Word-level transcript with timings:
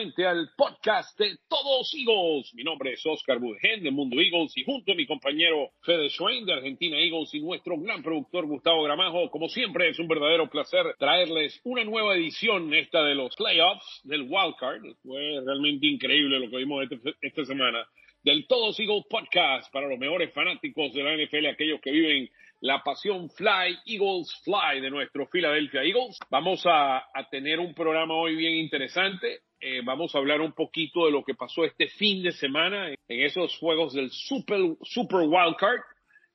nuevamente 0.00 0.26
al 0.26 0.48
podcast 0.56 1.18
de 1.18 1.36
Todos 1.48 1.92
Eagles. 1.94 2.54
Mi 2.54 2.62
nombre 2.64 2.92
es 2.92 3.04
Oscar 3.04 3.38
Budgen 3.38 3.82
de 3.82 3.90
Mundo 3.90 4.18
Eagles 4.18 4.56
y 4.56 4.64
junto 4.64 4.92
a 4.92 4.94
mi 4.94 5.06
compañero 5.06 5.72
Fede 5.82 6.08
Schwein 6.08 6.46
de 6.46 6.54
Argentina 6.54 6.96
Eagles 6.98 7.34
y 7.34 7.40
nuestro 7.40 7.76
gran 7.78 8.02
productor 8.02 8.46
Gustavo 8.46 8.82
Gramajo, 8.82 9.30
como 9.30 9.48
siempre 9.48 9.90
es 9.90 9.98
un 9.98 10.08
verdadero 10.08 10.48
placer 10.48 10.86
traerles 10.98 11.60
una 11.64 11.84
nueva 11.84 12.14
edición 12.14 12.72
esta 12.72 13.04
de 13.04 13.14
los 13.14 13.36
playoffs 13.36 14.00
del 14.04 14.22
Wildcard. 14.22 14.82
Fue 15.02 15.20
realmente 15.44 15.86
increíble 15.86 16.40
lo 16.40 16.48
que 16.48 16.56
vimos 16.56 16.82
este- 16.90 17.14
esta 17.20 17.44
semana 17.44 17.86
del 18.22 18.46
Todos 18.46 18.80
Eagles 18.80 19.04
podcast 19.08 19.70
para 19.70 19.86
los 19.88 19.98
mejores 19.98 20.32
fanáticos 20.32 20.94
de 20.94 21.02
la 21.02 21.12
NFL, 21.14 21.46
aquellos 21.46 21.80
que 21.82 21.90
viven 21.90 22.30
la 22.60 22.82
pasión 22.82 23.30
Fly, 23.30 23.78
Eagles 23.86 24.40
Fly 24.44 24.80
de 24.80 24.90
nuestro 24.90 25.28
Philadelphia 25.28 25.82
Eagles. 25.82 26.18
Vamos 26.30 26.62
a, 26.66 27.02
tener 27.30 27.58
un 27.58 27.74
programa 27.74 28.14
hoy 28.14 28.36
bien 28.36 28.54
interesante. 28.54 29.40
Eh, 29.60 29.80
vamos 29.82 30.14
a 30.14 30.18
hablar 30.18 30.40
un 30.40 30.52
poquito 30.52 31.06
de 31.06 31.12
lo 31.12 31.24
que 31.24 31.34
pasó 31.34 31.64
este 31.64 31.88
fin 31.88 32.22
de 32.22 32.32
semana 32.32 32.88
en 32.88 32.96
esos 33.08 33.56
juegos 33.58 33.94
del 33.94 34.10
Super, 34.10 34.60
Super 34.82 35.20
Wildcard. 35.20 35.80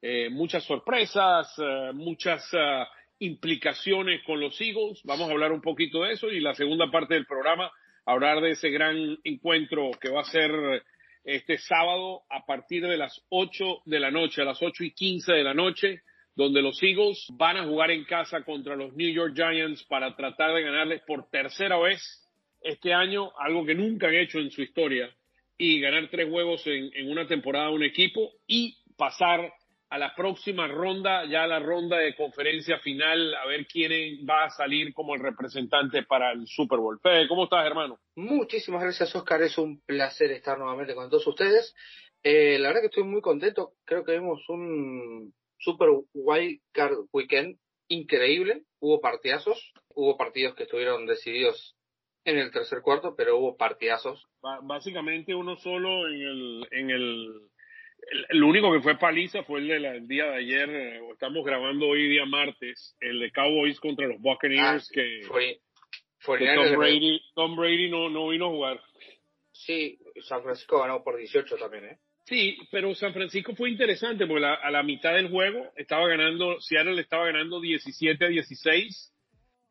Eh, 0.02 0.30
muchas 0.30 0.64
sorpresas, 0.64 1.54
eh, 1.58 1.92
muchas 1.94 2.48
ah, 2.54 2.88
implicaciones 3.20 4.24
con 4.24 4.40
los 4.40 4.60
Eagles. 4.60 5.02
Vamos 5.04 5.30
a 5.30 5.32
hablar 5.32 5.52
un 5.52 5.62
poquito 5.62 6.04
de 6.04 6.14
eso 6.14 6.32
y 6.32 6.40
la 6.40 6.56
segunda 6.56 6.90
parte 6.90 7.14
del 7.14 7.26
programa, 7.26 7.72
hablar 8.06 8.42
de 8.42 8.52
ese 8.52 8.70
gran 8.70 9.18
encuentro 9.24 9.92
que 10.00 10.10
va 10.10 10.22
a 10.22 10.26
ser 10.26 10.84
este 11.24 11.58
sábado 11.58 12.22
a 12.30 12.46
partir 12.46 12.84
de 12.84 12.98
las 12.98 13.26
8 13.30 13.82
de 13.86 14.00
la 14.00 14.12
noche, 14.12 14.42
a 14.42 14.46
las 14.46 14.62
8 14.62 14.84
y 14.84 14.92
15 14.92 15.34
de 15.34 15.44
la 15.44 15.56
noche, 15.56 16.02
donde 16.36 16.62
los 16.62 16.82
Eagles 16.84 17.26
van 17.34 17.58
a 17.58 17.66
jugar 17.66 17.92
en 17.92 18.04
casa 18.04 18.44
contra 18.44 18.76
los 18.76 18.94
New 18.94 19.12
York 19.12 19.34
Giants 19.36 19.84
para 19.86 20.16
tratar 20.16 20.54
de 20.54 20.64
ganarles 20.64 21.02
por 21.08 21.30
tercera 21.30 21.78
vez 21.80 22.02
este 22.62 22.94
año, 22.94 23.32
algo 23.40 23.66
que 23.66 23.76
nunca 23.76 24.08
han 24.08 24.16
hecho 24.16 24.40
en 24.40 24.52
su 24.52 24.62
historia, 24.62 25.10
y 25.58 25.80
ganar 25.80 26.10
tres 26.10 26.30
juegos 26.30 26.62
en, 26.66 27.10
una 27.10 27.26
temporada 27.28 27.68
a 27.68 27.72
un 27.72 27.84
equipo 27.84 28.32
y 28.48 28.78
pasar 28.98 29.54
a 29.90 29.98
la 29.98 30.14
próxima 30.14 30.68
ronda, 30.68 31.26
ya 31.26 31.48
la 31.48 31.60
ronda 31.60 31.98
de 31.98 32.16
conferencia 32.16 32.80
final, 32.80 33.34
a 33.36 33.46
ver 33.46 33.66
quién 33.68 34.28
va 34.28 34.46
a 34.46 34.50
salir 34.50 34.94
como 34.94 35.16
el 35.16 35.22
representante 35.22 36.04
para 36.04 36.34
el 36.34 36.48
Super 36.48 36.80
Bowl. 36.80 37.00
Fede, 37.00 37.28
¿cómo 37.30 37.46
estás, 37.46 37.66
hermano? 37.66 38.00
Muchísimas 38.16 38.82
gracias, 38.82 39.16
Oscar. 39.16 39.42
Es 39.44 39.58
un 39.58 39.80
placer 39.86 40.32
estar 40.32 40.58
nuevamente 40.58 40.96
con 40.96 41.10
todos 41.10 41.26
ustedes. 41.28 41.74
Eh, 42.24 42.58
la 42.60 42.70
verdad 42.70 42.82
que 42.82 42.88
estoy 42.88 43.04
muy 43.04 43.22
contento. 43.22 43.74
Creo 43.86 44.04
que 44.04 44.14
vimos 44.14 44.42
un 44.50 45.34
super 45.58 45.90
wild 46.14 46.60
card 46.72 46.98
weekend 47.12 47.58
increíble. 47.88 48.64
Hubo 48.80 49.02
partidazos. 49.02 49.74
Hubo 49.90 50.18
partidos 50.18 50.56
que 50.56 50.64
estuvieron 50.64 51.06
decididos 51.06 51.76
en 52.26 52.38
el 52.38 52.52
tercer 52.52 52.82
cuarto, 52.82 53.16
pero 53.16 53.38
hubo 53.38 53.56
partidazos. 53.56 54.26
Básicamente 54.64 55.34
uno 55.34 55.56
solo 55.58 56.08
en 56.08 56.22
el, 56.22 56.68
en 56.72 56.90
el, 56.90 57.42
el, 58.12 58.26
el 58.30 58.44
único 58.44 58.74
que 58.74 58.82
fue 58.82 58.98
paliza 58.98 59.44
fue 59.44 59.60
el 59.60 59.68
del 59.68 60.08
día 60.08 60.26
de 60.26 60.38
ayer, 60.38 60.70
eh, 60.70 61.02
estamos 61.12 61.46
grabando 61.46 61.88
hoy 61.88 62.10
día 62.10 62.26
martes, 62.26 62.96
el 63.00 63.20
de 63.20 63.32
Cowboys 63.32 63.80
contra 63.80 64.08
los 64.08 64.20
Buccaneers 64.20 64.90
Ah, 64.90 64.94
que, 64.94 65.22
Fue, 65.28 65.60
fue 66.20 66.40
que 66.40 66.56
Tom 66.56 66.78
Brady, 66.78 67.22
Tom 67.36 67.56
Brady 67.56 67.90
no, 67.90 68.10
no 68.10 68.28
vino 68.30 68.48
a 68.48 68.50
jugar. 68.50 68.82
Sí, 69.52 69.98
San 70.22 70.44
Francisco 70.44 70.80
ganó 70.80 71.04
por 71.04 71.18
18 71.18 71.56
también, 71.58 71.86
¿eh? 71.86 72.00
Sí, 72.26 72.58
pero 72.72 72.94
San 72.96 73.14
Francisco 73.14 73.56
fue 73.56 73.70
interesante 73.70 74.26
porque 74.26 74.42
la- 74.42 74.56
a 74.56 74.72
la 74.72 74.84
mitad 74.84 75.14
del 75.14 75.30
juego 75.30 75.72
estaba 75.76 76.08
ganando, 76.08 76.60
Seattle 76.60 77.00
estaba 77.00 77.26
ganando 77.28 77.62
17 77.62 78.26
a 78.26 78.28
16 78.30 79.14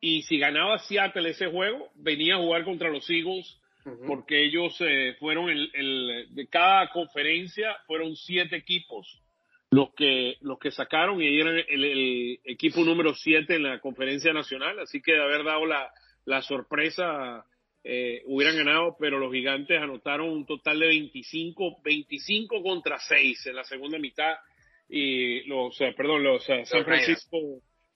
y 0.01 0.23
si 0.23 0.37
ganaba 0.39 0.77
Seattle 0.79 1.29
ese 1.29 1.47
juego, 1.47 1.89
venía 1.95 2.35
a 2.35 2.39
jugar 2.39 2.63
contra 2.63 2.89
los 2.89 3.09
Eagles 3.09 3.59
porque 4.07 4.43
ellos 4.43 4.75
eh, 4.79 5.15
fueron 5.19 5.49
el, 5.49 5.69
el- 5.75 6.27
de 6.33 6.47
cada 6.47 6.89
conferencia 6.89 7.75
fueron 7.85 8.15
siete 8.15 8.55
equipos 8.55 9.21
los 9.69 9.93
que 9.93 10.37
los 10.41 10.57
que 10.57 10.71
sacaron 10.71 11.21
y 11.21 11.39
eran 11.39 11.55
el, 11.67 11.83
el 11.83 12.39
equipo 12.45 12.83
número 12.83 13.13
siete 13.13 13.55
en 13.55 13.63
la 13.63 13.79
conferencia 13.79 14.33
nacional 14.33 14.79
así 14.79 15.01
que 15.03 15.11
de 15.11 15.21
haber 15.21 15.43
dado 15.43 15.67
la, 15.67 15.87
la 16.25 16.41
sorpresa 16.41 17.45
eh, 17.87 18.23
hubieran 18.25 18.57
ganado 18.57 18.97
pero 18.99 19.19
los 19.19 19.31
gigantes 19.31 19.79
anotaron 19.79 20.29
un 20.29 20.45
total 20.45 20.79
de 20.79 20.87
25 20.87 21.81
25 21.83 22.63
contra 22.63 22.97
6 22.99 23.45
en 23.45 23.55
la 23.55 23.63
segunda 23.63 23.99
mitad 23.99 24.33
y 24.89 25.43
los 25.43 25.79
eh, 25.81 25.93
perdón 25.95 26.23
los 26.23 26.49
eh, 26.49 26.65
San. 26.65 26.83
Francisco 26.83 27.37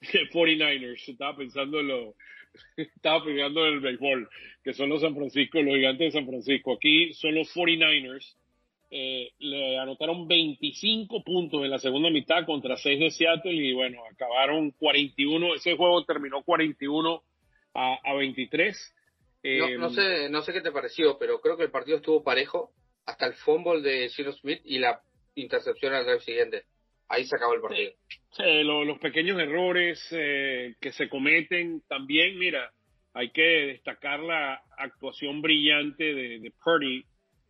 49ers 0.00 1.08
estaba 1.08 1.36
pensando 1.36 1.80
en 1.80 1.88
lo 1.88 2.14
estaba 2.76 3.24
pensando 3.24 3.66
en 3.66 3.74
el 3.74 3.80
béisbol 3.80 4.28
que 4.62 4.74
son 4.74 4.90
los 4.90 5.00
San 5.00 5.14
Francisco, 5.14 5.62
los 5.62 5.74
gigantes 5.74 6.12
de 6.12 6.20
San 6.20 6.26
Francisco. 6.26 6.74
Aquí 6.74 7.12
son 7.14 7.34
los 7.34 7.54
49ers. 7.54 8.36
Eh, 8.92 9.30
le 9.38 9.78
anotaron 9.78 10.26
25 10.26 11.22
puntos 11.22 11.64
en 11.64 11.70
la 11.70 11.78
segunda 11.78 12.10
mitad 12.10 12.44
contra 12.44 12.76
6 12.76 12.98
de 12.98 13.10
Seattle 13.10 13.52
y 13.52 13.72
bueno, 13.72 14.02
acabaron 14.12 14.72
41. 14.72 15.54
Ese 15.54 15.76
juego 15.76 16.04
terminó 16.04 16.42
41 16.42 17.22
a, 17.74 17.98
a 18.04 18.14
23. 18.14 18.94
Eh, 19.42 19.58
No, 19.58 19.88
no 19.88 19.90
sé, 19.90 20.28
no 20.30 20.42
sé 20.42 20.52
qué 20.52 20.60
te 20.60 20.72
pareció, 20.72 21.18
pero 21.18 21.40
creo 21.40 21.56
que 21.56 21.64
el 21.64 21.70
partido 21.70 21.96
estuvo 21.98 22.22
parejo 22.22 22.70
hasta 23.06 23.26
el 23.26 23.34
fumble 23.34 23.80
de 23.80 24.08
Ciro 24.10 24.32
Smith 24.32 24.60
y 24.64 24.78
la 24.78 25.00
intercepción 25.34 25.94
al 25.94 26.04
drive 26.04 26.20
siguiente. 26.20 26.64
Ahí 27.08 27.24
se 27.24 27.36
acabó 27.36 27.54
el 27.54 27.60
partido. 27.60 27.92
Sí, 28.32 28.62
lo- 28.62 28.84
los 28.84 28.98
pequeños 28.98 29.40
errores 29.40 30.00
eh, 30.12 30.74
que 30.80 30.92
se 30.92 31.08
cometen 31.08 31.82
también, 31.88 32.38
mira, 32.38 32.70
hay 33.14 33.30
que 33.30 33.42
destacar 33.42 34.20
la 34.20 34.60
actuación 34.78 35.42
brillante 35.42 36.04
de, 36.04 36.38
de 36.38 36.52
Purdy, 36.62 37.04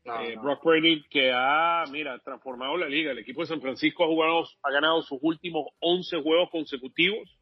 No, 0.05 0.23
Eh, 0.23 0.34
no. 0.37 0.43
Brock 0.43 0.62
Purdy 0.62 1.03
que 1.11 1.31
ha, 1.34 1.84
mira, 1.93 2.19
transformado 2.21 2.75
la 2.79 2.89
liga. 2.89 3.11
El 3.12 3.19
equipo 3.19 3.43
de 3.43 3.49
San 3.49 3.61
Francisco 3.61 4.05
ha 4.05 4.06
jugado, 4.06 4.45
ha 4.62 4.71
ganado 4.73 5.03
sus 5.03 5.19
últimos 5.21 5.67
11 5.81 6.23
juegos 6.23 6.49
consecutivos, 6.50 7.37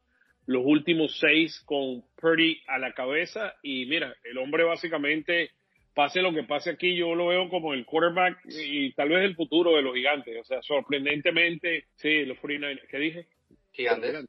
los 0.49 0.63
últimos 0.65 1.19
6 1.21 1.63
con 1.67 2.03
Purdy 2.17 2.63
a 2.69 2.79
la 2.79 2.95
cabeza 2.95 3.55
y 3.63 3.85
mira, 3.85 4.15
el 4.25 4.39
hombre 4.39 4.65
básicamente, 4.65 5.51
pase 5.95 6.23
lo 6.23 6.33
que 6.33 6.43
pase 6.45 6.71
aquí, 6.71 6.97
yo 6.97 7.15
lo 7.15 7.27
veo 7.27 7.51
como 7.51 7.75
el 7.75 7.85
quarterback 7.85 8.39
y 8.47 8.95
tal 8.95 9.11
vez 9.11 9.25
el 9.27 9.37
futuro 9.37 9.77
de 9.77 9.83
los 9.83 9.95
gigantes. 9.95 10.35
O 10.41 10.45
sea, 10.45 10.63
sorprendentemente, 10.63 11.89
sí, 11.97 12.25
los 12.25 12.39
49ers. 12.39 12.89
¿Qué 12.89 12.97
dije? 12.97 13.27
Gigantes. 13.73 14.25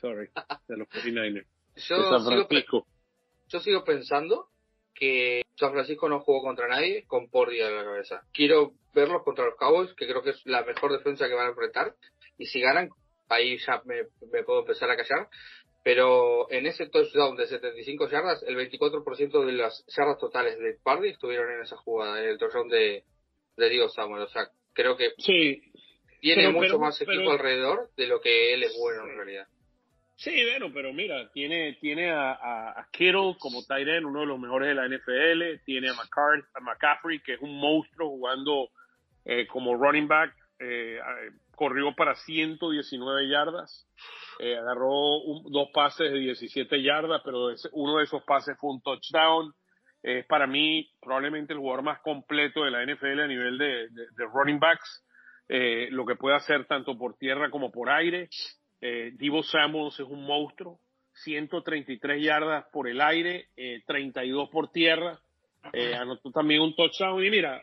Sorry, 0.00 0.28
de 0.66 0.76
los 0.76 0.88
49ers. 0.88 1.46
Yo 1.76 1.96
de 1.98 2.02
San 2.02 2.18
sigo, 2.18 2.46
Francisco. 2.48 2.86
yo 3.48 3.60
sigo 3.60 3.84
pensando 3.84 4.48
que 4.92 5.42
San 5.54 5.70
Francisco 5.70 6.08
no 6.08 6.18
jugó 6.18 6.42
contra 6.42 6.66
nadie 6.66 7.04
con 7.06 7.30
Pordy 7.30 7.60
a 7.60 7.70
la 7.70 7.84
cabeza. 7.84 8.24
Quiero 8.32 8.72
verlos 8.92 9.22
contra 9.22 9.44
los 9.44 9.54
Cowboys, 9.54 9.94
que 9.94 10.08
creo 10.08 10.24
que 10.24 10.30
es 10.30 10.44
la 10.46 10.64
mejor 10.64 10.90
defensa 10.90 11.28
que 11.28 11.34
van 11.34 11.46
a 11.46 11.50
enfrentar. 11.50 11.94
Y 12.38 12.46
si 12.46 12.60
ganan, 12.60 12.90
ahí 13.30 13.56
ya 13.58 13.80
me, 13.84 14.02
me 14.32 14.42
puedo 14.42 14.60
empezar 14.60 14.90
a 14.90 14.96
callar. 14.96 15.28
Pero 15.82 16.50
en 16.50 16.66
ese 16.66 16.88
touchdown 16.88 17.36
de 17.36 17.46
75 17.46 18.08
yardas, 18.10 18.42
el 18.42 18.56
24% 18.56 19.44
de 19.46 19.52
las 19.52 19.84
yardas 19.96 20.18
totales 20.18 20.58
de 20.58 20.76
Pardy 20.82 21.08
estuvieron 21.08 21.50
en 21.52 21.62
esa 21.62 21.76
jugada, 21.76 22.22
en 22.22 22.28
el 22.28 22.38
touchdown 22.38 22.68
de, 22.68 23.04
de 23.56 23.68
Diego 23.70 23.88
Samuel. 23.88 24.22
O 24.24 24.28
sea, 24.28 24.48
creo 24.74 24.96
que 24.96 25.10
Sí, 25.18 25.62
tiene 26.20 26.42
Pero- 26.42 26.52
mucho 26.52 26.66
pero- 26.66 26.78
más 26.80 27.00
equipo 27.00 27.18
pero- 27.20 27.30
alrededor 27.32 27.88
de 27.96 28.06
lo 28.06 28.20
que 28.20 28.52
él 28.52 28.62
es 28.62 28.76
bueno 28.78 29.04
en 29.08 29.16
realidad. 29.16 29.46
Sí, 30.16 30.44
bueno, 30.50 30.70
pero 30.74 30.92
mira, 30.92 31.30
tiene, 31.32 31.78
tiene 31.80 32.10
a, 32.10 32.32
a, 32.32 32.80
a 32.80 32.88
Kittle 32.92 33.36
como 33.38 33.60
end, 33.70 34.04
uno 34.04 34.20
de 34.20 34.26
los 34.26 34.38
mejores 34.38 34.68
de 34.68 34.74
la 34.74 34.84
NFL, 34.86 35.62
tiene 35.64 35.88
a, 35.88 35.94
McCart- 35.94 36.46
a 36.52 36.60
McCaffrey, 36.60 37.20
que 37.20 37.34
es 37.34 37.40
un 37.40 37.58
monstruo 37.58 38.10
jugando 38.10 38.68
eh, 39.24 39.46
como 39.46 39.74
running 39.76 40.06
back, 40.08 40.34
eh, 40.58 40.98
corrió 41.60 41.94
para 41.94 42.14
119 42.14 43.28
yardas, 43.28 43.86
eh, 44.38 44.56
agarró 44.56 45.20
dos 45.50 45.68
pases 45.74 46.10
de 46.10 46.18
17 46.18 46.82
yardas, 46.82 47.20
pero 47.22 47.48
uno 47.72 47.98
de 47.98 48.04
esos 48.04 48.22
pases 48.22 48.56
fue 48.58 48.70
un 48.70 48.80
touchdown. 48.80 49.52
Es 50.02 50.24
para 50.24 50.46
mí 50.46 50.90
probablemente 51.02 51.52
el 51.52 51.58
jugador 51.58 51.82
más 51.82 52.00
completo 52.00 52.64
de 52.64 52.70
la 52.70 52.82
NFL 52.82 53.20
a 53.20 53.26
nivel 53.26 53.58
de, 53.58 53.88
running 54.32 54.58
backs, 54.58 55.04
eh, 55.50 55.88
lo 55.90 56.06
que 56.06 56.16
puede 56.16 56.34
hacer 56.34 56.64
tanto 56.64 56.96
por 56.96 57.18
tierra 57.18 57.50
como 57.50 57.70
por 57.70 57.90
aire. 57.90 58.30
Eh, 58.80 59.10
Divo 59.16 59.42
Samuels 59.42 60.00
es 60.00 60.06
un 60.06 60.24
monstruo, 60.24 60.80
133 61.12 62.22
yardas 62.22 62.64
por 62.72 62.88
el 62.88 63.02
aire, 63.02 63.48
eh, 63.54 63.82
32 63.86 64.48
por 64.48 64.72
tierra. 64.72 65.20
Eh, 65.72 65.94
anotó 65.94 66.30
también 66.30 66.62
un 66.62 66.74
touchdown. 66.74 67.24
Y 67.24 67.30
mira, 67.30 67.62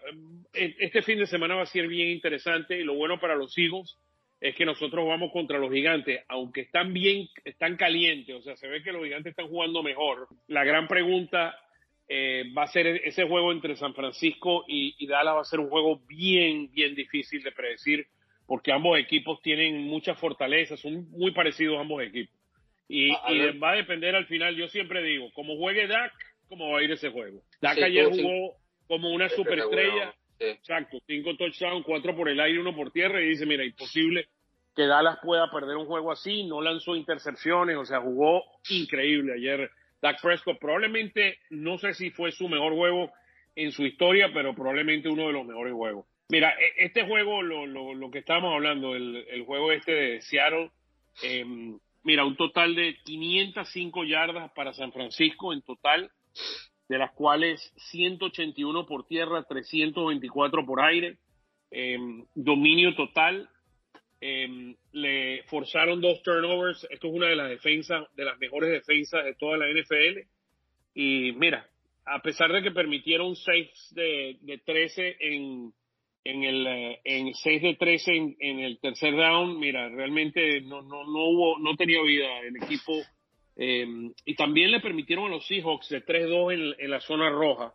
eh, 0.53 0.75
este 0.79 1.01
fin 1.01 1.19
de 1.19 1.27
semana 1.27 1.55
va 1.55 1.63
a 1.63 1.67
ser 1.67 1.87
bien 1.87 2.09
interesante 2.09 2.79
y 2.79 2.83
lo 2.83 2.95
bueno 2.95 3.19
para 3.19 3.35
los 3.35 3.57
Eagles 3.57 3.97
es 4.39 4.55
que 4.55 4.65
nosotros 4.65 5.07
vamos 5.07 5.31
contra 5.31 5.57
los 5.57 5.71
gigantes, 5.71 6.23
aunque 6.27 6.61
están 6.61 6.93
bien, 6.93 7.27
están 7.43 7.75
calientes, 7.75 8.35
o 8.35 8.41
sea, 8.43 8.55
se 8.55 8.67
ve 8.67 8.83
que 8.83 8.91
los 8.91 9.03
gigantes 9.03 9.31
están 9.31 9.47
jugando 9.47 9.81
mejor. 9.81 10.27
La 10.47 10.63
gran 10.63 10.87
pregunta 10.87 11.55
eh, 12.07 12.43
va 12.55 12.63
a 12.63 12.67
ser 12.67 12.85
ese 12.85 13.23
juego 13.23 13.51
entre 13.51 13.75
San 13.75 13.95
Francisco 13.95 14.63
y, 14.67 14.95
y 14.99 15.07
Dallas 15.07 15.35
va 15.35 15.41
a 15.41 15.45
ser 15.45 15.59
un 15.59 15.69
juego 15.69 16.01
bien, 16.07 16.71
bien 16.71 16.93
difícil 16.93 17.41
de 17.41 17.51
predecir 17.51 18.07
porque 18.47 18.71
ambos 18.71 18.97
equipos 18.97 19.41
tienen 19.41 19.83
muchas 19.83 20.17
fortalezas, 20.17 20.79
son 20.79 21.09
muy 21.11 21.31
parecidos 21.31 21.79
ambos 21.79 22.01
equipos. 22.01 22.33
Y, 22.87 23.11
va 23.11 23.71
a 23.71 23.75
depender 23.75 24.15
al 24.15 24.25
final, 24.27 24.55
yo 24.55 24.69
siempre 24.69 25.03
digo, 25.03 25.29
como 25.33 25.57
juegue 25.57 25.87
Dak, 25.87 26.13
cómo 26.47 26.71
va 26.71 26.79
a 26.79 26.83
ir 26.83 26.91
ese 26.91 27.09
juego. 27.09 27.41
Dak 27.61 27.77
ayer 27.77 28.09
jugó 28.09 28.55
como 28.87 29.11
una 29.11 29.29
superestrella, 29.29 30.13
exacto, 30.39 30.99
cinco 31.05 31.35
touchdowns, 31.35 31.85
cuatro 31.85 32.15
por 32.15 32.29
el 32.29 32.39
aire, 32.39 32.59
uno 32.59 32.75
por 32.75 32.91
tierra, 32.91 33.21
y 33.21 33.29
dice, 33.29 33.45
mira, 33.45 33.65
imposible 33.65 34.27
que 34.75 34.85
Dallas 34.85 35.17
pueda 35.23 35.49
perder 35.51 35.75
un 35.75 35.87
juego 35.87 36.11
así, 36.11 36.43
no 36.43 36.61
lanzó 36.61 36.95
intercepciones, 36.95 37.77
o 37.77 37.85
sea, 37.85 37.99
jugó 37.99 38.43
increíble 38.69 39.33
ayer 39.33 39.71
Dak 40.01 40.21
Prescott. 40.21 40.59
Probablemente, 40.59 41.39
no 41.49 41.77
sé 41.79 41.93
si 41.93 42.11
fue 42.11 42.31
su 42.31 42.47
mejor 42.47 42.73
juego 42.73 43.11
en 43.55 43.71
su 43.71 43.83
historia, 43.83 44.29
pero 44.31 44.53
probablemente 44.53 45.09
uno 45.09 45.27
de 45.27 45.33
los 45.33 45.45
mejores 45.45 45.73
juegos. 45.73 46.05
Mira, 46.29 46.51
e, 46.51 46.85
este 46.85 47.05
juego, 47.05 47.41
lo, 47.41 47.65
lo, 47.65 47.95
lo 47.95 48.11
que 48.11 48.19
estábamos 48.19 48.53
hablando, 48.53 48.95
el, 48.95 49.25
el, 49.29 49.45
juego 49.45 49.71
este 49.71 49.93
de 49.93 50.21
Seattle, 50.21 50.69
eh, 51.23 51.43
mira, 52.03 52.23
un 52.23 52.35
total 52.35 52.75
de 52.75 52.97
505 53.03 54.03
yardas 54.03 54.51
para 54.51 54.73
San 54.73 54.91
Francisco 54.91 55.53
en 55.53 55.63
total, 55.63 56.11
de 56.87 56.97
las 56.97 57.11
cuales 57.13 57.73
181 57.91 58.85
por 58.85 59.05
tierra, 59.07 59.43
324 59.43 60.65
por 60.65 60.81
aire, 60.81 61.17
eh, 61.71 61.97
dominio 62.33 62.95
total. 62.95 63.49
Eh, 64.19 64.75
le 64.93 65.43
forzaron 65.43 66.01
dos 66.01 66.23
turnovers. 66.23 66.87
Esto 66.89 67.07
es 67.07 67.13
una 67.13 67.27
de 67.27 67.35
las 67.35 67.49
defensas, 67.49 68.07
de 68.15 68.25
las 68.25 68.37
mejores 68.39 68.71
defensas 68.71 69.25
de 69.25 69.35
toda 69.35 69.57
la 69.57 69.67
NFL. 69.69 70.27
Y 70.95 71.33
mira, 71.33 71.69
a 72.05 72.21
pesar 72.21 72.51
de 72.51 72.63
que 72.63 72.71
permitieron 72.71 73.35
6 73.35 73.69
de, 73.91 74.37
de 74.41 74.57
13 74.59 75.17
en, 75.19 75.73
en 76.23 76.43
el 76.43 76.67
eh, 76.67 76.99
en 77.03 77.33
6 77.33 77.61
de 77.61 77.75
13 77.75 78.35
en, 78.39 78.59
el 78.59 78.79
tercer 78.79 79.15
down, 79.15 79.59
mira, 79.59 79.89
realmente 79.89 80.61
no, 80.61 80.81
no, 80.81 81.03
no 81.03 81.29
hubo, 81.29 81.59
no 81.59 81.75
tenía 81.75 82.01
vida 82.01 82.39
el 82.39 82.55
equipo. 82.57 82.93
Em, 83.59 84.13
y 84.23 84.35
también 84.35 84.71
le 84.71 84.79
permitieron 84.79 85.25
a 85.25 85.29
los 85.29 85.47
Seahawks 85.47 85.89
de 85.89 86.05
3-2 86.05 86.53
en, 86.53 86.75
en, 86.77 86.91
la 86.91 86.99
zona 86.99 87.29
roja 87.29 87.73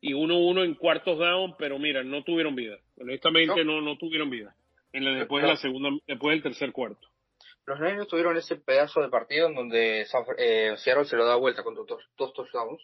y 0.00 0.14
1-1 0.14 0.64
en 0.64 0.74
cuartos 0.74 1.18
down, 1.18 1.54
pero 1.58 1.78
mira, 1.78 2.02
no 2.02 2.24
tuvieron 2.24 2.54
vida. 2.54 2.78
Honestamente 2.98 3.64
no, 3.64 3.82
no, 3.82 3.98
tuvieron 3.98 4.30
vida. 4.30 4.56
En 4.92 5.04
la, 5.04 5.12
después 5.12 5.42
de 5.42 5.48
la 5.48 5.56
segunda, 5.56 5.90
después 6.06 6.34
del 6.34 6.42
tercer 6.42 6.72
cuarto. 6.72 7.08
Los 7.66 7.80
Niners 7.80 8.08
tuvieron 8.08 8.36
ese 8.36 8.56
pedazo 8.56 9.02
de 9.02 9.08
partido 9.08 9.48
en 9.48 9.54
donde 9.54 10.06
eh, 10.38 10.74
Seattle 10.76 11.04
se 11.04 11.16
lo 11.16 11.26
da 11.26 11.36
vuelta 11.36 11.62
con 11.62 11.74
dos, 11.74 11.86
dos 12.16 12.32
touchdowns 12.32 12.82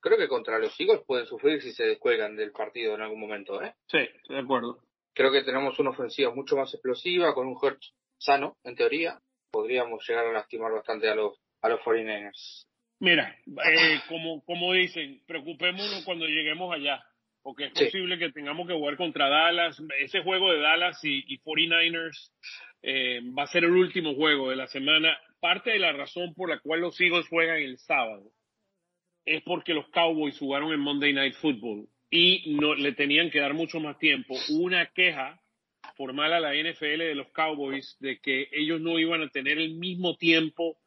creo 0.00 0.18
que 0.18 0.28
contra 0.28 0.58
los 0.58 0.78
Eagles 0.78 1.02
pueden 1.06 1.26
sufrir 1.26 1.62
si 1.62 1.72
se 1.72 1.84
descuelgan 1.84 2.36
del 2.36 2.52
partido 2.52 2.94
en 2.94 3.02
algún 3.02 3.20
momento, 3.20 3.62
¿eh? 3.62 3.74
Sí, 3.86 3.98
de 4.28 4.38
acuerdo. 4.38 4.78
Creo 5.12 5.32
que 5.32 5.42
tenemos 5.42 5.78
una 5.78 5.90
ofensiva 5.90 6.32
mucho 6.34 6.56
más 6.56 6.72
explosiva, 6.72 7.34
con 7.34 7.46
un 7.46 7.58
Hertz 7.60 7.92
sano, 8.16 8.56
en 8.64 8.76
teoría. 8.76 9.20
Podríamos 9.50 10.06
llegar 10.08 10.26
a 10.26 10.32
lastimar 10.32 10.72
bastante 10.72 11.08
a 11.08 11.14
los, 11.14 11.40
a 11.62 11.68
los 11.68 11.80
49ers. 11.80 12.66
Mira, 13.00 13.36
eh, 13.46 14.00
como, 14.08 14.44
como 14.44 14.72
dicen, 14.72 15.22
preocupémonos 15.26 16.04
cuando 16.04 16.26
lleguemos 16.26 16.74
allá, 16.74 17.04
porque 17.42 17.66
es 17.66 17.72
posible 17.72 18.18
que 18.18 18.32
tengamos 18.32 18.66
que 18.66 18.74
jugar 18.74 18.96
contra 18.96 19.28
Dallas. 19.28 19.80
Ese 20.00 20.22
juego 20.22 20.52
de 20.52 20.60
Dallas 20.60 21.02
y, 21.04 21.24
y 21.26 21.38
49ers 21.38 22.32
eh, 22.82 23.20
va 23.36 23.44
a 23.44 23.48
ser 23.48 23.64
el 23.64 23.70
último 23.70 24.14
juego 24.14 24.50
de 24.50 24.56
la 24.56 24.66
semana. 24.66 25.16
Parte 25.40 25.70
de 25.70 25.78
la 25.78 25.92
razón 25.92 26.34
por 26.34 26.50
la 26.50 26.58
cual 26.58 26.80
los 26.80 27.00
Eagles 27.00 27.28
juegan 27.28 27.58
el 27.58 27.78
sábado 27.78 28.32
es 29.24 29.42
porque 29.42 29.74
los 29.74 29.88
Cowboys 29.90 30.38
jugaron 30.38 30.72
en 30.72 30.80
Monday 30.80 31.12
Night 31.12 31.34
Football 31.34 31.88
y 32.10 32.54
no 32.58 32.74
le 32.74 32.92
tenían 32.92 33.30
que 33.30 33.40
dar 33.40 33.54
mucho 33.54 33.78
más 33.78 33.98
tiempo. 33.98 34.34
Una 34.50 34.86
queja 34.86 35.40
formal 35.96 36.32
a 36.32 36.40
la 36.40 36.54
NFL 36.54 36.98
de 36.98 37.14
los 37.14 37.30
Cowboys 37.32 37.96
de 38.00 38.18
que 38.20 38.48
ellos 38.52 38.80
no 38.80 38.98
iban 38.98 39.22
a 39.22 39.28
tener 39.28 39.58
el 39.58 39.74
mismo 39.74 40.16
tiempo 40.16 40.78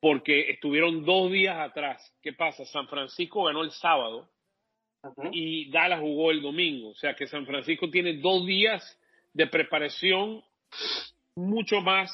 porque 0.00 0.50
estuvieron 0.50 1.04
dos 1.04 1.30
días 1.30 1.56
atrás. 1.58 2.14
¿Qué 2.22 2.32
pasa? 2.32 2.64
San 2.64 2.88
Francisco 2.88 3.44
ganó 3.44 3.62
el 3.62 3.70
sábado 3.70 4.28
y 5.32 5.70
Dallas 5.70 6.00
jugó 6.00 6.30
el 6.30 6.42
domingo. 6.42 6.90
O 6.90 6.94
sea 6.94 7.14
que 7.14 7.26
San 7.26 7.46
Francisco 7.46 7.90
tiene 7.90 8.14
dos 8.14 8.46
días 8.46 8.98
de 9.32 9.46
preparación 9.46 10.42
mucho 11.36 11.80
más 11.80 12.10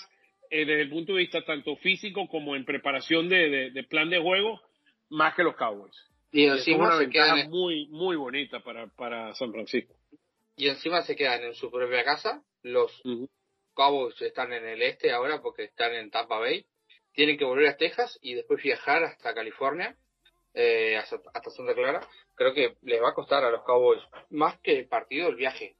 eh, 0.50 0.65
desde 0.65 0.83
el 0.83 0.91
punto 0.91 1.15
de 1.15 1.21
vista 1.21 1.44
tanto 1.44 1.77
físico 1.77 2.29
como 2.29 2.55
en 2.56 2.65
preparación 2.65 3.29
de 3.29 3.87
plan 3.89 4.11
de 4.11 4.21
juego 4.21 4.61
más 5.09 5.35
que 5.35 5.43
los 5.43 5.56
Cowboys. 5.56 5.97
Y 6.32 6.44
encima 6.44 6.85
es 6.85 6.91
una 6.91 6.99
ventaja 6.99 7.49
muy, 7.49 7.87
muy 7.89 8.17
bonita 8.17 8.61
para, 8.61 8.89
para 8.89 9.35
San 9.35 9.53
Francisco. 9.53 9.94
Y 10.56 10.69
encima 10.69 11.03
se 11.03 11.17
quedan 11.17 11.43
en 11.44 11.55
su 11.55 11.71
propia 11.71 12.05
casa. 12.05 12.43
Los 12.62 13.03
Cowboys 13.75 14.21
están 14.21 14.53
en 14.53 14.67
el 14.67 14.82
este 14.82 15.12
ahora 15.12 15.41
porque 15.41 15.65
están 15.65 15.94
en 15.94 16.11
Tampa 16.11 16.39
Bay. 16.39 16.67
Tienen 17.17 17.37
que 17.37 17.45
volver 17.45 17.67
a 17.67 17.77
Texas 17.77 18.17
y 18.23 18.35
después 18.35 18.63
viajar 18.63 19.03
hasta 19.03 19.35
California, 19.35 19.97
eh, 20.55 20.97
hasta, 20.97 21.19
Santa 21.51 21.75
Clara. 21.75 22.01
Creo 22.37 22.55
que 22.55 22.77
les 22.83 23.03
va 23.03 23.09
a 23.09 23.15
costar 23.15 23.43
a 23.43 23.51
los 23.51 23.65
Cowboys 23.65 24.03
más 24.31 24.57
que 24.61 24.79
el 24.79 24.87
partido 24.87 25.29
el 25.29 25.35
viaje. 25.35 25.75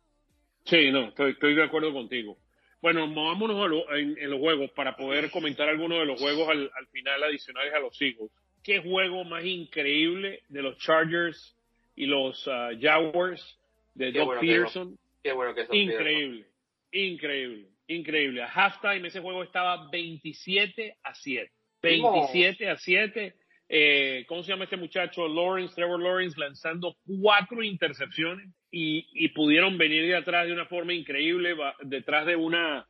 Sí, 0.65 0.91
no, 0.91 1.11
estoy, 1.11 1.31
estoy 1.33 1.55
de 1.55 1.62
acuerdo 1.62 1.93
contigo. 1.93 2.37
Bueno, 2.83 3.06
movámonos 3.06 3.87
en, 3.91 4.29
los 4.29 4.41
juegos 4.41 4.73
para 4.73 4.97
poder 4.97 5.31
comentar 5.31 5.69
algunos 5.69 6.00
de 6.00 6.07
los 6.07 6.21
juegos 6.21 6.49
al, 6.49 6.69
al 6.75 6.87
final 6.88 7.23
adicionales 7.23 7.73
a 7.73 7.78
los 7.78 8.02
Eagles 8.02 8.33
qué 8.66 8.81
juego 8.81 9.23
más 9.23 9.45
increíble 9.45 10.43
de 10.49 10.61
los 10.61 10.76
Chargers 10.78 11.57
y 11.95 12.07
los 12.07 12.45
uh, 12.49 12.76
Jaguars 12.81 13.57
de 13.95 14.11
Doug 14.11 14.40
Peterson. 14.40 14.99
qué 15.23 15.33
bueno 15.33 15.55
que 15.55 15.62
es 15.62 15.69
Increíble, 15.71 16.47
increíble, 16.90 17.69
increíble. 17.88 18.43
A 18.43 18.47
halftime 18.47 19.09
ese 19.09 19.21
juego 19.21 19.43
estaba 19.43 19.88
27 19.90 20.99
a 21.02 21.14
7. 21.14 21.50
27 21.83 22.69
a 22.69 22.76
7. 22.76 23.35
Eh, 23.69 24.25
¿Cómo 24.28 24.43
se 24.43 24.52
llama 24.52 24.64
este 24.64 24.76
muchacho? 24.76 25.26
Lawrence, 25.26 25.75
Trevor 25.75 26.00
Lawrence, 26.00 26.38
lanzando 26.38 26.97
cuatro 27.05 27.62
intercepciones 27.62 28.49
y, 28.71 29.09
y 29.12 29.28
pudieron 29.31 29.76
venir 29.76 30.07
de 30.07 30.16
atrás 30.16 30.47
de 30.47 30.52
una 30.52 30.66
forma 30.66 30.95
increíble, 30.95 31.57
detrás 31.83 32.26
de 32.26 32.37
una 32.37 32.87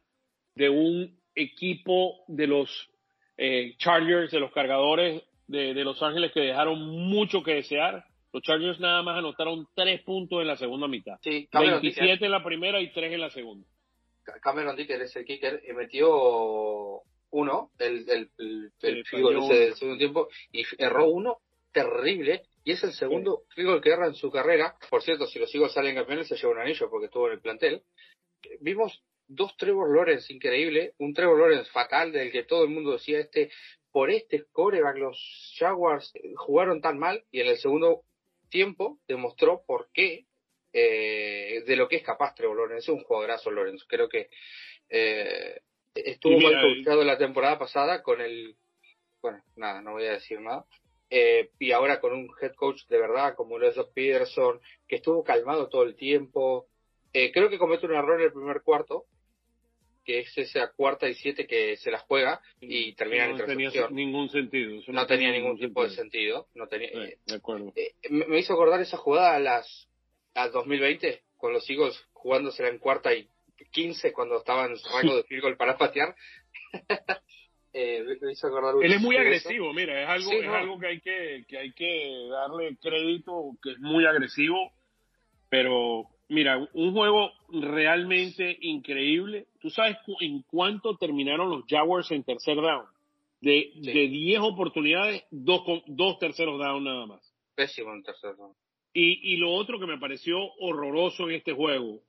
de 0.55 0.71
un 0.71 1.19
equipo 1.35 2.25
de 2.29 2.47
los 2.47 2.91
eh, 3.37 3.75
Chargers, 3.79 4.33
de 4.33 4.41
los 4.41 4.53
cargadores, 4.53 5.23
de, 5.47 5.75
de, 5.75 5.85
Los 5.85 6.03
Ángeles 6.03 6.33
que 6.33 6.41
dejaron 6.41 6.81
mucho 6.81 7.43
que 7.43 7.55
desear. 7.55 8.05
Los 8.33 8.43
Chargers 8.43 8.81
nada 8.81 9.03
más 9.03 9.19
anotaron 9.19 9.69
tres 9.75 10.03
puntos 10.03 10.41
en 10.41 10.49
la 10.49 10.57
segunda 10.57 10.88
mitad. 10.88 11.19
Sí, 11.23 11.49
27 11.53 12.25
en 12.25 12.31
la 12.31 12.43
primera 12.43 12.81
y 12.81 12.91
tres 12.93 13.12
en 13.12 13.21
la 13.21 13.31
segunda. 13.31 13.67
Cameron 14.40 14.76
Dicker 14.76 15.00
es 15.02 15.14
el 15.16 15.25
kicker 15.25 15.62
y 15.68 15.73
metió 15.73 17.02
uno, 17.30 17.71
el, 17.78 18.09
el, 18.09 18.30
el, 18.38 18.73
el 18.83 19.04
del 19.04 19.75
segundo 19.75 19.99
tiempo, 19.99 20.28
y 20.52 20.64
erró 20.78 21.09
uno 21.09 21.38
terrible. 21.73 22.42
Y 22.64 22.73
es 22.73 22.83
el 22.83 22.92
segundo 22.92 23.45
sí. 23.54 23.62
que 23.83 23.90
erra 23.90 24.06
en 24.06 24.14
su 24.14 24.30
carrera. 24.30 24.75
Por 24.90 25.02
cierto, 25.02 25.26
si 25.26 25.38
los 25.38 25.54
Eagles 25.54 25.73
salen 25.73 25.95
campeones, 25.95 26.26
se 26.28 26.37
lleva 26.37 26.52
un 26.52 26.59
anillo 26.59 26.90
porque 26.90 27.06
estuvo 27.06 27.26
en 27.28 27.35
el 27.35 27.40
plantel. 27.40 27.83
Vimos 28.61 29.02
dos 29.28 29.56
Trevor 29.56 29.95
Lawrence 29.95 30.33
increíble, 30.33 30.95
un 30.99 31.12
Trevor 31.12 31.38
Lawrence 31.38 31.71
fatal 31.71 32.12
del 32.12 32.33
que 32.33 32.45
todo 32.45 32.64
el 32.64 32.71
mundo 32.71 32.92
decía 32.92 33.21
este 33.21 33.50
por 33.92 34.11
este 34.11 34.40
scoreback 34.40 34.99
los 34.99 35.54
Jaguars 35.59 36.12
jugaron 36.37 36.80
tan 36.80 36.99
mal 36.99 37.25
y 37.30 37.40
en 37.40 37.49
el 37.49 37.56
segundo 37.56 38.02
tiempo 38.50 38.99
demostró 39.09 39.62
por 39.66 39.88
qué 39.92 40.26
eh, 40.78 41.62
de 41.66 41.75
lo 41.75 41.88
que 41.88 41.97
es 41.97 42.02
capaz 42.02 42.35
Trevor 42.35 42.59
Lawrence. 42.59 42.85
Es 42.85 42.88
un 42.90 43.02
jugadorazo 43.02 43.50
Lawrence. 43.50 43.87
Creo 43.88 44.11
que 44.11 44.28
eh, 44.90 45.62
estuvo 45.95 46.38
mal 46.38 46.61
coachado 46.61 47.02
la 47.02 47.16
temporada 47.16 47.59
pasada 47.59 48.02
con 48.02 48.21
el... 48.21 48.56
Bueno, 49.23 49.42
nada, 49.56 49.80
no 49.80 49.92
voy 49.92 50.04
a 50.04 50.12
decir 50.12 50.38
nada. 50.40 50.66
Eh, 51.09 51.50
y 51.59 51.73
ahora 51.73 51.99
con 51.99 52.12
un 52.12 52.28
head 52.42 52.52
coach 52.54 52.85
de 52.88 52.99
verdad 52.99 53.37
como 53.37 53.59
lo 53.59 53.68
es 53.68 53.76
Doc 53.76 53.95
Peterson, 53.95 54.61
que 54.87 54.97
estuvo 54.97 55.25
calmado 55.25 55.68
todo 55.68 55.85
el 55.85 55.97
tiempo. 55.97 56.66
Eh, 57.12 57.33
creo 57.33 57.49
que 57.49 57.59
comete 57.59 57.87
un 57.87 57.95
error 57.95 58.21
en 58.21 58.26
el 58.26 58.33
primer 58.33 58.61
cuarto, 58.61 59.06
que 60.04 60.21
es 60.21 60.37
esa 60.37 60.73
cuarta 60.73 61.09
y 61.09 61.14
siete 61.14 61.47
que 61.47 61.78
se 61.78 61.90
la 61.90 62.00
juega 62.00 62.42
y 62.61 62.92
termina 62.95 63.25
en 63.25 63.30
intercepción. 63.30 63.85
No 63.85 63.88
tenía 63.88 64.06
ningún 64.06 64.28
sentido. 64.28 64.83
no, 64.88 65.06
tenía 65.06 65.33
ningún, 65.33 65.59
tipo 65.59 65.85
de 65.85 65.90
sentido. 65.90 66.49
No 66.54 66.68
tenía, 66.68 66.90
de 66.90 67.35
acuerdo. 67.35 67.73
Eh, 67.76 67.95
me, 68.11 68.38
hizo 68.38 68.52
acordar 68.52 68.83
esa 68.83 68.99
jugada 68.99 69.37
a 69.37 69.40
las 69.40 69.88
al 70.37 70.52
2020, 70.52 71.23
con 71.37 71.52
los 71.52 71.69
Eagles 71.69 72.07
jugándosela 72.12 72.69
en 72.69 72.78
cuarta 72.78 73.12
y 73.14 73.28
quince 73.73 74.12
cuando 74.12 74.38
estaban 74.38 74.71
en 74.71 74.76
su 74.78 74.88
rango 74.88 75.16
de 75.16 75.25
field 75.25 75.43
goal 75.43 75.57
para 75.57 75.76
patear. 75.76 76.14
eh, 77.73 78.05
me 78.21 78.33
hizo 78.33 78.47
acordar 78.47 78.75
Él 78.83 78.93
es 78.93 79.00
muy 79.00 79.16
agresivo, 79.16 79.73
mira, 79.73 80.02
es 80.02 80.09
algo, 80.09 80.33
es 80.33 80.49
algo 80.49 80.78
que 80.78 80.87
hay 80.87 81.00
que, 81.00 81.45
que 81.49 81.59
hay 81.59 81.73
que 81.73 82.28
darle 82.31 82.76
crédito, 82.81 83.57
que 83.62 83.73
es 83.73 83.78
muy 83.78 84.07
agresivo, 84.07 84.73
pero 85.49 86.09
Mira, 86.28 86.69
un 86.73 86.93
juego 86.93 87.31
realmente 87.49 88.59
increíble. 88.61 89.47
¿Tú 89.61 89.71
sabes 89.71 89.97
en 90.21 90.43
cuánto 90.43 90.97
terminaron 90.97 91.50
los 91.50 91.64
Jaguars 91.69 92.11
en 92.11 92.25
tercer 92.25 92.57
down? 92.57 92.87
De, 93.40 93.71
sí. 93.75 93.93
de 93.93 94.09
10 94.09 94.40
oportunidades, 94.40 95.23
dos, 95.31 95.62
dos 95.87 96.19
terceros 96.19 96.59
down 96.59 96.83
nada 96.83 97.07
más. 97.07 97.33
Pésimo 97.55 97.93
en 97.93 98.02
tercer 98.02 98.35
down. 98.37 98.55
Y, 98.99 99.35
y 99.35 99.37
lo 99.37 99.53
otro 99.53 99.79
que 99.79 99.85
me 99.85 99.99
pareció 99.99 100.38
horroroso 100.59 101.29
en 101.29 101.35
este 101.35 101.53
juego, 101.53 102.00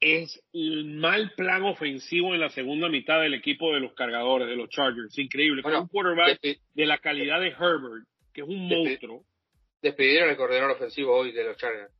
es 0.00 0.42
el 0.52 0.86
mal 0.86 1.30
plan 1.36 1.62
ofensivo 1.62 2.34
en 2.34 2.40
la 2.40 2.50
segunda 2.50 2.88
mitad 2.88 3.20
del 3.20 3.34
equipo 3.34 3.72
de 3.72 3.78
los 3.78 3.94
cargadores, 3.94 4.48
de 4.48 4.56
los 4.56 4.68
Chargers. 4.68 5.16
Increíble. 5.16 5.62
Con 5.62 5.76
un 5.76 5.86
quarterback 5.86 6.40
de 6.40 6.86
la 6.86 6.98
calidad 6.98 7.40
de 7.40 7.50
Herbert, 7.50 8.04
que 8.32 8.40
es 8.40 8.48
un 8.48 8.66
monstruo. 8.66 9.24
Despidieron 9.80 10.30
el 10.30 10.36
coordinador 10.36 10.72
ofensivo 10.72 11.16
hoy 11.16 11.30
de 11.30 11.44
los 11.44 11.56
Chargers. 11.56 11.92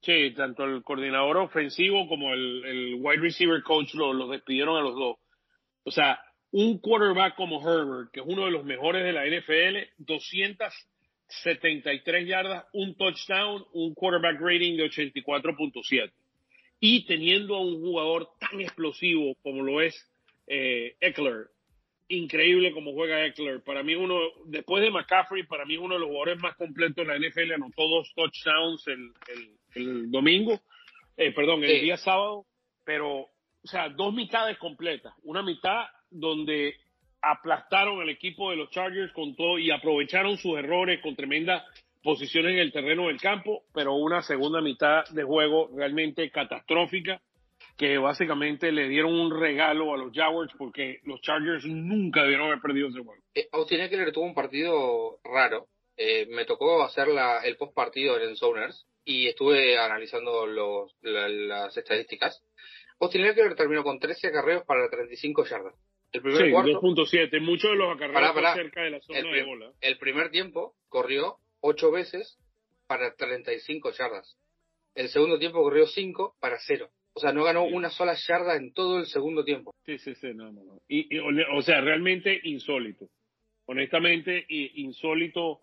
Sí, 0.00 0.32
tanto 0.36 0.62
el 0.62 0.84
coordinador 0.84 1.38
ofensivo 1.38 2.06
como 2.06 2.34
el, 2.34 2.64
el 2.64 2.94
wide 3.00 3.20
receiver 3.20 3.64
coach 3.64 3.94
los 3.94 4.14
lo 4.14 4.28
despidieron 4.28 4.76
a 4.76 4.80
los 4.80 4.94
dos. 4.94 5.16
O 5.82 5.90
sea, 5.90 6.20
un 6.52 6.78
quarterback 6.78 7.34
como 7.34 7.60
Herbert, 7.60 8.12
que 8.12 8.20
es 8.20 8.26
uno 8.28 8.44
de 8.44 8.52
los 8.52 8.64
mejores 8.64 9.02
de 9.02 9.12
la 9.12 9.26
NFL, 9.26 10.04
273 11.44 12.26
yardas, 12.26 12.64
un 12.72 12.94
touchdown, 12.94 13.64
un 13.72 13.94
quarterback 13.94 14.40
rating 14.40 14.76
de 14.76 14.84
84.7 14.84 16.12
y 16.84 17.06
teniendo 17.06 17.54
a 17.54 17.60
un 17.60 17.80
jugador 17.80 18.28
tan 18.40 18.60
explosivo 18.60 19.36
como 19.42 19.62
lo 19.62 19.80
es 19.80 19.94
eh, 20.48 20.96
Eckler, 21.00 21.46
increíble 22.08 22.72
como 22.72 22.92
juega 22.92 23.24
Eckler. 23.24 23.62
Para 23.62 23.84
mí 23.84 23.94
uno, 23.94 24.18
después 24.46 24.82
de 24.82 24.90
McCaffrey, 24.90 25.44
para 25.44 25.64
mí 25.64 25.76
uno 25.76 25.94
de 25.94 26.00
los 26.00 26.08
jugadores 26.08 26.42
más 26.42 26.56
completos 26.56 26.98
en 26.98 27.08
la 27.08 27.18
NFL, 27.18 27.52
anotó 27.52 27.88
dos 27.88 28.12
touchdowns 28.16 28.84
el, 28.88 29.12
el, 29.76 30.10
domingo, 30.10 30.60
eh, 31.16 31.30
perdón, 31.30 31.62
el 31.62 31.82
día 31.82 31.96
sábado, 31.96 32.46
pero, 32.84 33.20
o 33.20 33.66
sea, 33.66 33.88
dos 33.88 34.12
mitades 34.12 34.58
completas. 34.58 35.14
Una 35.22 35.42
mitad 35.44 35.84
donde 36.10 36.74
aplastaron 37.22 38.00
al 38.00 38.10
equipo 38.10 38.50
de 38.50 38.56
los 38.56 38.70
Chargers 38.70 39.12
con 39.12 39.34
todo 39.36 39.58
y 39.58 39.70
aprovecharon 39.70 40.36
sus 40.36 40.58
errores 40.58 41.00
con 41.00 41.14
tremenda 41.16 41.64
posición 42.02 42.46
en 42.48 42.58
el 42.58 42.72
terreno 42.72 43.06
del 43.06 43.20
campo, 43.20 43.62
pero 43.72 43.94
una 43.94 44.22
segunda 44.22 44.60
mitad 44.60 45.04
de 45.10 45.22
juego 45.22 45.70
realmente 45.74 46.30
catastrófica 46.30 47.22
que 47.76 47.96
básicamente 47.98 48.72
le 48.72 48.88
dieron 48.88 49.14
un 49.14 49.40
regalo 49.40 49.94
a 49.94 49.96
los 49.96 50.12
Jaguars 50.12 50.52
porque 50.58 51.00
los 51.04 51.20
Chargers 51.20 51.64
nunca 51.64 52.22
debieron 52.22 52.48
haber 52.48 52.60
perdido 52.60 52.88
ese 52.88 53.00
juego. 53.00 53.22
Eh, 53.34 53.48
Austin 53.52 53.80
Eckler 53.80 54.12
tuvo 54.12 54.24
un 54.24 54.34
partido 54.34 55.18
raro. 55.24 55.68
Eh, 55.96 56.26
me 56.30 56.44
tocó 56.44 56.82
hacer 56.82 57.08
el 57.44 57.56
post 57.56 57.74
partido 57.74 58.18
en 58.20 58.36
Zoners 58.36 58.86
y 59.04 59.28
estuve 59.28 59.78
analizando 59.78 60.46
las 61.02 61.76
estadísticas. 61.76 62.42
Austin 63.00 63.24
Eckler 63.24 63.54
terminó 63.54 63.82
con 63.82 63.98
13 63.98 64.28
acarreos 64.28 64.64
para 64.64 64.88
35 64.88 65.44
yardas. 65.44 65.74
El 66.12 66.20
primer 66.20 66.42
sí, 66.42 66.50
2.7. 66.50 67.40
Muchos 67.40 67.70
de 67.70 67.76
los 67.76 67.94
acarreos 67.94 68.54
cerca 68.54 68.82
de 68.82 68.90
la 68.90 69.00
zona 69.00 69.20
de 69.20 69.44
bola. 69.44 69.72
El 69.80 69.98
primer 69.98 70.30
tiempo 70.30 70.74
corrió 70.88 71.38
ocho 71.60 71.90
veces 71.90 72.38
para 72.86 73.14
35 73.14 73.92
yardas. 73.92 74.36
El 74.94 75.08
segundo 75.08 75.38
tiempo 75.38 75.62
corrió 75.62 75.86
5 75.86 76.36
para 76.38 76.58
0. 76.58 76.90
O 77.14 77.20
sea, 77.20 77.32
no 77.32 77.44
ganó 77.44 77.64
una 77.64 77.90
sola 77.90 78.14
yarda 78.14 78.56
en 78.56 78.72
todo 78.72 78.98
el 78.98 79.06
segundo 79.06 79.44
tiempo. 79.44 79.74
Sí, 79.84 79.98
sí, 79.98 80.14
sí, 80.14 80.32
no, 80.34 80.52
no, 80.52 80.64
no. 80.64 80.80
Y, 80.88 81.18
o 81.18 81.62
sea, 81.62 81.80
realmente 81.80 82.40
insólito. 82.44 83.08
Honestamente, 83.66 84.44
insólito. 84.48 85.60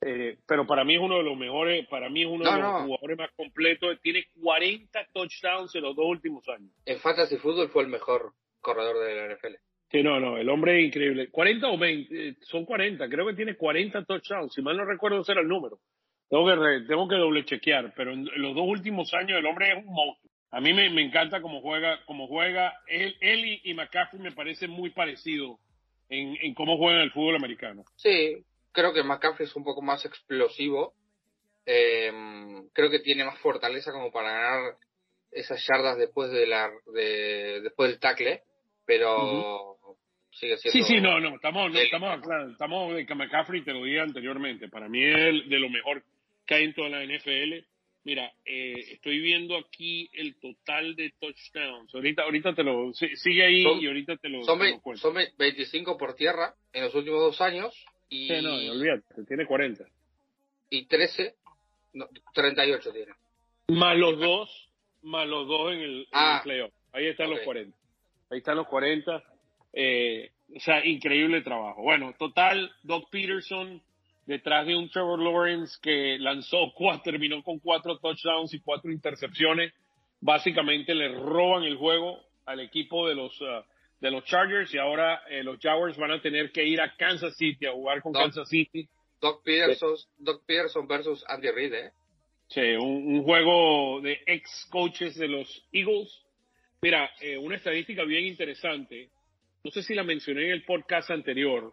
Eh, 0.00 0.38
pero 0.46 0.66
para 0.66 0.84
mí 0.84 0.94
es 0.94 1.00
uno 1.00 1.16
de 1.16 1.22
los 1.22 1.36
mejores, 1.36 1.86
para 1.88 2.10
mí 2.10 2.22
es 2.22 2.28
uno 2.28 2.44
de 2.44 2.58
los 2.58 2.82
jugadores 2.82 3.18
más 3.18 3.30
completos. 3.36 3.98
Tiene 4.02 4.26
40 4.42 5.08
touchdowns 5.12 5.74
en 5.74 5.82
los 5.82 5.96
dos 5.96 6.06
últimos 6.06 6.46
años. 6.48 6.70
En 6.84 6.98
Fantasy 7.00 7.36
Football 7.36 7.68
fue 7.68 7.84
el 7.84 7.88
mejor 7.88 8.32
corredor 8.60 8.98
de 9.06 9.14
la 9.14 9.34
NFL. 9.34 9.54
Sí, 9.90 10.02
no, 10.02 10.18
no, 10.18 10.36
el 10.36 10.48
hombre 10.48 10.80
es 10.80 10.86
increíble. 10.86 11.30
40 11.30 11.68
o 11.68 11.78
20, 11.78 12.28
eh, 12.28 12.36
son 12.40 12.64
40, 12.64 13.08
creo 13.08 13.26
que 13.26 13.34
tiene 13.34 13.56
40 13.56 14.04
touchdowns, 14.04 14.52
si 14.52 14.62
mal 14.62 14.76
no 14.76 14.84
recuerdo 14.84 15.20
ese 15.20 15.32
era 15.32 15.40
el 15.40 15.48
número. 15.48 15.78
Tengo 16.28 16.46
que, 16.46 16.86
tengo 16.88 17.08
que 17.08 17.16
doble 17.16 17.44
chequear, 17.44 17.92
pero 17.94 18.12
en 18.12 18.24
los 18.36 18.54
dos 18.54 18.64
últimos 18.66 19.12
años 19.14 19.38
el 19.38 19.46
hombre 19.46 19.70
es 19.70 19.76
un 19.78 19.92
monstruo. 19.92 20.30
A 20.50 20.60
mí 20.60 20.72
me, 20.72 20.88
me 20.90 21.02
encanta 21.02 21.42
cómo 21.42 21.60
juega, 21.60 22.00
cómo 22.06 22.26
juega. 22.28 22.74
Él, 22.86 23.16
él 23.20 23.60
y, 23.62 23.74
McCaffrey 23.74 24.22
me 24.22 24.32
parecen 24.32 24.70
muy 24.70 24.90
parecidos 24.90 25.58
en, 26.08 26.36
en 26.40 26.54
cómo 26.54 26.76
juegan 26.76 27.00
el 27.00 27.10
fútbol 27.10 27.36
americano. 27.36 27.84
Sí, 27.96 28.44
creo 28.72 28.92
que 28.92 29.02
McCaffrey 29.02 29.46
es 29.46 29.56
un 29.56 29.64
poco 29.64 29.82
más 29.82 30.04
explosivo. 30.04 30.94
Eh, 31.66 32.12
creo 32.72 32.90
que 32.90 33.00
tiene 33.00 33.24
más 33.24 33.38
fortaleza 33.38 33.92
como 33.92 34.12
para 34.12 34.30
ganar 34.30 34.76
esas 35.30 35.64
yardas 35.66 35.98
después 35.98 36.30
de 36.30 36.46
la 36.46 36.70
de, 36.92 37.60
después 37.62 37.90
del 37.90 37.98
tackle, 37.98 38.42
pero 38.84 39.73
sigue 40.34 40.56
siendo. 40.58 40.86
Sí, 40.86 40.94
sí, 40.94 41.00
no, 41.00 41.20
no, 41.20 41.36
estamos, 41.36 41.72
no, 41.72 41.78
estamos, 41.78 42.20
claro, 42.22 42.50
estamos 42.50 42.94
de 42.94 43.14
McCaffrey, 43.14 43.62
te 43.62 43.72
lo 43.72 43.84
dije 43.84 44.00
anteriormente. 44.00 44.68
Para 44.68 44.88
mí 44.88 45.02
es 45.02 45.48
de 45.48 45.58
lo 45.58 45.68
mejor 45.68 46.02
que 46.46 46.54
hay 46.54 46.64
en 46.64 46.74
toda 46.74 46.88
la 46.88 47.04
NFL. 47.04 47.64
Mira, 48.04 48.30
eh, 48.44 48.74
estoy 48.92 49.18
viendo 49.20 49.56
aquí 49.56 50.10
el 50.12 50.38
total 50.38 50.94
de 50.94 51.14
touchdowns. 51.18 51.94
Ahorita, 51.94 52.22
ahorita 52.22 52.54
te 52.54 52.62
lo 52.62 52.92
sigue 52.92 53.42
ahí 53.42 53.62
y 53.80 53.86
ahorita 53.86 54.16
te 54.18 54.28
lo, 54.28 54.44
son, 54.44 54.60
Son 54.96 55.14
25 55.38 55.96
por 55.96 56.14
tierra 56.14 56.54
en 56.72 56.84
los 56.84 56.94
últimos 56.94 57.20
dos 57.20 57.40
años 57.40 57.74
y. 58.10 58.28
Sí, 58.28 58.42
no, 58.42 58.54
olvídate, 58.54 59.24
tiene 59.26 59.46
40. 59.46 59.84
Y 60.68 60.86
13, 60.86 61.34
no, 61.94 62.06
38 62.34 62.92
tiene. 62.92 63.12
Más 63.68 63.96
los 63.96 64.18
dos, 64.18 64.68
más 65.02 65.26
los 65.26 65.48
dos 65.48 65.72
en 65.72 65.80
el, 65.80 66.08
ah, 66.12 66.40
playoff. 66.44 66.72
Ahí 66.92 67.06
están 67.06 67.30
los 67.30 67.40
40. 67.40 67.76
Ahí 68.30 68.38
están 68.38 68.56
los 68.56 68.66
40. 68.66 69.22
Eh, 69.74 70.30
o 70.54 70.60
sea, 70.60 70.84
increíble 70.84 71.42
trabajo. 71.42 71.82
Bueno, 71.82 72.14
total, 72.18 72.70
Doc 72.82 73.10
Peterson 73.10 73.82
detrás 74.26 74.66
de 74.66 74.76
un 74.76 74.88
Trevor 74.88 75.18
Lawrence 75.20 75.76
que 75.82 76.18
lanzó 76.18 76.72
cuatro, 76.74 77.12
terminó 77.12 77.42
con 77.42 77.58
cuatro 77.58 77.98
touchdowns 77.98 78.54
y 78.54 78.60
cuatro 78.60 78.90
intercepciones. 78.90 79.72
Básicamente 80.20 80.94
le 80.94 81.08
roban 81.08 81.64
el 81.64 81.76
juego 81.76 82.20
al 82.46 82.60
equipo 82.60 83.08
de 83.08 83.14
los 83.14 83.38
uh, 83.40 83.62
de 84.00 84.10
los 84.10 84.24
Chargers 84.24 84.72
y 84.74 84.78
ahora 84.78 85.22
eh, 85.30 85.42
los 85.42 85.58
Jaguars 85.58 85.96
van 85.96 86.10
a 86.10 86.20
tener 86.20 86.52
que 86.52 86.64
ir 86.64 86.80
a 86.80 86.94
Kansas 86.94 87.36
City 87.36 87.66
a 87.66 87.72
jugar 87.72 88.02
con 88.02 88.12
Kansas 88.12 88.48
City. 88.48 88.86
Doc 89.20 89.42
Peterson, 89.42 89.96
Doc 90.18 90.44
Peterson 90.44 90.86
versus 90.86 91.24
Andy 91.26 91.50
Reid, 91.50 91.72
¿eh? 91.72 91.92
Sí, 92.48 92.60
un, 92.60 93.22
juego 93.22 94.02
de 94.02 94.20
ex 94.26 94.66
coaches 94.70 95.16
de 95.16 95.28
los 95.28 95.66
Eagles. 95.72 96.22
Mira, 96.82 97.10
eh, 97.20 97.38
una 97.38 97.56
estadística 97.56 98.04
bien 98.04 98.26
interesante 98.26 99.08
no 99.64 99.70
sé 99.70 99.82
si 99.82 99.94
la 99.94 100.02
mencioné 100.02 100.44
en 100.44 100.50
el 100.50 100.64
podcast 100.64 101.10
anterior, 101.10 101.72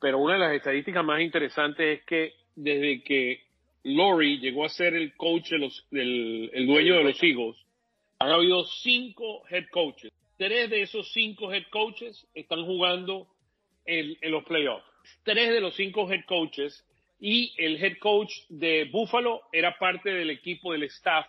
pero 0.00 0.18
una 0.18 0.34
de 0.34 0.38
las 0.38 0.54
estadísticas 0.54 1.04
más 1.04 1.20
interesantes 1.20 1.98
es 1.98 2.04
que 2.06 2.34
desde 2.54 3.02
que 3.02 3.42
Lori 3.82 4.38
llegó 4.38 4.64
a 4.64 4.68
ser 4.68 4.94
el 4.94 5.16
coach 5.16 5.50
de 5.50 5.58
los, 5.58 5.84
del 5.90 6.48
el 6.54 6.66
dueño 6.66 6.94
de 6.96 7.02
los 7.02 7.20
Eagles, 7.20 7.56
han 8.20 8.30
habido 8.30 8.64
cinco 8.64 9.42
head 9.50 9.64
coaches. 9.72 10.12
Tres 10.38 10.70
de 10.70 10.82
esos 10.82 11.12
cinco 11.12 11.52
head 11.52 11.64
coaches 11.70 12.24
están 12.34 12.64
jugando 12.64 13.26
en, 13.84 14.16
en 14.20 14.30
los 14.30 14.44
playoffs. 14.44 14.86
Tres 15.24 15.50
de 15.50 15.60
los 15.60 15.74
cinco 15.74 16.10
head 16.10 16.24
coaches 16.26 16.86
y 17.18 17.52
el 17.58 17.82
head 17.82 17.98
coach 17.98 18.32
de 18.48 18.84
Buffalo 18.92 19.42
era 19.52 19.76
parte 19.76 20.10
del 20.10 20.30
equipo 20.30 20.72
del 20.72 20.84
staff, 20.84 21.26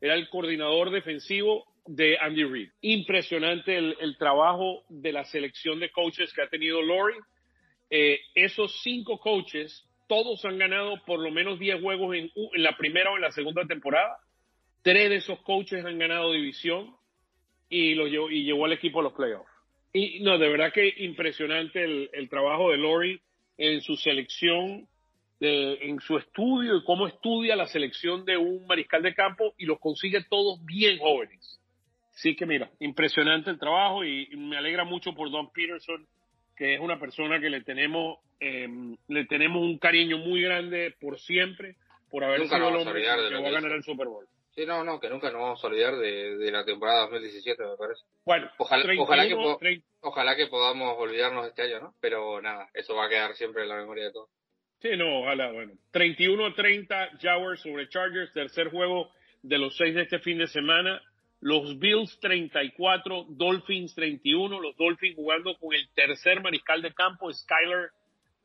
era 0.00 0.14
el 0.14 0.28
coordinador 0.28 0.90
defensivo 0.90 1.66
de 1.88 2.18
Andy 2.18 2.44
Reid. 2.44 2.70
Impresionante 2.82 3.76
el, 3.78 4.16
trabajo 4.18 4.84
de 4.90 5.10
la 5.10 5.24
selección 5.24 5.80
de 5.80 5.90
coaches 5.90 6.32
que 6.34 6.42
ha 6.42 6.48
tenido 6.48 6.82
Lori. 6.82 7.16
Eh, 7.90 8.20
esos 8.34 8.82
cinco 8.82 9.18
coaches, 9.18 9.88
todos 10.06 10.44
han 10.44 10.58
ganado 10.58 11.02
por 11.06 11.18
lo 11.18 11.30
menos 11.30 11.58
10 11.58 11.80
juegos 11.80 12.14
en, 12.14 12.30
la 12.56 12.76
primera 12.76 13.10
o 13.10 13.16
en 13.16 13.22
la 13.22 13.32
segunda 13.32 13.64
temporada. 13.66 14.18
Tres 14.82 15.08
de 15.08 15.16
esos 15.16 15.40
coaches 15.40 15.84
han 15.84 15.98
ganado 15.98 16.32
división 16.32 16.94
y, 17.70 17.94
lo 17.94 18.06
llevó, 18.06 18.30
y 18.30 18.44
llevó 18.44 18.66
al 18.66 18.74
equipo 18.74 19.00
a 19.00 19.04
los 19.04 19.14
playoffs. 19.14 19.50
Y 19.94 20.20
no, 20.20 20.36
de 20.36 20.48
verdad 20.48 20.72
que 20.72 20.92
impresionante 20.98 21.82
el, 22.12 22.28
trabajo 22.28 22.70
de 22.70 22.76
Lori 22.76 23.18
en 23.56 23.80
su 23.80 23.96
selección, 23.96 24.86
de, 25.40 25.78
en 25.80 26.00
su 26.00 26.18
estudio 26.18 26.76
y 26.76 26.84
cómo 26.84 27.06
estudia 27.06 27.56
la 27.56 27.66
selección 27.66 28.26
de 28.26 28.36
un 28.36 28.66
mariscal 28.66 29.02
de 29.02 29.14
campo 29.14 29.54
y 29.56 29.64
los 29.64 29.78
consigue 29.80 30.22
todos 30.28 30.62
bien 30.66 30.98
jóvenes 30.98 31.58
sí 32.18 32.34
que 32.34 32.46
mira, 32.46 32.70
impresionante 32.80 33.50
el 33.50 33.58
trabajo 33.58 34.04
y 34.04 34.28
me 34.36 34.56
alegra 34.56 34.84
mucho 34.84 35.14
por 35.14 35.30
Don 35.30 35.50
Peterson, 35.52 36.06
que 36.56 36.74
es 36.74 36.80
una 36.80 36.98
persona 36.98 37.40
que 37.40 37.50
le 37.50 37.62
tenemos, 37.62 38.18
em, 38.40 38.96
le 39.06 39.24
tenemos 39.26 39.62
un 39.62 39.78
cariño 39.78 40.18
muy 40.18 40.42
grande 40.42 40.94
por 41.00 41.18
siempre, 41.20 41.76
por 42.10 42.24
haber 42.24 42.48
sido 42.48 42.68
el 42.68 42.76
hombre 42.76 43.02
que 43.02 43.08
va 43.08 43.48
a 43.48 43.52
ganar 43.52 43.72
el 43.72 43.84
Super 43.84 44.08
Bowl. 44.08 44.26
Sí, 44.50 44.66
no, 44.66 44.82
no, 44.82 44.98
que 44.98 45.08
nunca 45.08 45.30
nos 45.30 45.40
vamos 45.40 45.62
a 45.62 45.66
olvidar 45.68 45.96
de, 45.96 46.50
la 46.50 46.64
temporada 46.64 47.02
2017, 47.02 47.62
me 47.62 47.76
parece. 47.76 48.02
Bueno, 48.24 48.50
ojalá, 48.58 48.82
que 48.82 49.80
ojalá 50.00 50.36
que 50.36 50.48
podamos 50.48 50.96
olvidarnos 50.98 51.46
este 51.46 51.62
año, 51.62 51.78
¿no? 51.78 51.94
Pero 52.00 52.42
nada, 52.42 52.68
eso 52.74 52.96
va 52.96 53.06
a 53.06 53.08
quedar 53.08 53.34
siempre 53.34 53.62
en 53.62 53.68
la 53.68 53.76
memoria 53.76 54.06
de 54.06 54.12
todos. 54.12 54.28
Sí, 54.80 54.90
no, 54.96 55.20
ojalá, 55.20 55.52
bueno. 55.52 55.74
31-30 55.92 57.20
Jaguars 57.20 57.60
sobre 57.60 57.88
Chargers, 57.88 58.32
tercer 58.32 58.70
juego 58.70 59.12
de 59.42 59.58
los 59.58 59.76
seis 59.76 59.94
de 59.94 60.02
este 60.02 60.18
fin 60.18 60.38
de 60.38 60.48
semana 60.48 61.00
los 61.40 61.78
Bills 61.78 62.18
34, 62.20 63.26
Dolphins 63.30 63.94
31, 63.94 64.60
los 64.60 64.76
Dolphins 64.76 65.16
jugando 65.16 65.56
con 65.58 65.74
el 65.74 65.88
tercer 65.94 66.42
mariscal 66.42 66.82
de 66.82 66.92
campo, 66.92 67.32
Skyler 67.32 67.90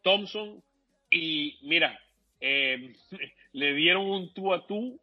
Thompson. 0.01 0.61
Y 1.09 1.57
mira, 1.63 1.99
eh, 2.39 2.93
le 3.53 3.73
dieron 3.73 4.05
un 4.05 4.33
tú 4.33 4.53
a 4.53 4.65
tú. 4.67 4.99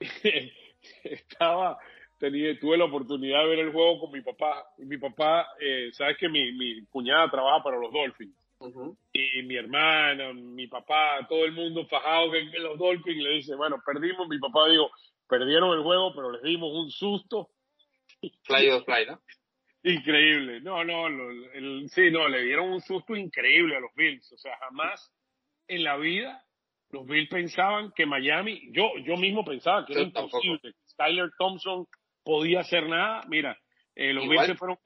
Estaba, 1.02 1.78
tenía, 2.18 2.58
tuve 2.58 2.76
la 2.76 2.84
oportunidad 2.84 3.42
de 3.42 3.48
ver 3.48 3.58
el 3.60 3.72
juego 3.72 4.00
con 4.00 4.12
mi 4.12 4.22
papá. 4.22 4.66
Y 4.78 4.84
mi 4.84 4.98
papá, 4.98 5.46
eh, 5.60 5.90
sabes 5.92 6.16
que 6.16 6.28
mi, 6.28 6.52
mi 6.52 6.84
cuñada 6.86 7.30
trabaja 7.30 7.62
para 7.62 7.78
los 7.78 7.92
Dolphins. 7.92 8.44
Y 9.12 9.42
mi 9.42 9.56
hermana, 9.56 10.32
mi 10.32 10.66
papá, 10.68 11.26
todo 11.28 11.44
el 11.44 11.52
mundo 11.52 11.86
fajado 11.86 12.30
que, 12.30 12.58
los 12.60 12.78
Dolphins 12.78 13.22
le 13.22 13.30
dice, 13.30 13.54
bueno, 13.54 13.76
perdimos. 13.84 14.26
Mi 14.28 14.38
papá 14.38 14.68
dijo, 14.70 14.90
perdieron 15.28 15.76
el 15.76 15.82
juego, 15.82 16.14
pero 16.14 16.30
les 16.32 16.42
dimos 16.42 16.72
un 16.72 16.90
susto. 16.90 17.50
Fly 18.44 18.68
¿no? 19.06 19.20
Increíble. 19.82 20.60
No, 20.62 20.82
no, 20.82 21.06
el, 21.08 21.88
sí, 21.90 22.10
no, 22.10 22.28
le 22.28 22.42
dieron 22.42 22.70
un 22.70 22.80
susto 22.80 23.14
increíble 23.14 23.76
a 23.76 23.80
los 23.80 23.94
Bills. 23.94 24.32
O 24.32 24.38
sea, 24.38 24.56
jamás 24.58 25.12
en 25.68 25.84
la 25.84 25.96
vida 25.96 26.42
los 26.90 27.06
Bills 27.06 27.28
pensaban 27.28 27.92
que 27.94 28.06
Miami, 28.06 28.70
yo, 28.72 28.92
yo 29.04 29.16
mismo 29.16 29.44
pensaba 29.44 29.84
que 29.84 29.92
era 29.92 30.02
imposible. 30.02 30.60
que 30.62 30.88
Skyler 30.88 31.30
Thompson 31.38 31.86
podía 32.22 32.60
hacer 32.60 32.88
nada. 32.88 33.24
Mira, 33.28 33.58
eh, 33.96 34.12
los 34.12 34.28
Bills 34.28 34.58
fueron 34.58 34.78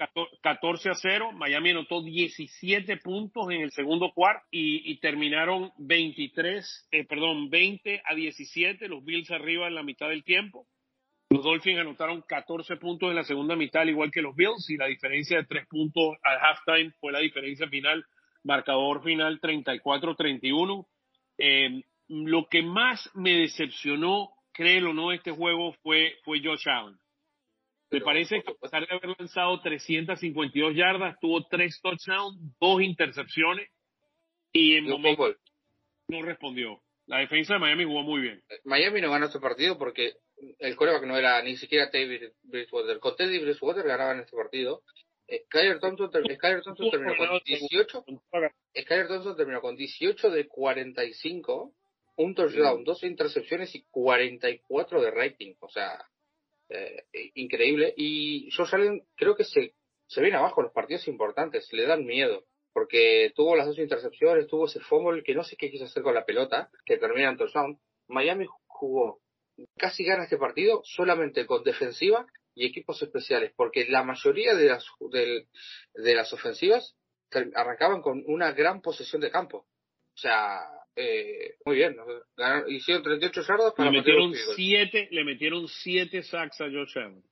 14 0.43 0.91
a 0.91 0.95
0. 0.95 1.33
Miami 1.33 1.71
anotó 1.71 2.03
17 2.03 2.99
puntos 2.99 3.51
en 3.51 3.63
el 3.63 3.71
segundo 3.73 4.13
cuarto 4.13 4.47
y, 4.51 4.91
y 4.91 5.01
terminaron 5.01 5.73
23, 5.79 6.89
eh, 6.91 7.05
perdón, 7.05 7.49
20 7.49 8.03
a 8.05 8.15
17. 8.15 8.89
Los 8.89 9.03
Bills 9.05 9.31
arriba 9.31 9.67
en 9.67 9.75
la 9.75 9.83
mitad 9.83 10.09
del 10.11 10.25
tiempo. 10.25 10.67
Los 11.31 11.43
Dolphins 11.43 11.81
anotaron 11.81 12.23
14 12.23 12.77
puntos 12.77 13.11
en 13.11 13.17
la 13.17 13.25
segunda 13.25 13.55
mitad, 13.55 13.83
al 13.83 13.91
igual 13.91 14.11
que 14.11 14.23
los 14.23 14.35
Bills, 14.35 14.69
y 14.71 14.77
la 14.77 14.87
diferencia 14.87 15.39
de 15.39 15.45
tres 15.45 15.67
puntos 15.69 16.17
al 16.23 16.39
halftime 16.39 16.93
fue 17.01 17.13
la 17.13 17.19
diferencia 17.19 17.69
final, 17.69 18.05
marcador 18.45 19.03
final 19.03 19.39
34-31. 19.41 20.87
Eh, 21.39 21.83
lo 22.09 22.47
que 22.49 22.63
más 22.63 23.11
me 23.15 23.33
decepcionó, 23.33 24.31
créelo 24.53 24.91
o 24.91 24.95
no, 24.95 25.13
este 25.13 25.31
juego 25.31 25.75
fue, 25.83 26.15
fue 26.25 26.41
Josh 26.43 26.67
Allen. 26.67 26.99
Me 27.91 28.01
parece 28.01 28.43
que 28.43 28.51
a 28.51 28.55
pesar 28.55 28.87
de 28.87 28.95
haber 28.95 29.17
lanzado 29.19 29.61
352 29.61 30.75
yardas, 30.75 31.17
tuvo 31.21 31.47
tres 31.47 31.81
touchdowns, 31.81 32.39
dos 32.61 32.83
intercepciones 32.83 33.71
y 34.53 34.77
en 34.77 34.89
momento 34.89 35.35
no 36.09 36.23
respondió. 36.23 36.83
La 37.07 37.19
defensa 37.19 37.55
de 37.55 37.61
Miami 37.61 37.85
jugó 37.85 38.03
muy 38.03 38.21
bien. 38.21 38.43
Miami 38.65 39.01
no 39.01 39.11
ganó 39.11 39.27
este 39.27 39.41
partido 39.41 39.79
porque 39.79 40.15
el 40.59 40.77
coreback 40.77 41.05
no 41.05 41.17
era 41.17 41.43
ni 41.43 41.57
siquiera 41.57 41.89
David 41.91 42.33
Bridgewater. 42.43 42.99
Con 42.99 43.17
Teddy 43.17 43.39
Bridgewater 43.39 43.87
ganaban 43.87 44.21
este 44.21 44.37
partido. 44.37 44.83
Eh, 45.27 45.45
Skyler 45.47 45.79
Thompson, 45.81 46.11
Thompson 46.11 46.91
terminó 46.91 47.17
con 47.17 47.41
18. 47.45 48.05
Skyler 48.79 49.09
Thompson 49.09 49.37
terminó 49.37 49.61
con 49.61 49.77
18 49.77 50.31
de 50.31 50.49
45, 50.49 51.75
un 52.17 52.35
touchdown, 52.35 52.85
dos 52.85 53.03
intercepciones 53.05 53.75
y 53.75 53.85
44 53.91 55.03
de 55.03 55.11
rating. 55.11 55.55
O 55.61 55.69
sea, 55.69 55.99
eh, 56.69 57.05
increíble. 57.35 57.95
Y 57.97 58.51
Josh 58.51 58.75
Allen 58.75 59.07
creo 59.17 59.37
que 59.37 59.45
se, 59.45 59.75
se 60.07 60.21
viene 60.21 60.37
abajo 60.37 60.63
los 60.63 60.73
partidos 60.73 61.09
importantes, 61.09 61.69
le 61.73 61.87
dan 61.87 62.05
miedo. 62.05 62.45
Porque 62.73 63.33
tuvo 63.35 63.57
las 63.57 63.67
dos 63.67 63.79
intercepciones, 63.79 64.47
tuvo 64.47 64.67
ese 64.67 64.81
fumble 64.81 65.23
que 65.23 65.35
no 65.35 65.43
sé 65.43 65.57
qué 65.57 65.71
quiso 65.71 65.85
hacer 65.85 66.03
con 66.03 66.15
la 66.15 66.25
pelota, 66.25 66.71
que 66.85 66.99
termina 66.99 67.31
en 67.31 67.37
touchdown. 67.37 67.81
Miami 68.09 68.47
jugó 68.67 69.21
casi 69.77 70.05
gana 70.05 70.25
este 70.25 70.37
partido 70.37 70.83
solamente 70.85 71.47
con 71.47 71.65
defensiva 71.65 72.27
y 72.55 72.67
equipos 72.67 73.01
especiales, 73.03 73.53
porque 73.57 73.87
la 73.89 74.03
mayoría 74.03 74.55
de 74.55 74.69
las, 74.69 74.85
de, 75.11 76.15
las 76.15 76.33
ofensivas 76.33 76.97
arrancaban 77.55 78.03
con 78.03 78.23
una 78.27 78.53
gran 78.53 78.81
posesión 78.81 79.21
de 79.21 79.31
campo. 79.31 79.59
O 79.59 80.21
sea, 80.21 80.69
eh, 80.97 81.55
muy 81.65 81.77
bien. 81.77 81.97
hicieron 82.69 83.03
38 83.03 83.43
yardas 83.43 83.75
para 83.75 83.91
le 83.91 83.99
metieron 83.99 84.35
siete, 84.57 85.09
le 85.11 85.25
metieron 85.25 85.69
siete 85.69 86.23
sacks 86.23 86.61
a 86.61 86.65
Josh 86.65 86.99
Allen. 86.99 87.23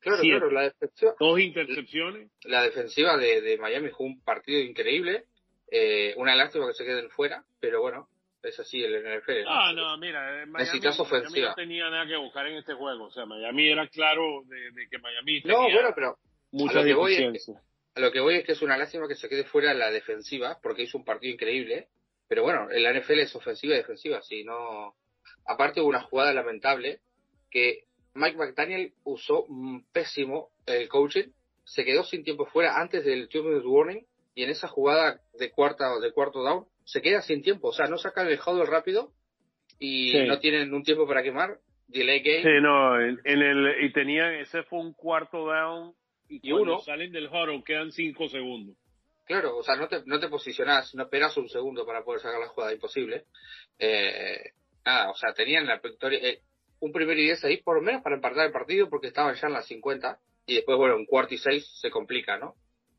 Claro, 0.00 0.22
claro, 0.22 0.50
la 0.50 0.62
defensiva. 0.64 1.14
Dos 1.18 1.40
intercepciones. 1.40 2.30
La 2.44 2.62
defensiva 2.62 3.16
de, 3.16 3.40
de 3.40 3.56
Miami 3.56 3.90
jugó 3.90 4.10
un 4.10 4.22
partido 4.22 4.60
increíble. 4.60 5.24
Eh, 5.70 6.14
una 6.18 6.36
lástima 6.36 6.66
que 6.66 6.74
se 6.74 6.84
queden 6.84 7.08
fuera, 7.10 7.42
pero 7.58 7.80
bueno, 7.80 8.08
es 8.42 8.58
así 8.60 8.82
el 8.82 9.02
NFL. 9.02 9.44
Ah, 9.48 9.72
no, 9.74 9.96
mira, 9.98 10.42
eh, 10.42 10.46
Miami, 10.46 10.80
no 10.80 11.54
tenía 11.54 11.90
nada 11.90 12.06
que 12.06 12.16
buscar 12.16 12.46
en 12.46 12.58
este 12.58 12.74
juego. 12.74 13.06
O 13.06 13.10
sea, 13.10 13.24
Miami 13.24 13.70
era 13.70 13.88
claro 13.88 14.44
de, 14.44 14.86
que 14.88 14.98
Miami 14.98 15.40
tenía 15.40 15.56
No, 15.56 15.62
bueno, 15.64 15.92
pero 15.94 16.08
a 16.10 16.72
lo, 16.74 16.84
que 16.84 16.94
voy 16.94 17.14
es 17.14 17.46
que, 17.46 17.52
a 17.94 18.00
lo 18.00 18.12
que 18.12 18.20
voy 18.20 18.36
es 18.36 18.44
que 18.44 18.52
es 18.52 18.62
una 18.62 18.76
lástima 18.76 19.08
que 19.08 19.14
se 19.14 19.28
quede 19.28 19.44
fuera 19.44 19.72
la 19.74 19.90
defensiva, 19.90 20.58
porque 20.62 20.82
hizo 20.82 20.98
un 20.98 21.04
partido 21.04 21.32
increíble. 21.32 21.88
Pero 22.34 22.42
bueno, 22.42 22.68
en 22.68 22.82
la 22.82 22.92
NFL 22.92 23.20
es 23.20 23.36
ofensiva 23.36 23.74
y 23.74 23.76
defensiva, 23.76 24.20
si 24.20 24.42
no... 24.42 24.96
Aparte 25.46 25.80
hubo 25.80 25.88
una 25.88 26.02
jugada 26.02 26.34
lamentable 26.34 26.98
que 27.48 27.84
Mike 28.14 28.36
McDaniel 28.36 28.92
usó 29.04 29.46
pésimo 29.92 30.48
el 30.66 30.88
coaching, 30.88 31.28
se 31.62 31.84
quedó 31.84 32.02
sin 32.02 32.24
tiempo 32.24 32.46
fuera 32.46 32.80
antes 32.80 33.04
del 33.04 33.28
two 33.28 33.44
minute 33.44 33.64
warning 33.64 34.04
y 34.34 34.42
en 34.42 34.50
esa 34.50 34.66
jugada 34.66 35.20
de 35.38 35.52
cuarta 35.52 35.96
de 36.00 36.10
cuarto 36.10 36.42
down 36.42 36.66
se 36.82 37.00
queda 37.02 37.22
sin 37.22 37.40
tiempo, 37.40 37.68
o 37.68 37.72
sea, 37.72 37.86
no 37.86 37.98
sacan 37.98 38.26
el 38.26 38.40
huddle 38.44 38.66
rápido 38.66 39.12
y 39.78 40.26
no 40.26 40.40
tienen 40.40 40.74
un 40.74 40.82
tiempo 40.82 41.06
para 41.06 41.22
quemar, 41.22 41.60
delay 41.86 42.18
game. 42.18 42.42
Sí, 42.42 42.60
no, 42.60 43.00
en, 43.00 43.20
el, 43.24 43.84
y 43.84 43.92
tenían, 43.92 44.34
ese 44.34 44.64
fue 44.64 44.80
un 44.80 44.92
cuarto 44.92 45.46
down 45.46 45.94
y, 46.28 46.50
uno 46.50 46.80
salen 46.80 47.12
del 47.12 47.28
huddle 47.28 47.62
quedan 47.64 47.92
cinco 47.92 48.28
segundos. 48.28 48.76
Claro, 49.24 49.56
o 49.56 49.62
sea, 49.62 49.76
no 49.76 49.88
te, 49.88 50.02
no 50.04 50.20
te 50.20 50.28
posicionas, 50.28 50.94
no 50.94 51.04
esperas 51.04 51.36
un 51.36 51.48
segundo 51.48 51.86
para 51.86 52.04
poder 52.04 52.20
sacar 52.20 52.40
la 52.40 52.48
jugada, 52.48 52.72
imposible. 52.72 53.24
Eh, 53.78 54.52
nada, 54.84 55.10
o 55.10 55.14
sea, 55.14 55.32
tenían 55.32 55.66
la 55.66 55.78
victoria, 55.78 56.18
eh, 56.22 56.42
un 56.80 56.92
primer 56.92 57.18
y 57.18 57.24
diez 57.24 57.42
ahí 57.44 57.58
por 57.62 57.76
lo 57.76 57.82
menos 57.82 58.02
para 58.02 58.16
empatar 58.16 58.46
el 58.46 58.52
partido 58.52 58.90
porque 58.90 59.06
estaban 59.06 59.34
ya 59.34 59.46
en 59.46 59.54
las 59.54 59.66
50 59.66 60.18
y 60.46 60.56
después, 60.56 60.76
bueno, 60.76 60.96
un 60.96 61.06
cuarto 61.06 61.34
y 61.34 61.38
seis 61.38 61.66
se 61.80 61.90
complica, 61.90 62.36
¿no? 62.38 62.54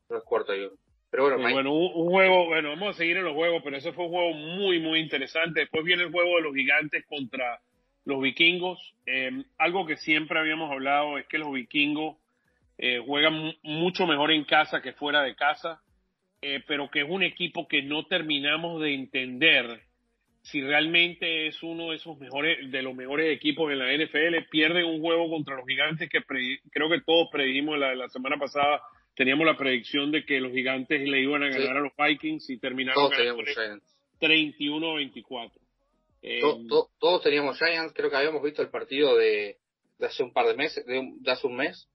No 0.08 0.18
es 0.18 0.24
cuarto 0.24 0.54
y 0.54 0.64
uno. 0.64 0.76
Pero 1.10 1.38
bueno, 1.38 1.72
un, 1.72 2.10
juego, 2.10 2.46
bueno, 2.46 2.70
vamos 2.70 2.94
a 2.94 2.98
seguir 2.98 3.16
en 3.16 3.24
los 3.24 3.34
juegos, 3.34 3.62
pero 3.64 3.76
ese 3.76 3.92
fue 3.92 4.04
un 4.04 4.10
juego 4.10 4.32
muy, 4.32 4.80
muy 4.80 4.98
interesante. 4.98 5.60
Después 5.60 5.84
viene 5.84 6.02
el 6.02 6.12
juego 6.12 6.36
de 6.36 6.42
los 6.42 6.54
gigantes 6.54 7.06
contra 7.06 7.60
los 8.04 8.20
vikingos. 8.20 8.94
Eh, 9.06 9.30
algo 9.56 9.86
que 9.86 9.96
siempre 9.96 10.38
habíamos 10.38 10.70
hablado 10.70 11.16
es 11.16 11.26
que 11.28 11.38
los 11.38 11.52
vikingos 11.52 12.16
eh, 12.76 12.98
juegan 12.98 13.54
mucho 13.62 14.06
mejor 14.06 14.32
en 14.32 14.44
casa 14.44 14.82
que 14.82 14.92
fuera 14.92 15.22
de 15.22 15.34
casa, 15.36 15.80
eh, 16.42 16.62
pero 16.66 16.90
que 16.90 17.00
es 17.00 17.06
un 17.08 17.22
equipo 17.22 17.66
que 17.66 17.82
no 17.82 18.06
terminamos 18.06 18.82
de 18.82 18.94
entender 18.94 19.82
si 20.42 20.60
realmente 20.60 21.48
es 21.48 21.60
uno 21.62 21.90
de 21.90 21.96
esos 21.96 22.16
mejores, 22.18 22.70
de 22.70 22.82
los 22.82 22.94
mejores 22.94 23.34
equipos 23.34 23.72
en 23.72 23.80
la 23.80 23.92
NFL. 23.92 24.48
Pierden 24.48 24.84
un 24.84 25.00
juego 25.00 25.28
contra 25.28 25.56
los 25.56 25.66
gigantes 25.66 26.08
que 26.08 26.22
creo 26.22 26.88
que 26.88 27.00
todos 27.04 27.28
predijimos 27.32 27.78
la, 27.78 27.96
la 27.96 28.08
semana 28.08 28.36
pasada. 28.36 28.80
Teníamos 29.16 29.44
la 29.44 29.56
predicción 29.56 30.12
de 30.12 30.24
que 30.24 30.40
los 30.40 30.52
gigantes 30.52 31.00
le 31.00 31.20
iban 31.20 31.42
a 31.42 31.48
ganar 31.48 31.78
a 31.78 31.80
los 31.80 31.92
Vikings 31.96 32.48
y 32.50 32.58
terminaron 32.58 33.10
todos 33.10 33.16
31-24. 34.20 35.50
Eh, 36.22 36.40
todos 36.98 37.22
teníamos 37.22 37.58
Giants, 37.58 37.92
creo 37.94 38.10
que 38.10 38.16
habíamos 38.16 38.42
visto 38.42 38.62
el 38.62 38.68
partido 38.68 39.16
de, 39.16 39.58
hace 40.00 40.22
un 40.22 40.32
par 40.32 40.46
de 40.46 40.54
meses, 40.54 40.84
de, 40.86 41.14
hace 41.30 41.46
un 41.46 41.56
mes, 41.56 41.88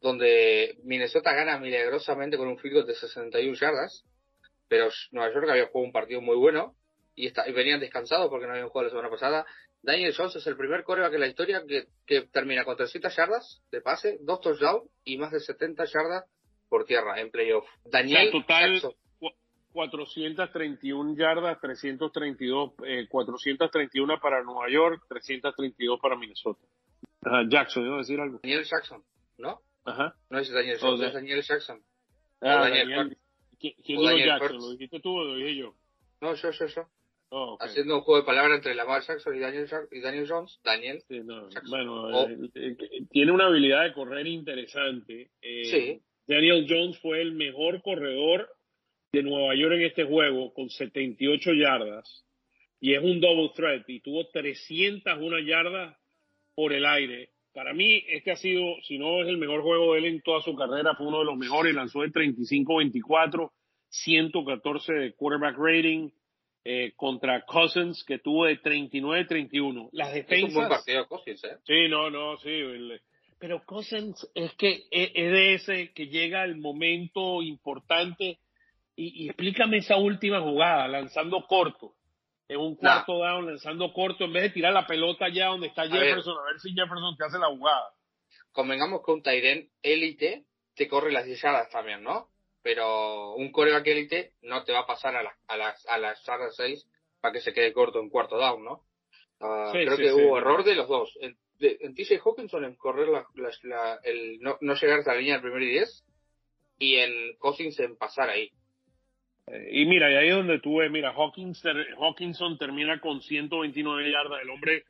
donde 0.00 0.76
Minnesota 0.84 1.32
gana 1.32 1.58
milagrosamente 1.58 2.36
con 2.36 2.48
un 2.48 2.58
field 2.58 2.86
de 2.86 2.94
61 2.94 3.54
yardas, 3.54 4.04
pero 4.68 4.88
Nueva 5.10 5.32
York 5.32 5.48
había 5.50 5.66
jugado 5.66 5.86
un 5.86 5.92
partido 5.92 6.20
muy 6.20 6.36
bueno 6.36 6.74
y, 7.14 7.26
está, 7.26 7.48
y 7.48 7.52
venían 7.52 7.80
descansados 7.80 8.28
porque 8.28 8.46
no 8.46 8.52
habían 8.52 8.68
jugado 8.68 8.84
la 8.84 8.90
semana 8.90 9.10
pasada. 9.10 9.46
Daniel 9.82 10.14
Jones 10.16 10.36
es 10.36 10.46
el 10.46 10.56
primer 10.56 10.84
coreback 10.84 11.14
en 11.14 11.20
la 11.20 11.26
historia 11.28 11.62
que, 11.66 11.86
que 12.06 12.22
termina 12.22 12.64
con 12.64 12.76
300 12.76 13.14
yardas 13.14 13.62
de 13.70 13.80
pase, 13.80 14.18
dos 14.20 14.40
touchdowns 14.40 14.88
y 15.04 15.18
más 15.18 15.32
de 15.32 15.40
70 15.40 15.84
yardas 15.84 16.24
por 16.68 16.84
tierra 16.84 17.20
en 17.20 17.30
playoff. 17.30 17.66
Daniel 17.84 18.30
total 18.30 18.82
431 19.72 21.14
yardas, 21.16 21.60
332, 21.60 22.72
eh, 22.84 23.06
431 23.08 24.18
para 24.20 24.42
Nueva 24.42 24.68
York, 24.70 25.04
332 25.08 26.00
para 26.00 26.16
Minnesota. 26.16 26.60
Jackson, 27.48 27.86
¿iba 27.86 27.96
a 27.96 27.98
decir 27.98 28.18
algo? 28.18 28.40
Daniel 28.42 28.64
Jackson, 28.64 29.02
¿no? 29.36 29.60
Ajá. 29.84 30.14
No 30.30 30.38
es 30.38 30.50
Daniel 30.50 30.78
Jackson, 30.78 31.04
es 31.04 31.12
Daniel 31.12 31.42
Jackson. 31.42 31.82
Ah, 32.40 32.68
Daniel, 32.68 33.16
¿Quién, 33.58 33.74
dijo 33.84 34.16
Jackson? 34.16 34.56
¿Lo 34.58 34.70
dijiste 34.72 35.00
tú 35.00 35.16
o 35.16 35.24
lo 35.24 35.34
dije 35.34 35.56
yo? 35.56 35.74
No, 36.20 36.34
yo, 36.34 36.50
yo, 36.50 36.66
yo. 36.66 36.88
Oh, 37.30 37.58
Haciendo 37.60 37.96
un 37.96 38.00
juego 38.02 38.20
de 38.20 38.26
palabras 38.26 38.56
entre 38.56 38.74
Lamar 38.74 39.02
Jackson 39.02 39.36
y 39.36 39.40
Daniel, 39.40 39.68
y 39.90 40.00
Daniel 40.00 40.26
Jones. 40.28 40.60
Daniel. 40.64 41.02
Sí, 41.08 41.20
no, 41.20 41.48
Bueno, 41.68 42.26
eh, 42.26 42.50
eh, 42.54 42.76
tiene 43.10 43.32
una 43.32 43.46
habilidad 43.46 43.84
de 43.84 43.92
correr 43.92 44.26
interesante. 44.26 45.30
Eh, 45.42 45.64
sí. 45.64 46.02
Daniel 46.26 46.66
Jones 46.68 46.98
fue 47.00 47.20
el 47.20 47.32
mejor 47.32 47.82
corredor 47.82 48.48
de 49.12 49.22
Nueva 49.22 49.54
York 49.54 49.74
en 49.74 49.82
este 49.82 50.04
juego 50.04 50.54
con 50.54 50.70
78 50.70 51.52
yardas 51.52 52.24
y 52.80 52.94
es 52.94 53.02
un 53.02 53.20
double 53.20 53.50
threat 53.54 53.88
y 53.88 54.00
tuvo 54.00 54.26
301 54.28 55.38
yardas 55.40 55.96
por 56.54 56.72
el 56.72 56.86
aire. 56.86 57.30
Para 57.58 57.74
mí, 57.74 58.04
este 58.06 58.30
ha 58.30 58.36
sido, 58.36 58.76
si 58.86 58.98
no 58.98 59.20
es 59.20 59.26
el 59.26 59.36
mejor 59.36 59.62
juego 59.62 59.92
de 59.92 59.98
él 59.98 60.04
en 60.04 60.22
toda 60.22 60.40
su 60.42 60.54
carrera, 60.54 60.94
fue 60.94 61.08
uno 61.08 61.18
de 61.18 61.24
los 61.24 61.36
mejores. 61.36 61.74
Lanzó 61.74 62.02
de 62.02 62.12
35-24, 62.12 63.50
114 63.88 64.92
de 64.92 65.12
quarterback 65.14 65.56
rating 65.58 66.08
eh, 66.62 66.92
contra 66.94 67.44
Cousins, 67.44 68.04
que 68.04 68.20
tuvo 68.20 68.44
de 68.44 68.62
39-31. 68.62 69.88
Las 69.90 70.14
defensas. 70.14 70.38
Es 70.38 70.44
un 70.44 70.54
buen 70.54 70.68
partido 70.68 71.08
Cousins, 71.08 71.42
¿eh? 71.42 71.56
Sí, 71.64 71.88
no, 71.88 72.08
no, 72.10 72.38
sí. 72.38 72.60
pero 73.40 73.64
Cousins 73.64 74.30
es 74.36 74.52
que 74.54 74.84
es, 74.92 75.12
de 75.12 75.54
ese 75.54 75.92
que 75.92 76.06
llega 76.06 76.44
el 76.44 76.58
momento 76.58 77.42
importante 77.42 78.38
y, 78.94 79.26
explícame 79.26 79.78
esa 79.78 79.96
última 79.96 80.40
jugada, 80.40 80.86
lanzando 80.86 81.44
corto, 81.48 81.96
en 82.48 82.58
un 82.58 82.76
cuarto 82.76 83.18
down, 83.18 83.46
lanzando 83.46 83.92
corto, 83.92 84.24
en 84.24 84.32
vez 84.32 84.44
de 84.44 84.50
tirar 84.50 84.72
la 84.72 84.86
pelota 84.86 85.26
allá 85.26 85.46
donde 85.46 85.68
está 85.68 85.82
Jefferson, 85.82 86.36
a 86.38 86.50
ver, 86.50 86.60
si 86.60 86.70
Jefferson 86.70 87.16
te 87.16 87.24
hace 87.24 87.38
la 87.38 87.48
jugada. 87.48 87.92
Convengamos 88.52 89.02
que 89.04 89.12
un 89.12 89.22
Tyren 89.22 89.70
élite 89.82 90.44
te 90.74 90.88
corre 90.88 91.12
las 91.12 91.26
10 91.26 91.40
yardas 91.40 91.70
también, 91.70 92.02
¿no? 92.02 92.28
Pero 92.62 93.34
un 93.34 93.52
coreback 93.52 93.86
élite 93.86 94.32
no 94.42 94.64
te 94.64 94.72
va 94.72 94.80
a 94.80 94.86
pasar 94.86 95.14
a, 95.14 95.36
a 95.46 95.56
las 95.56 95.86
a 95.86 95.98
las 95.98 96.24
yardas 96.24 96.56
6 96.56 96.86
para 97.20 97.32
que 97.32 97.40
se 97.40 97.52
quede 97.52 97.72
corto 97.72 98.00
en 98.00 98.08
cuarto 98.08 98.38
down, 98.38 98.64
¿no? 98.64 98.84
Ah, 99.40 99.70
creo 99.72 99.96
que 99.96 100.12
hubo 100.12 100.38
error 100.38 100.64
de 100.64 100.74
los 100.74 100.88
dos. 100.88 101.16
En, 101.20 101.36
en 101.60 101.94
TJ 101.94 102.20
Hawkinson 102.24 102.64
en 102.64 102.76
correr 102.76 103.08
la, 103.08 104.00
el 104.04 104.40
no, 104.40 104.56
no, 104.60 104.74
llegar 104.74 105.00
a 105.00 105.12
la 105.12 105.18
línea 105.18 105.34
del 105.34 105.42
primer 105.42 105.62
y 105.62 105.70
10 105.70 106.04
y 106.78 106.96
en 106.96 107.36
Cousins 107.38 107.78
en 107.80 107.96
pasar 107.96 108.30
ahí. 108.30 108.50
Y 109.70 109.86
mira, 109.86 110.10
y 110.10 110.16
ahí 110.16 110.28
es 110.28 110.34
donde 110.34 110.58
tú 110.60 110.78
ves, 110.78 110.90
mira, 110.90 111.12
Hawkins, 111.12 111.62
Hawkinson 112.00 112.58
termina 112.58 113.00
con 113.00 113.20
129 113.20 114.10
yardas, 114.10 114.42
el 114.42 114.50
hombre 114.50 114.84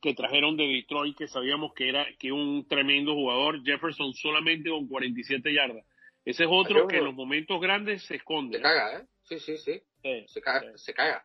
que 0.00 0.14
trajeron 0.14 0.56
de 0.56 0.66
Detroit, 0.66 1.16
que 1.16 1.28
sabíamos 1.28 1.72
que 1.72 1.88
era 1.88 2.06
que 2.18 2.30
un 2.30 2.68
tremendo 2.68 3.14
jugador, 3.14 3.62
Jefferson 3.64 4.12
solamente 4.12 4.68
con 4.68 4.86
47 4.86 5.52
yardas. 5.52 5.84
Ese 6.24 6.44
es 6.44 6.50
otro 6.50 6.86
que 6.86 6.98
en 6.98 7.04
los 7.04 7.14
momentos 7.14 7.60
grandes 7.60 8.02
se 8.04 8.16
esconde. 8.16 8.58
Se 8.58 8.62
caga, 8.62 8.98
¿eh? 8.98 9.06
Sí, 9.24 9.38
sí, 9.38 9.56
sí. 9.58 9.82
se, 10.26 10.40
caga, 10.40 10.76
se 10.76 10.94
caga. 10.94 11.24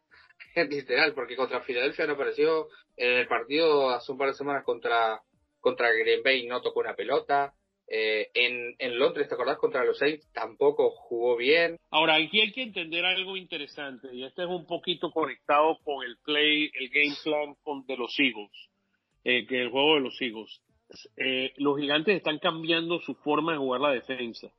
Literal, 0.55 1.13
porque 1.13 1.35
contra 1.35 1.61
Filadelfia 1.61 2.07
no 2.07 2.13
apareció. 2.13 2.67
En 2.97 3.17
el 3.17 3.27
partido 3.27 3.89
hace 3.89 4.11
un 4.11 4.17
par 4.17 4.29
de 4.29 4.33
semanas 4.35 4.63
contra, 4.63 5.21
contra 5.59 5.91
Green 5.91 6.23
Bay 6.23 6.47
no 6.47 6.61
tocó 6.61 6.79
una 6.81 6.95
pelota. 6.95 7.53
Eh, 7.91 8.29
en, 8.35 8.75
en 8.77 8.99
Londres, 8.99 9.27
¿te 9.27 9.33
acordás? 9.33 9.57
Contra 9.57 9.83
los 9.83 9.97
Saints 9.97 10.31
tampoco 10.31 10.91
jugó 10.91 11.35
bien. 11.37 11.77
Ahora, 11.89 12.15
aquí 12.15 12.39
hay 12.39 12.51
que 12.51 12.61
entender 12.61 13.03
algo 13.03 13.35
interesante, 13.35 14.13
y 14.13 14.23
este 14.23 14.43
es 14.43 14.47
un 14.47 14.67
poquito 14.67 15.09
conectado 15.09 15.79
con 15.83 16.05
el 16.05 16.17
play, 16.23 16.69
el 16.79 16.89
game 16.89 17.15
plan 17.23 17.55
con, 17.63 17.85
de 17.87 17.97
los 17.97 18.13
Eagles, 18.19 18.51
eh, 19.23 19.45
que 19.47 19.61
el 19.61 19.69
juego 19.69 19.95
de 19.95 20.01
los 20.01 20.21
Eagles. 20.21 20.61
Eh, 21.17 21.53
los 21.57 21.79
gigantes 21.79 22.15
están 22.15 22.37
cambiando 22.37 22.99
su 22.99 23.15
forma 23.15 23.53
de 23.53 23.57
jugar 23.57 23.81
la 23.81 23.91
defensa. 23.91 24.51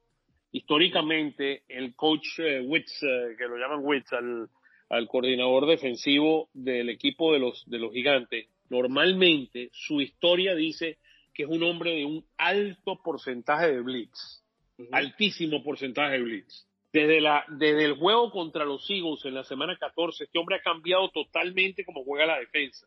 Históricamente, 0.50 1.62
el 1.68 1.94
coach 1.94 2.26
eh, 2.38 2.60
Witz, 2.60 3.02
eh, 3.04 3.36
que 3.38 3.46
lo 3.46 3.56
llaman 3.56 3.84
Witz, 3.84 4.12
al, 4.12 4.48
al 4.88 5.06
coordinador 5.06 5.66
defensivo 5.66 6.48
del 6.52 6.88
equipo 6.88 7.32
de 7.32 7.38
los, 7.38 7.62
de 7.70 7.78
los 7.78 7.92
gigantes, 7.92 8.48
normalmente 8.68 9.70
su 9.72 10.00
historia 10.00 10.56
dice 10.56 10.98
que 11.40 11.44
es 11.44 11.50
un 11.50 11.62
hombre 11.62 11.96
de 11.96 12.04
un 12.04 12.22
alto 12.36 13.00
porcentaje 13.02 13.72
de 13.72 13.80
blitz, 13.80 14.44
altísimo 14.92 15.64
porcentaje 15.64 16.18
de 16.18 16.22
blitz. 16.22 16.66
Desde, 16.92 17.18
la, 17.18 17.46
desde 17.48 17.86
el 17.86 17.94
juego 17.94 18.30
contra 18.30 18.66
los 18.66 18.84
Eagles 18.90 19.24
en 19.24 19.32
la 19.32 19.44
semana 19.44 19.74
14, 19.78 20.24
este 20.24 20.38
hombre 20.38 20.56
ha 20.56 20.60
cambiado 20.60 21.08
totalmente 21.08 21.82
como 21.82 22.04
juega 22.04 22.26
la 22.26 22.40
defensa. 22.40 22.86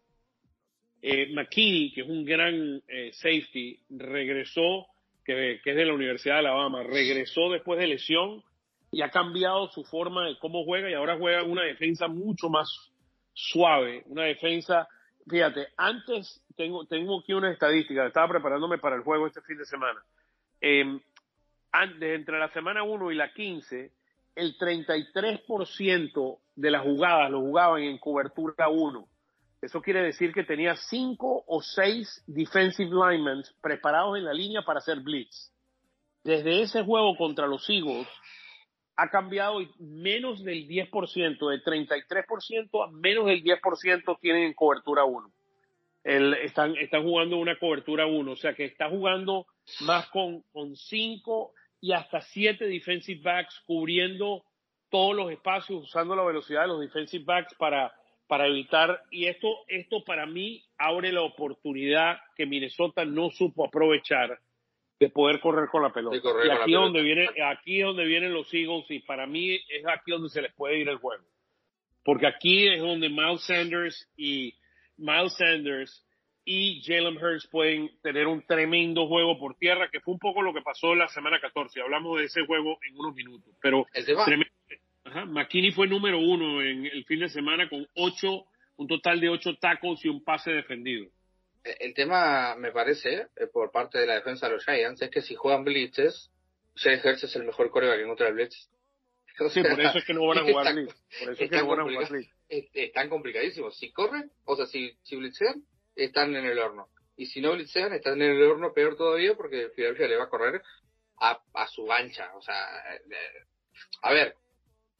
Eh, 1.01 1.33
McKinney, 1.33 1.93
que 1.93 2.01
es 2.01 2.07
un 2.07 2.23
gran 2.23 2.83
eh, 2.87 3.09
safety, 3.13 3.79
regresó, 3.89 4.85
que, 5.25 5.59
que 5.63 5.71
es 5.71 5.75
de 5.75 5.85
la 5.85 5.93
Universidad 5.95 6.35
de 6.35 6.39
Alabama, 6.41 6.83
regresó 6.83 7.49
después 7.49 7.79
de 7.79 7.87
lesión 7.87 8.43
y 8.91 9.01
ha 9.01 9.09
cambiado 9.09 9.67
su 9.69 9.83
forma 9.83 10.27
de 10.27 10.37
cómo 10.37 10.63
juega 10.63 10.91
y 10.91 10.93
ahora 10.93 11.17
juega 11.17 11.41
una 11.41 11.63
defensa 11.63 12.07
mucho 12.07 12.49
más 12.49 12.69
suave, 13.33 14.03
una 14.05 14.25
defensa, 14.25 14.87
fíjate, 15.27 15.69
antes 15.77 16.41
tengo, 16.55 16.85
tengo 16.85 17.19
aquí 17.19 17.33
una 17.33 17.51
estadística, 17.51 18.05
estaba 18.05 18.27
preparándome 18.27 18.77
para 18.77 18.95
el 18.95 19.03
juego 19.03 19.27
este 19.27 19.41
fin 19.41 19.57
de 19.57 19.65
semana. 19.65 20.01
Eh, 20.61 20.99
entre 22.01 22.39
la 22.39 22.49
semana 22.49 22.83
1 22.83 23.11
y 23.11 23.15
la 23.15 23.33
15, 23.33 23.91
el 24.35 24.57
33% 24.57 26.39
de 26.55 26.71
las 26.71 26.83
jugadas 26.83 27.31
lo 27.31 27.41
jugaban 27.41 27.81
en 27.81 27.97
cobertura 27.97 28.69
1. 28.69 29.07
Eso 29.61 29.81
quiere 29.81 30.03
decir 30.03 30.33
que 30.33 30.43
tenía 30.43 30.75
5 30.75 31.45
o 31.47 31.61
6 31.61 32.23
defensive 32.27 32.91
linemen 32.91 33.43
preparados 33.61 34.17
en 34.17 34.25
la 34.25 34.33
línea 34.33 34.61
para 34.63 34.79
hacer 34.79 34.99
blitz. 34.99 35.51
Desde 36.23 36.61
ese 36.61 36.83
juego 36.83 37.15
contra 37.15 37.47
los 37.47 37.69
Eagles, 37.69 38.07
ha 38.95 39.09
cambiado 39.09 39.59
menos 39.79 40.43
del 40.43 40.67
10%, 40.67 41.49
del 41.49 41.63
33% 41.63 42.85
a 42.85 42.91
menos 42.91 43.25
del 43.25 43.43
10% 43.43 44.19
tienen 44.19 44.53
cobertura 44.53 45.03
1. 45.03 45.31
están, 46.03 46.75
están 46.77 47.03
jugando 47.03 47.37
una 47.37 47.57
cobertura 47.57 48.05
1, 48.05 48.31
o 48.31 48.35
sea 48.35 48.53
que 48.53 48.65
está 48.65 48.89
jugando 48.89 49.47
más 49.81 50.07
con, 50.09 50.41
con 50.51 50.75
5 50.75 51.53
y 51.81 51.91
hasta 51.91 52.21
7 52.21 52.65
defensive 52.65 53.21
backs 53.21 53.61
cubriendo 53.65 54.43
todos 54.89 55.15
los 55.15 55.31
espacios, 55.31 55.83
usando 55.83 56.15
la 56.15 56.23
velocidad 56.23 56.61
de 56.61 56.67
los 56.67 56.81
defensive 56.81 57.23
backs 57.25 57.55
para, 57.55 57.91
para 58.27 58.45
evitar, 58.45 59.01
y 59.09 59.25
esto, 59.25 59.47
esto 59.67 60.03
para 60.03 60.27
mí 60.27 60.63
abre 60.77 61.11
la 61.11 61.23
oportunidad 61.23 62.17
que 62.35 62.45
Minnesota 62.45 63.05
no 63.05 63.31
supo 63.31 63.65
aprovechar 63.65 64.39
de 65.03 65.09
poder 65.09 65.39
correr 65.39 65.69
con 65.69 65.83
la 65.83 65.91
pelota. 65.91 66.17
y 66.17 66.49
aquí 66.49 66.73
donde 66.73 67.01
viene, 67.01 67.29
aquí 67.45 67.79
es 67.79 67.85
donde 67.85 68.05
vienen 68.05 68.33
los 68.33 68.53
Eagles 68.53 68.85
y 68.89 68.99
para 68.99 69.27
mí 69.27 69.55
es 69.55 69.85
aquí 69.87 70.11
donde 70.11 70.29
se 70.29 70.41
les 70.41 70.53
puede 70.53 70.79
ir 70.79 70.89
el 70.89 70.97
juego. 70.97 71.23
Porque 72.03 72.27
aquí 72.27 72.67
es 72.67 72.81
donde 72.81 73.09
Miles 73.09 73.43
Sanders 73.45 74.09
y 74.17 74.53
Miles 74.97 75.35
Sanders 75.37 76.05
y 76.45 76.81
Jalen 76.83 77.17
Hurts 77.17 77.47
pueden 77.47 77.89
tener 78.01 78.27
un 78.27 78.45
tremendo 78.45 79.07
juego 79.07 79.39
por 79.39 79.55
tierra, 79.55 79.89
que 79.89 80.01
fue 80.01 80.13
un 80.13 80.19
poco 80.19 80.41
lo 80.41 80.53
que 80.53 80.61
pasó 80.61 80.93
la 80.95 81.07
semana 81.07 81.39
14. 81.39 81.81
Hablamos 81.81 82.19
de 82.19 82.25
ese 82.25 82.45
juego 82.45 82.77
en 82.87 82.97
unos 82.97 83.15
minutos. 83.15 83.53
Pero 83.61 83.85
Ajá, 85.05 85.25
McKinney 85.25 85.71
fue 85.71 85.87
número 85.87 86.17
uno 86.19 86.61
en 86.61 86.85
el 86.85 87.05
fin 87.05 87.19
de 87.19 87.29
semana 87.29 87.69
con 87.69 87.85
ocho, 87.95 88.45
un 88.77 88.87
total 88.87 89.19
de 89.19 89.29
ocho 89.29 89.55
tacos 89.55 90.03
y 90.03 90.09
un 90.09 90.23
pase 90.23 90.51
defendido 90.51 91.07
el 91.63 91.93
tema, 91.93 92.55
me 92.55 92.71
parece, 92.71 93.27
eh, 93.35 93.47
por 93.51 93.71
parte 93.71 93.99
de 93.99 94.07
la 94.07 94.15
defensa 94.15 94.47
de 94.47 94.53
los 94.53 94.65
Giants, 94.65 95.01
es 95.01 95.09
que 95.09 95.21
si 95.21 95.35
juegan 95.35 95.63
blitzes, 95.63 96.31
Jay 96.75 96.99
Hurts 97.03 97.23
es 97.23 97.35
el 97.35 97.43
mejor 97.43 97.69
coreback 97.69 97.99
en 97.99 98.07
contra 98.07 98.25
del 98.27 98.35
blitz. 98.35 98.69
sí, 99.51 99.63
por 99.63 99.79
eso 99.79 99.97
es 99.97 100.05
que 100.05 100.13
no 100.13 100.27
van 100.27 100.39
a 100.39 100.43
jugar 100.43 100.73
blitz. 100.73 100.93
Por 101.19 101.33
eso 101.33 101.43
es 101.43 101.49
que 101.49 101.57
no 101.57 101.67
van 101.67 101.79
a 101.79 101.83
jugar 101.83 102.09
blitz. 102.09 102.29
Están 102.49 103.09
complicadísimos. 103.09 103.77
Si 103.77 103.91
corren, 103.91 104.31
o 104.45 104.55
sea, 104.55 104.65
si, 104.65 104.97
si 105.03 105.15
blitzean, 105.15 105.63
están 105.95 106.35
en 106.35 106.45
el 106.45 106.59
horno. 106.59 106.89
Y 107.15 107.27
si 107.27 107.41
no 107.41 107.53
blitzean, 107.53 107.93
están 107.93 108.21
en 108.21 108.31
el 108.31 108.43
horno 108.43 108.73
peor 108.73 108.95
todavía 108.95 109.35
porque 109.35 109.69
Philadelphia 109.75 110.07
le 110.07 110.17
va 110.17 110.23
a 110.25 110.29
correr 110.29 110.61
a, 111.19 111.41
a 111.53 111.67
su 111.67 111.91
ancha. 111.91 112.35
O 112.35 112.41
sea, 112.41 112.55
eh, 112.95 113.45
a 114.01 114.13
ver, 114.13 114.35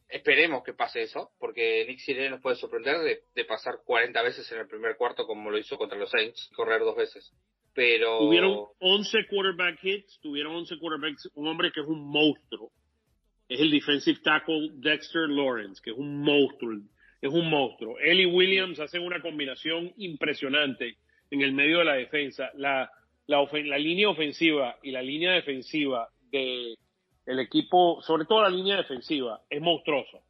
Esperemos 0.09 0.63
que 0.63 0.73
pase 0.73 1.01
eso, 1.01 1.31
porque 1.39 1.85
Nick 1.87 1.99
Sirianni 1.99 2.29
nos 2.29 2.41
puede 2.41 2.55
sorprender 2.55 3.21
de, 3.33 3.45
pasar 3.45 3.75
40 3.83 4.21
veces 4.21 4.51
en 4.51 4.59
el 4.59 4.67
primer 4.67 4.95
cuarto 4.95 5.25
como 5.25 5.49
lo 5.49 5.57
hizo 5.57 5.77
contra 5.77 5.97
los 5.97 6.11
Saints, 6.11 6.51
correr 6.55 6.81
dos 6.81 6.95
veces. 6.95 7.33
Pero... 7.73 8.19
Tuvieron 8.19 8.67
11 8.79 9.25
quarterback 9.27 9.83
hits, 9.83 10.19
tuvieron 10.21 10.55
11 10.55 10.77
quarterbacks, 10.77 11.29
un 11.33 11.47
hombre 11.47 11.71
que 11.71 11.81
es 11.81 11.87
un 11.87 12.07
monstruo. 12.07 12.71
Es 13.49 13.59
el 13.59 13.71
defensive 13.71 14.19
tackle 14.23 14.69
Dexter 14.73 15.27
Lawrence, 15.27 15.81
que 15.83 15.91
es 15.91 15.97
un 15.97 16.21
monstruo, 16.21 16.79
es 17.21 17.31
un 17.31 17.49
monstruo. 17.49 17.97
Él 17.99 18.21
y 18.21 18.25
Williams 18.25 18.79
hacen 18.79 19.01
una 19.01 19.21
combinación 19.21 19.91
impresionante 19.97 20.97
en 21.31 21.41
el 21.41 21.53
medio 21.53 21.79
de 21.79 21.85
la 21.85 21.95
defensa. 21.95 22.51
La, 22.55 22.89
la, 23.25 23.47
la 23.51 23.77
línea 23.77 24.09
ofensiva 24.09 24.77
y 24.83 24.91
la 24.91 25.01
línea 25.01 25.31
defensiva 25.31 26.09
de, 26.29 26.75
el 27.25 27.39
equipo, 27.39 28.01
sobre 28.01 28.25
todo 28.25 28.41
la 28.41 28.49
línea 28.49 28.77
defensiva, 28.77 29.41
es 29.49 29.61
monstruoso. 29.61 30.21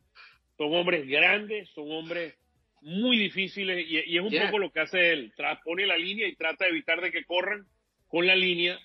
Son 0.57 0.73
hombres 0.73 1.07
grandes, 1.07 1.69
son 1.69 1.91
hombres 1.91 2.35
muy 2.81 3.17
difíciles 3.17 3.85
y, 3.87 4.17
es 4.17 4.21
un 4.21 4.31
poco 4.45 4.59
lo 4.59 4.71
que 4.71 4.81
hace 4.81 5.11
él. 5.11 5.33
pone 5.63 5.87
la 5.87 5.97
línea 5.97 6.27
y 6.27 6.35
trata 6.35 6.65
de 6.65 6.71
evitar 6.71 7.01
de 7.01 7.11
que 7.11 7.25
corran 7.25 7.65
con 8.07 8.27
la 8.27 8.35
línea, 8.35 8.79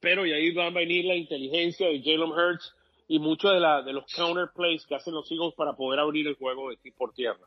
pero 0.00 0.24
y 0.24 0.32
ahí 0.32 0.52
va 0.52 0.66
a 0.66 0.70
venir 0.70 1.04
la 1.04 1.16
inteligencia 1.16 1.88
de 1.88 2.00
Jalen 2.02 2.30
Hurts 2.30 2.74
y 3.08 3.18
muchos 3.18 3.52
de, 3.52 3.60
la, 3.60 3.82
de 3.82 3.92
los 3.92 4.04
counter 4.14 4.48
plays 4.54 4.86
que 4.86 4.94
hacen 4.94 5.14
los 5.14 5.30
Eagles 5.30 5.54
para 5.54 5.74
poder 5.74 6.00
abrir 6.00 6.26
el 6.26 6.36
juego 6.36 6.70
de 6.70 6.78
por 6.92 7.12
tierra. 7.12 7.46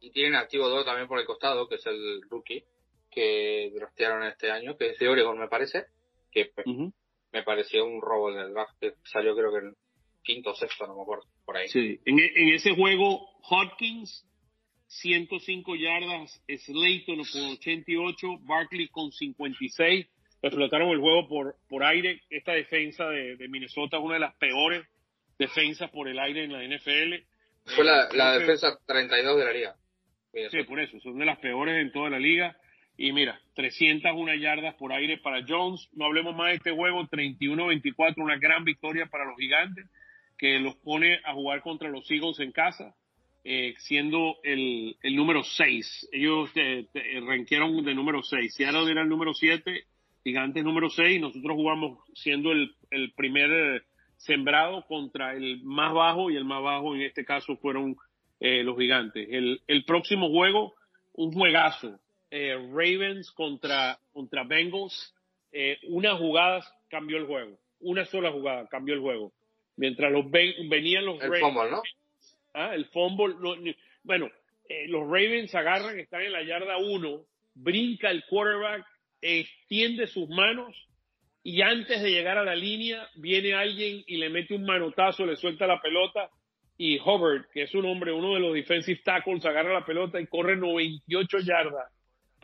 Y 0.00 0.10
tienen 0.10 0.34
activo 0.34 0.68
dos 0.68 0.84
también 0.84 1.08
por 1.08 1.18
el 1.18 1.26
costado, 1.26 1.68
que 1.68 1.76
es 1.76 1.86
el 1.86 2.22
rookie 2.28 2.64
que 3.10 3.70
draftearon 3.74 4.24
este 4.24 4.50
año, 4.50 4.76
que 4.76 4.90
es 4.90 4.98
de 4.98 5.08
Oregon 5.08 5.38
me 5.38 5.48
parece, 5.48 5.86
que 6.30 6.52
me 7.34 7.42
pareció 7.42 7.84
un 7.84 8.00
robo 8.00 8.32
en 8.32 8.38
el 8.38 8.54
draft 8.54 8.72
que 8.80 8.94
salió 9.02 9.34
creo 9.34 9.52
que 9.52 9.66
en 9.66 9.74
quinto 10.22 10.52
o 10.52 10.54
sexto, 10.54 10.86
no 10.86 10.94
me 10.94 11.02
acuerdo, 11.02 11.24
por 11.44 11.56
ahí. 11.56 11.68
Sí, 11.68 12.00
en, 12.06 12.18
en 12.20 12.54
ese 12.54 12.74
juego 12.74 13.28
Hodkins 13.42 14.24
105 14.86 15.74
yardas, 15.74 16.40
Slayton 16.46 17.16
con 17.16 17.42
88, 17.58 18.26
Barkley 18.42 18.88
con 18.88 19.10
56, 19.10 20.06
explotaron 20.40 20.90
el 20.90 21.00
juego 21.00 21.28
por, 21.28 21.56
por 21.68 21.82
aire. 21.82 22.22
Esta 22.30 22.52
defensa 22.52 23.08
de, 23.08 23.36
de, 23.36 23.48
Minnesota 23.48 23.96
es 23.96 24.02
una 24.02 24.14
de 24.14 24.20
las 24.20 24.36
peores 24.36 24.86
defensas 25.36 25.90
por 25.90 26.06
el 26.06 26.18
aire 26.20 26.44
en 26.44 26.52
la 26.52 26.62
NFL. 26.62 27.14
Fue 27.74 27.84
la, 27.84 28.08
la 28.12 28.38
defensa 28.38 28.78
32 28.86 29.38
de 29.38 29.44
la 29.44 29.52
liga. 29.52 29.76
Sí, 30.50 30.62
por 30.64 30.80
eso, 30.80 30.98
son 31.00 31.18
de 31.18 31.24
las 31.24 31.38
peores 31.38 31.80
en 31.80 31.90
toda 31.90 32.10
la 32.10 32.18
liga. 32.18 32.56
Y 32.96 33.12
mira, 33.12 33.40
301 33.54 34.34
yardas 34.36 34.74
por 34.74 34.92
aire 34.92 35.18
para 35.18 35.44
Jones. 35.46 35.88
No 35.92 36.06
hablemos 36.06 36.34
más 36.36 36.48
de 36.48 36.54
este 36.56 36.70
juego, 36.70 37.02
31-24, 37.08 38.14
una 38.18 38.38
gran 38.38 38.64
victoria 38.64 39.06
para 39.06 39.24
los 39.24 39.36
gigantes, 39.36 39.86
que 40.38 40.58
los 40.60 40.76
pone 40.76 41.18
a 41.24 41.32
jugar 41.32 41.62
contra 41.62 41.88
los 41.88 42.08
Eagles 42.10 42.38
en 42.40 42.52
casa, 42.52 42.94
eh, 43.42 43.74
siendo 43.78 44.36
el, 44.44 44.96
el, 45.02 45.16
número 45.16 45.42
6. 45.42 46.08
Ellos 46.12 46.50
eh, 46.54 46.86
ranquearon 47.26 47.84
de 47.84 47.94
número 47.94 48.22
6. 48.22 48.54
Seattle 48.54 48.90
era 48.90 49.02
el 49.02 49.08
número 49.08 49.34
7, 49.34 49.84
gigantes 50.24 50.64
número 50.64 50.88
6, 50.88 51.20
nosotros 51.20 51.54
jugamos 51.54 51.98
siendo 52.14 52.50
el, 52.52 52.74
el 52.90 53.12
primer 53.12 53.50
eh, 53.50 53.82
sembrado 54.16 54.86
contra 54.86 55.34
el 55.34 55.62
más 55.62 55.92
bajo, 55.92 56.30
y 56.30 56.36
el 56.36 56.44
más 56.44 56.62
bajo 56.62 56.94
en 56.94 57.02
este 57.02 57.24
caso 57.24 57.56
fueron 57.56 57.96
eh, 58.40 58.62
los 58.62 58.78
gigantes. 58.78 59.28
El, 59.30 59.60
el 59.66 59.84
próximo 59.84 60.30
juego, 60.30 60.74
un 61.12 61.32
juegazo 61.32 62.00
eh, 62.36 62.56
Ravens 62.72 63.30
contra, 63.30 63.96
contra 64.12 64.42
Bengals, 64.42 65.14
eh, 65.52 65.78
una 65.84 66.16
jugada 66.16 66.64
cambió 66.88 67.16
el 67.16 67.26
juego. 67.26 67.56
Una 67.78 68.04
sola 68.06 68.32
jugada 68.32 68.66
cambió 68.68 68.94
el 68.94 69.00
juego. 69.00 69.32
Mientras 69.76 70.10
los 70.10 70.28
venían 70.28 71.04
los 71.04 71.22
el 71.22 71.30
Ravens. 71.30 71.70
¿no? 71.70 71.82
Ah, 72.52 72.74
el 72.74 72.86
fumble. 72.86 73.36
bueno, 74.02 74.28
eh, 74.68 74.88
los 74.88 75.02
Ravens 75.02 75.54
agarran, 75.54 75.96
están 76.00 76.22
en 76.22 76.32
la 76.32 76.42
yarda 76.42 76.76
1, 76.78 77.24
brinca 77.54 78.10
el 78.10 78.24
quarterback, 78.24 78.84
extiende 79.20 80.08
sus 80.08 80.28
manos 80.28 80.74
y 81.44 81.62
antes 81.62 82.02
de 82.02 82.10
llegar 82.10 82.36
a 82.36 82.44
la 82.44 82.56
línea 82.56 83.08
viene 83.14 83.54
alguien 83.54 84.02
y 84.08 84.16
le 84.16 84.28
mete 84.28 84.56
un 84.56 84.64
manotazo, 84.64 85.24
le 85.24 85.36
suelta 85.36 85.68
la 85.68 85.80
pelota 85.80 86.30
y 86.76 86.98
Hubbard, 86.98 87.46
que 87.52 87.62
es 87.62 87.74
un 87.76 87.86
hombre, 87.86 88.10
uno 88.10 88.34
de 88.34 88.40
los 88.40 88.54
defensive 88.54 89.02
tackles, 89.04 89.44
agarra 89.44 89.72
la 89.72 89.86
pelota 89.86 90.20
y 90.20 90.26
corre 90.26 90.56
98 90.56 91.38
yardas 91.38 91.94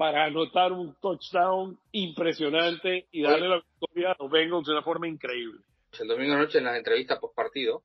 para 0.00 0.24
anotar 0.24 0.72
un 0.72 0.94
touchdown 0.98 1.78
impresionante 1.92 3.06
y 3.12 3.20
darle 3.20 3.50
la 3.50 3.56
victoria 3.56 4.12
a 4.12 4.16
los 4.18 4.30
Bengals 4.30 4.66
de 4.66 4.72
una 4.72 4.82
forma 4.82 5.06
increíble. 5.06 5.60
El 6.00 6.08
domingo 6.08 6.36
noche 6.36 6.56
en 6.56 6.64
las 6.64 6.78
entrevistas 6.78 7.18
post 7.18 7.36
partido 7.36 7.82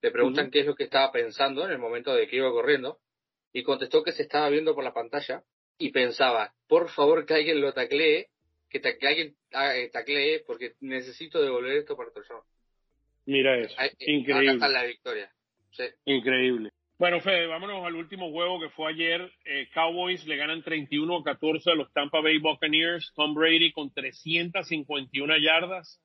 le 0.00 0.10
preguntan 0.10 0.50
qué 0.50 0.60
es 0.60 0.66
lo 0.66 0.74
que 0.74 0.84
estaba 0.84 1.12
pensando 1.12 1.66
en 1.66 1.72
el 1.72 1.76
momento 1.76 2.14
de 2.14 2.26
que 2.28 2.36
iba 2.36 2.50
corriendo 2.50 2.96
y 3.52 3.62
contestó 3.62 4.02
que 4.02 4.12
se 4.12 4.22
estaba 4.22 4.48
viendo 4.48 4.74
por 4.74 4.84
la 4.84 4.94
pantalla 4.94 5.42
y 5.76 5.90
pensaba, 5.90 6.54
por 6.66 6.88
favor 6.88 7.26
que 7.26 7.34
alguien 7.34 7.60
lo 7.60 7.74
taclee, 7.74 8.28
que, 8.70 8.80
alguien 9.06 9.36
eh, 9.50 9.90
taclee 9.92 10.42
porque 10.46 10.76
necesito 10.80 11.42
devolver 11.42 11.76
esto 11.76 11.94
para 11.94 12.10
touchdown. 12.10 12.40
Mira 13.26 13.58
eso, 13.58 13.76
increíble. 13.98 14.48
Acá 14.48 14.52
está 14.52 14.68
la 14.68 14.84
victoria. 14.84 15.30
Increíble. 16.06 16.70
Bueno, 17.00 17.18
Fede, 17.22 17.46
vámonos 17.46 17.82
al 17.86 17.94
último 17.94 18.30
juego 18.30 18.60
que 18.60 18.68
fue 18.68 18.90
ayer. 18.92 19.32
Eh, 19.46 19.70
Cowboys 19.72 20.26
le 20.26 20.36
ganan 20.36 20.62
31 20.62 21.22
14 21.22 21.70
a 21.70 21.74
los 21.74 21.90
Tampa 21.94 22.20
Bay 22.20 22.36
Buccaneers. 22.36 23.14
Tom 23.16 23.32
Brady 23.32 23.72
con 23.72 23.90
351 23.90 25.38
yardas, 25.38 25.98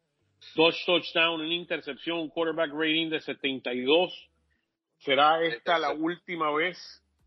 dos 0.55 0.81
touchdowns, 0.85 1.43
una 1.43 1.53
intercepción, 1.53 2.19
un 2.19 2.29
quarterback 2.29 2.71
rating 2.71 3.09
de 3.09 3.19
72. 3.19 4.29
¿Será 4.99 5.43
esta 5.43 5.77
la 5.79 5.91
última 5.91 6.49
vez? 6.53 6.77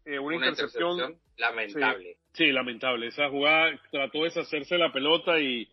Eh, 0.06 0.18
una, 0.18 0.36
intercepción, 0.36 1.20
lamentable. 1.36 2.16
Sí, 2.32 2.46
sí, 2.46 2.52
lamentable. 2.52 3.08
Esa 3.08 3.28
jugada 3.28 3.78
trató 3.90 4.20
de 4.20 4.24
deshacerse 4.24 4.78
la 4.78 4.94
pelota 4.94 5.38
y 5.40 5.68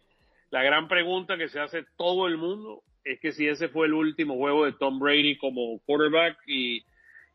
la 0.50 0.64
gran 0.64 0.90
pregunta 0.90 1.38
que 1.38 1.48
se 1.48 1.62
hace 1.62 1.86
todo 1.96 2.28
el 2.28 2.36
mundo 2.36 2.84
es 3.06 3.22
que 3.22 3.32
si 3.32 3.48
ese 3.48 3.70
fue 3.70 3.88
el 3.88 3.94
último 3.94 4.36
juego 4.36 4.66
de 4.66 4.74
Tom 4.74 5.00
Brady 5.00 5.38
como 5.38 5.80
quarterback 5.86 6.40
y 6.46 6.84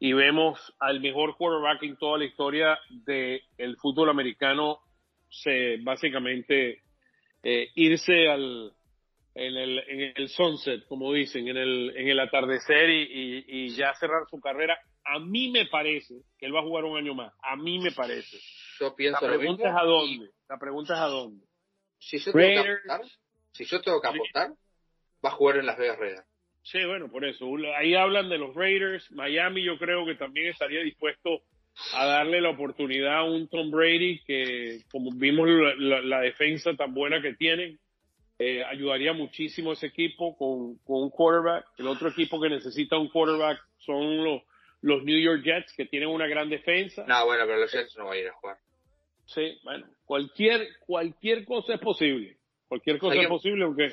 y 0.00 0.14
vemos 0.14 0.58
al 0.80 1.00
mejor 1.00 1.36
quarterback 1.36 1.82
en 1.82 1.96
toda 1.98 2.18
la 2.18 2.24
historia 2.24 2.78
del 2.88 3.42
el 3.58 3.76
fútbol 3.76 4.08
americano 4.08 4.78
se 5.28 5.76
básicamente 5.82 6.82
eh, 7.42 7.68
irse 7.74 8.28
al 8.28 8.72
en 9.34 9.56
el, 9.56 9.78
en 9.86 10.12
el 10.16 10.28
sunset, 10.28 10.84
como 10.86 11.12
dicen, 11.12 11.46
en 11.46 11.56
el, 11.56 11.96
en 11.96 12.08
el 12.08 12.18
atardecer 12.18 12.90
y, 12.90 13.44
y, 13.46 13.68
ya 13.76 13.94
cerrar 13.94 14.22
su 14.28 14.40
carrera. 14.40 14.76
A 15.04 15.20
mí 15.20 15.50
me 15.50 15.66
parece 15.66 16.22
que 16.36 16.46
él 16.46 16.54
va 16.54 16.60
a 16.60 16.64
jugar 16.64 16.84
un 16.84 16.96
año 16.96 17.14
más. 17.14 17.32
A 17.42 17.54
mí 17.54 17.78
me 17.78 17.92
parece. 17.92 18.38
Yo 18.80 18.94
pienso 18.96 19.24
la 19.24 19.36
pregunta 19.36 19.68
es 19.68 19.74
a 19.76 19.84
dónde. 19.84 20.30
La 20.48 20.58
pregunta 20.58 20.94
es 20.94 21.00
a 21.00 21.06
dónde. 21.06 21.46
Si 21.98 22.18
yo 22.18 22.32
tengo 22.32 22.64
que 22.64 22.70
apostar, 22.70 23.00
si 23.52 23.64
yo 23.66 23.80
tengo 23.80 24.00
que 24.00 24.08
apostar, 24.08 24.50
va 25.24 25.28
a 25.28 25.32
jugar 25.32 25.58
en 25.58 25.66
Las 25.66 25.78
Vegas 25.78 25.98
Raiders. 25.98 26.29
Sí, 26.62 26.84
bueno, 26.84 27.08
por 27.10 27.24
eso. 27.24 27.46
Ahí 27.76 27.94
hablan 27.94 28.28
de 28.28 28.38
los 28.38 28.54
Raiders. 28.54 29.10
Miami 29.12 29.64
yo 29.64 29.78
creo 29.78 30.04
que 30.04 30.14
también 30.14 30.48
estaría 30.48 30.80
dispuesto 30.82 31.42
a 31.94 32.04
darle 32.04 32.40
la 32.40 32.50
oportunidad 32.50 33.18
a 33.18 33.24
un 33.24 33.48
Tom 33.48 33.70
Brady 33.70 34.20
que, 34.26 34.80
como 34.90 35.10
vimos 35.12 35.48
la, 35.78 36.20
defensa 36.20 36.74
tan 36.74 36.92
buena 36.92 37.22
que 37.22 37.34
tienen, 37.34 37.78
eh, 38.38 38.62
ayudaría 38.64 39.12
muchísimo 39.12 39.70
a 39.70 39.72
ese 39.74 39.86
equipo 39.86 40.36
con, 40.36 40.76
con, 40.78 41.02
un 41.04 41.10
quarterback. 41.10 41.66
El 41.78 41.86
otro 41.88 42.08
equipo 42.08 42.40
que 42.40 42.48
necesita 42.48 42.98
un 42.98 43.08
quarterback 43.08 43.60
son 43.78 44.22
los, 44.22 44.42
los 44.82 45.02
New 45.04 45.18
York 45.18 45.42
Jets, 45.42 45.72
que 45.74 45.86
tienen 45.86 46.08
una 46.08 46.26
gran 46.26 46.50
defensa. 46.50 47.04
No, 47.06 47.26
bueno, 47.26 47.44
pero 47.46 47.58
los 47.58 47.72
Jets 47.72 47.96
no 47.96 48.04
van 48.04 48.14
a 48.14 48.20
ir 48.20 48.28
a 48.28 48.32
jugar. 48.32 48.56
Sí, 49.26 49.58
bueno, 49.62 49.86
cualquier, 50.04 50.68
cualquier 50.86 51.44
cosa 51.44 51.74
es 51.74 51.80
posible. 51.80 52.36
Cualquier 52.68 52.98
cosa 52.98 53.20
es 53.20 53.28
posible, 53.28 53.64
aunque... 53.64 53.90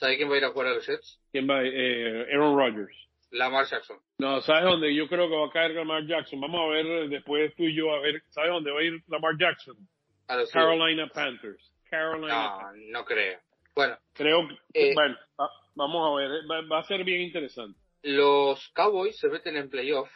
¿Sabes 0.00 0.16
quién 0.16 0.30
va 0.30 0.34
a 0.34 0.38
ir 0.38 0.44
a 0.46 0.50
jugar 0.50 0.68
a 0.68 0.74
los 0.74 0.86
Jets? 0.86 1.20
¿Quién 1.30 1.46
va? 1.46 1.62
Eh, 1.62 2.26
Aaron 2.32 2.56
Rodgers. 2.56 2.96
Lamar 3.32 3.66
Jackson. 3.66 3.98
No, 4.18 4.40
¿sabes 4.40 4.64
dónde? 4.64 4.94
Yo 4.94 5.06
creo 5.08 5.28
que 5.28 5.36
va 5.36 5.46
a 5.46 5.50
caer 5.50 5.72
Lamar 5.72 6.06
Jackson. 6.06 6.40
Vamos 6.40 6.58
a 6.62 6.68
ver 6.68 7.10
después 7.10 7.54
tú 7.54 7.64
y 7.64 7.76
yo, 7.76 7.92
a 7.92 8.00
ver, 8.00 8.22
¿sabes 8.30 8.50
dónde 8.50 8.72
va 8.72 8.80
a 8.80 8.82
ir 8.82 9.02
Lamar 9.08 9.36
Jackson? 9.38 9.76
A 10.26 10.36
los 10.36 10.50
Carolina 10.50 11.06
Panthers. 11.12 11.70
Carolina 11.90 12.72
no, 12.74 13.00
no 13.00 13.04
creo. 13.04 13.40
Bueno. 13.74 13.98
Creo 14.14 14.48
que, 14.72 14.90
eh, 14.90 14.94
bueno, 14.94 15.18
vamos 15.74 16.08
a 16.08 16.20
ver, 16.22 16.30
va, 16.50 16.62
va, 16.66 16.80
a 16.80 16.84
ser 16.84 17.04
bien 17.04 17.20
interesante. 17.20 17.78
Los 18.02 18.70
Cowboys 18.70 19.18
se 19.18 19.28
meten 19.28 19.58
en 19.58 19.68
playoff 19.68 20.10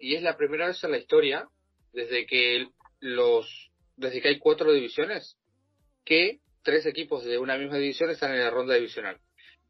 y 0.00 0.16
es 0.16 0.22
la 0.22 0.36
primera 0.36 0.66
vez 0.66 0.82
en 0.82 0.90
la 0.90 0.98
historia, 0.98 1.46
desde 1.92 2.26
que 2.26 2.66
los, 2.98 3.70
desde 3.96 4.20
que 4.20 4.28
hay 4.30 4.38
cuatro 4.40 4.72
divisiones, 4.72 5.38
que 6.04 6.40
tres 6.64 6.86
equipos 6.86 7.24
de 7.24 7.38
una 7.38 7.56
misma 7.56 7.76
división 7.76 8.10
están 8.10 8.32
en 8.32 8.40
la 8.40 8.50
ronda 8.50 8.74
divisional. 8.74 9.18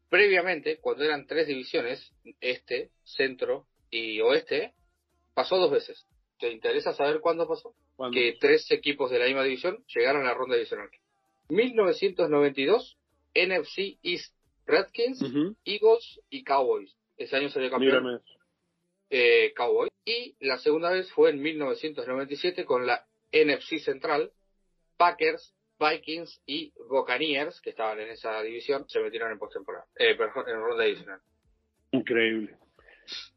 Previamente, 0.09 0.79
cuando 0.79 1.03
eran 1.03 1.27
tres 1.27 1.47
divisiones, 1.47 2.11
este, 2.41 2.89
centro 3.03 3.67
y 3.91 4.19
oeste, 4.21 4.73
pasó 5.33 5.57
dos 5.57 5.71
veces. 5.71 6.05
¿Te 6.39 6.51
interesa 6.51 6.93
saber 6.93 7.19
cuándo 7.19 7.47
pasó? 7.47 7.75
Que 8.11 8.37
tres 8.39 8.71
equipos 8.71 9.11
de 9.11 9.19
la 9.19 9.25
misma 9.25 9.43
división 9.43 9.83
llegaron 9.93 10.23
a 10.23 10.29
la 10.29 10.33
ronda 10.33 10.55
divisional. 10.55 10.89
1992, 11.49 12.97
NFC 13.35 13.99
East, 14.01 14.33
Redskins, 14.65 15.21
Eagles 15.65 16.21
y 16.29 16.43
Cowboys. 16.43 16.95
Ese 17.17 17.35
año 17.35 17.49
salió 17.49 17.69
campeón. 17.69 18.21
Eh, 19.09 19.53
Cowboys. 19.55 19.91
Y 20.05 20.35
la 20.39 20.57
segunda 20.59 20.91
vez 20.91 21.11
fue 21.11 21.31
en 21.31 21.41
1997 21.41 22.65
con 22.65 22.87
la 22.87 23.05
NFC 23.31 23.79
Central, 23.79 24.31
Packers, 24.97 25.53
Vikings 25.79 26.41
y 26.45 26.73
Buccaneers, 26.89 27.61
que 27.61 27.71
estaban 27.71 27.99
en 27.99 28.09
esa 28.09 28.41
división, 28.41 28.85
se 28.87 28.99
metieron 28.99 29.31
en 29.31 29.39
postemporada, 29.39 29.85
eh, 29.97 30.11
en 30.11 30.61
ronda 30.61 30.83
adicional. 30.83 31.19
Increíble. 31.91 32.55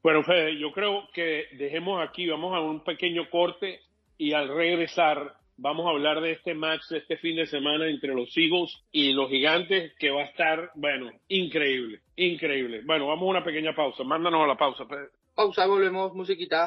Bueno, 0.02 0.22
Fede, 0.22 0.58
yo 0.58 0.72
creo 0.72 1.08
que 1.14 1.46
dejemos 1.56 2.06
aquí, 2.06 2.28
vamos 2.28 2.54
a 2.54 2.60
un 2.60 2.84
pequeño 2.84 3.30
corte 3.30 3.80
y 4.18 4.34
al 4.34 4.48
regresar 4.48 5.36
vamos 5.56 5.86
a 5.86 5.90
hablar 5.90 6.20
de 6.20 6.32
este 6.32 6.54
match 6.54 6.82
de 6.90 6.98
este 6.98 7.16
fin 7.18 7.36
de 7.36 7.46
semana 7.46 7.88
entre 7.88 8.14
los 8.14 8.36
Eagles 8.36 8.84
y 8.90 9.12
los 9.12 9.30
Gigantes, 9.30 9.92
que 9.98 10.10
va 10.10 10.22
a 10.22 10.26
estar, 10.26 10.70
bueno, 10.74 11.10
increíble, 11.28 12.00
increíble. 12.16 12.82
Bueno, 12.84 13.06
vamos 13.06 13.22
a 13.22 13.30
una 13.30 13.44
pequeña 13.44 13.74
pausa. 13.74 14.02
Mándanos 14.04 14.42
a 14.42 14.46
la 14.46 14.56
pausa. 14.56 14.84
Fede. 14.86 15.08
Pausa, 15.34 15.66
volvemos, 15.66 16.12
musiquita. 16.14 16.66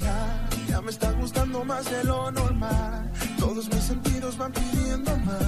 Ya, 0.00 0.48
ya 0.68 0.80
me 0.80 0.90
está 0.90 1.12
gustando 1.12 1.62
más 1.64 1.84
de 1.90 2.04
lo 2.04 2.30
normal. 2.30 3.12
Todos 3.38 3.68
mis 3.68 3.84
sentidos 3.84 4.38
van 4.38 4.50
pidiendo 4.52 5.14
más. 5.18 5.42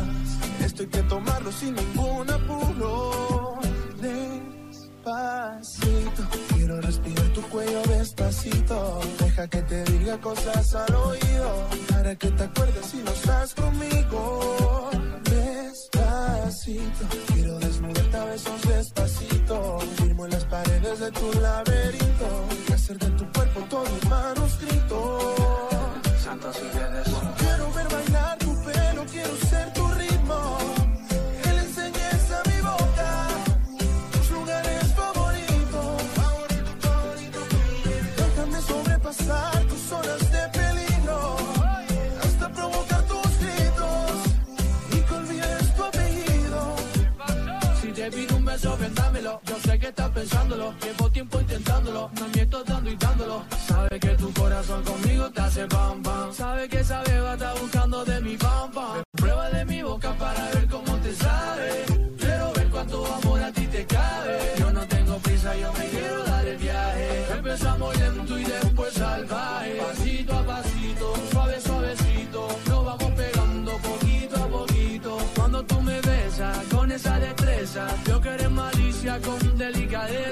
Esto 0.61 0.83
hay 0.83 0.88
que 0.88 1.03
tomarlo 1.05 1.51
sin 1.53 1.75
ningún 1.75 2.29
apuro. 2.31 3.59
Despacito, 3.99 5.03
quiero 6.55 6.81
respirar 6.83 7.29
tu 7.33 7.40
cuello 7.49 7.83
despacito. 7.85 9.01
Deja 9.21 9.49
que 9.49 9.62
te 9.62 9.85
diga 9.85 10.21
cosas 10.21 10.75
al 10.75 10.95
oído. 10.95 11.66
Para 11.88 12.14
que 12.14 12.31
te 12.31 12.42
acuerdes 12.42 12.87
si 12.87 12.99
no 12.99 13.11
estás 13.11 13.55
conmigo. 13.55 14.90
Despacito, 15.25 17.07
quiero 17.33 17.59
desnudarte 17.59 18.16
a 18.19 18.25
besos 18.25 18.62
despacito. 18.69 19.79
Firmo 19.97 20.27
en 20.27 20.33
las 20.33 20.45
paredes 20.45 21.01
de 21.01 21.11
tu 21.11 21.40
laberinto. 21.40 22.65
Y 22.87 22.92
hacer 22.92 22.99
de 22.99 23.11
tu 23.18 23.33
cuerpo 23.33 23.61
todo 23.68 23.83
un 23.83 24.09
manuscrito. 24.09 25.18
Santo, 26.22 26.53
si 26.53 26.61
vienes. 26.61 27.09
Quiero 27.37 27.72
ver 27.72 27.88
bailar 27.88 28.38
tu 28.38 28.62
pelo, 28.62 29.05
quiero 29.07 29.37
ser 29.49 29.72
tu 29.72 29.86
que 49.87 49.90
estás 49.90 50.11
pensándolo. 50.11 50.75
Llevo 50.83 51.11
tiempo 51.11 51.40
intentándolo. 51.40 52.11
No 52.18 52.29
miento 52.35 52.64
dando 52.64 52.90
y 52.90 52.96
dándolo. 52.96 53.44
Sabe 53.68 54.01
que 54.01 54.09
tu 54.16 54.33
corazón 54.33 54.83
conmigo 54.83 55.31
te 55.31 55.40
hace 55.40 55.66
pam 55.66 56.03
pam. 56.03 56.33
Sabe 56.33 56.68
que 56.68 56.81
esa 56.81 57.03
beba 57.05 57.35
está 57.35 57.53
buscando 57.55 58.05
de 58.05 58.20
mi 58.20 58.37
pam 58.37 58.70
pam. 58.72 59.03
Prueba 59.12 59.49
de 59.51 59.64
mi 59.64 59.83
boca 59.83 60.12
para 60.18 60.42
ver 60.55 60.66
cómo 60.68 60.92
te 61.05 61.14
sabe. 61.14 61.68
Quiero 62.18 62.53
ver 62.55 62.68
cuánto 62.68 63.07
amor 63.14 63.40
a 63.42 63.53
ti 63.53 63.66
te 63.66 63.87
cabe. 63.87 64.38
Yo 64.59 64.72
no 64.72 64.83
tengo 64.88 65.18
prisa, 65.18 65.57
yo 65.57 65.72
me 65.72 65.87
quiero 65.88 66.25
dar 66.25 66.44
el 66.44 66.57
viaje. 66.57 67.33
Empezamos 67.38 67.96
lento 68.01 68.38
y 68.38 68.44
después 68.44 68.92
salvaje. 68.92 69.77
Pasito 69.77 70.33
a 70.37 70.42
pasito, 70.46 71.14
suave, 71.31 71.61
suavecito. 71.61 72.49
Nos 72.68 72.85
vamos 72.85 73.12
pegando 73.12 73.72
poquito 73.79 74.37
a 74.37 74.49
poquito. 74.49 75.18
Cuando 75.37 75.64
tú 75.64 75.81
me 75.81 76.01
besas 76.01 76.59
con 76.75 76.90
esa 76.90 77.20
destreza, 77.20 77.87
yo 78.09 78.20
que 78.20 78.31
eres 78.31 78.51
malicia 78.51 79.20
con 79.20 79.45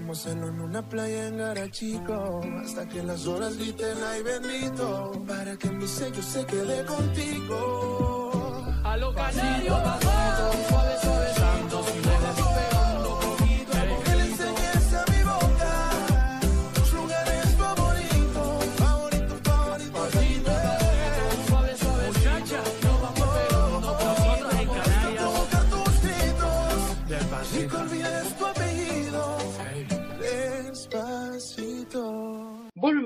Vamos 0.00 0.18
a 0.18 0.30
hacerlo 0.30 0.46
en 0.46 0.60
una 0.60 0.88
playa 0.88 1.26
en 1.26 1.38
Garachico. 1.38 2.40
Hasta 2.62 2.88
que 2.88 3.02
las 3.02 3.26
horas 3.26 3.56
griten 3.56 3.98
ay 4.06 4.22
bendito. 4.22 5.24
Para 5.26 5.56
que 5.56 5.70
mi 5.70 5.88
sello 5.88 6.22
se 6.22 6.46
quede 6.46 6.84
contigo. 6.84 8.62
A 8.84 8.96
lo 8.96 9.12
canarios, 9.12 9.80
pasito, 9.80 10.52
suave, 10.68 10.94
suave, 11.02 11.34
santo. 11.34 12.17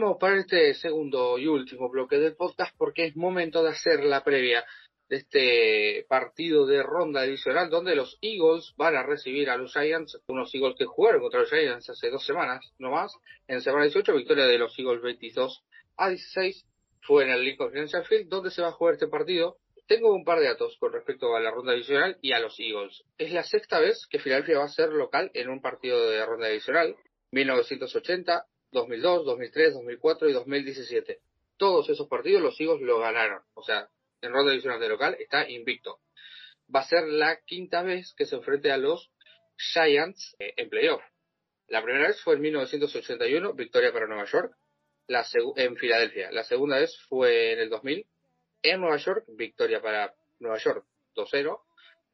Volvemos 0.02 0.20
para 0.20 0.40
este 0.40 0.74
segundo 0.74 1.38
y 1.38 1.46
último 1.46 1.88
bloque 1.88 2.18
del 2.18 2.34
podcast 2.34 2.74
porque 2.76 3.04
es 3.04 3.14
momento 3.14 3.62
de 3.62 3.70
hacer 3.70 4.02
la 4.02 4.24
previa 4.24 4.64
de 5.08 5.18
este 5.18 6.06
partido 6.08 6.66
de 6.66 6.82
ronda 6.82 7.22
divisional 7.22 7.70
donde 7.70 7.94
los 7.94 8.18
Eagles 8.20 8.74
van 8.76 8.96
a 8.96 9.04
recibir 9.04 9.48
a 9.48 9.56
los 9.56 9.72
Giants, 9.72 10.20
unos 10.26 10.52
Eagles 10.52 10.74
que 10.76 10.86
jugaron 10.86 11.20
contra 11.20 11.42
los 11.42 11.50
Giants 11.50 11.88
hace 11.88 12.10
dos 12.10 12.26
semanas, 12.26 12.74
no 12.80 12.90
más. 12.90 13.14
En 13.46 13.60
semana 13.60 13.84
18, 13.84 14.12
victoria 14.16 14.46
de 14.46 14.58
los 14.58 14.76
Eagles 14.76 15.02
22 15.02 15.62
a 15.98 16.08
16. 16.08 16.66
Fue 17.02 17.22
en 17.22 17.30
el 17.30 17.44
Lincoln 17.44 17.70
Financial 17.70 18.04
Field 18.04 18.28
donde 18.28 18.50
se 18.50 18.60
va 18.60 18.70
a 18.70 18.72
jugar 18.72 18.94
este 18.94 19.06
partido. 19.06 19.58
Tengo 19.86 20.12
un 20.12 20.24
par 20.24 20.40
de 20.40 20.46
datos 20.46 20.76
con 20.80 20.92
respecto 20.92 21.36
a 21.36 21.40
la 21.40 21.52
ronda 21.52 21.74
divisional 21.74 22.18
y 22.20 22.32
a 22.32 22.40
los 22.40 22.58
Eagles. 22.58 23.04
Es 23.18 23.30
la 23.30 23.44
sexta 23.44 23.78
vez 23.78 24.08
que 24.10 24.18
Filadelfia 24.18 24.58
va 24.58 24.64
a 24.64 24.68
ser 24.68 24.88
local 24.88 25.30
en 25.34 25.48
un 25.48 25.62
partido 25.62 26.10
de 26.10 26.26
ronda 26.26 26.48
divisional. 26.48 26.96
1980, 27.30 28.46
2002, 28.72 29.24
2003, 29.24 29.74
2004 29.74 30.28
y 30.28 30.32
2017. 30.32 31.20
Todos 31.56 31.88
esos 31.88 32.08
partidos 32.08 32.42
los 32.42 32.60
Eagles 32.60 32.82
lo 32.82 32.98
ganaron. 32.98 33.42
O 33.54 33.62
sea, 33.62 33.88
en 34.20 34.32
ronda 34.32 34.50
divisional 34.50 34.80
de 34.80 34.88
local 34.88 35.16
está 35.18 35.48
invicto. 35.48 36.00
Va 36.74 36.80
a 36.80 36.88
ser 36.88 37.06
la 37.06 37.40
quinta 37.44 37.82
vez 37.82 38.14
que 38.16 38.24
se 38.24 38.36
enfrente 38.36 38.72
a 38.72 38.78
los 38.78 39.10
Giants 39.56 40.34
eh, 40.38 40.54
en 40.56 40.68
playoff. 40.68 41.02
La 41.68 41.82
primera 41.82 42.08
vez 42.08 42.20
fue 42.22 42.34
en 42.34 42.40
1981, 42.42 43.54
victoria 43.54 43.92
para 43.92 44.06
Nueva 44.06 44.24
York, 44.24 44.54
la 45.06 45.26
en 45.56 45.76
Filadelfia. 45.76 46.30
La 46.32 46.44
segunda 46.44 46.78
vez 46.78 46.96
fue 47.08 47.52
en 47.52 47.60
el 47.60 47.70
2000, 47.70 48.06
en 48.62 48.80
Nueva 48.80 48.96
York, 48.96 49.24
victoria 49.28 49.80
para 49.80 50.14
Nueva 50.38 50.58
York 50.58 50.84
2-0. 51.14 51.60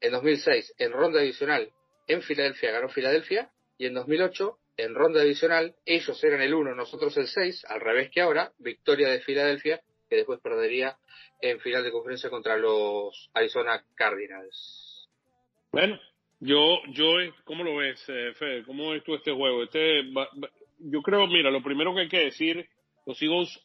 En 0.00 0.12
2006, 0.12 0.74
en 0.78 0.92
ronda 0.92 1.20
divisional, 1.20 1.72
en 2.06 2.22
Filadelfia, 2.22 2.72
ganó 2.72 2.88
Filadelfia. 2.88 3.50
Y 3.76 3.86
en 3.86 3.94
2008, 3.94 4.58
en 4.78 4.94
ronda 4.94 5.20
divisional, 5.22 5.74
ellos 5.84 6.22
eran 6.22 6.40
el 6.40 6.54
1, 6.54 6.74
nosotros 6.74 7.16
el 7.16 7.26
6, 7.26 7.64
al 7.68 7.80
revés 7.80 8.10
que 8.10 8.20
ahora, 8.20 8.52
victoria 8.58 9.08
de 9.08 9.20
Filadelfia, 9.20 9.80
que 10.08 10.16
después 10.16 10.40
perdería 10.40 10.96
en 11.42 11.58
final 11.60 11.82
de 11.82 11.90
conferencia 11.90 12.30
contra 12.30 12.56
los 12.56 13.28
Arizona 13.34 13.84
Cardinals. 13.96 15.08
Bueno, 15.72 16.00
yo, 16.38 16.78
yo, 16.92 17.12
¿cómo 17.44 17.64
lo 17.64 17.76
ves, 17.76 18.02
eh, 18.08 18.32
Fede? 18.38 18.62
¿Cómo 18.64 18.90
ves 18.90 19.02
tú 19.02 19.16
este 19.16 19.32
juego? 19.32 19.64
Este, 19.64 20.04
yo 20.78 21.02
creo, 21.02 21.26
mira, 21.26 21.50
lo 21.50 21.62
primero 21.62 21.92
que 21.92 22.02
hay 22.02 22.08
que 22.08 22.24
decir, 22.24 22.68
los 23.04 23.20
Eagles, 23.20 23.60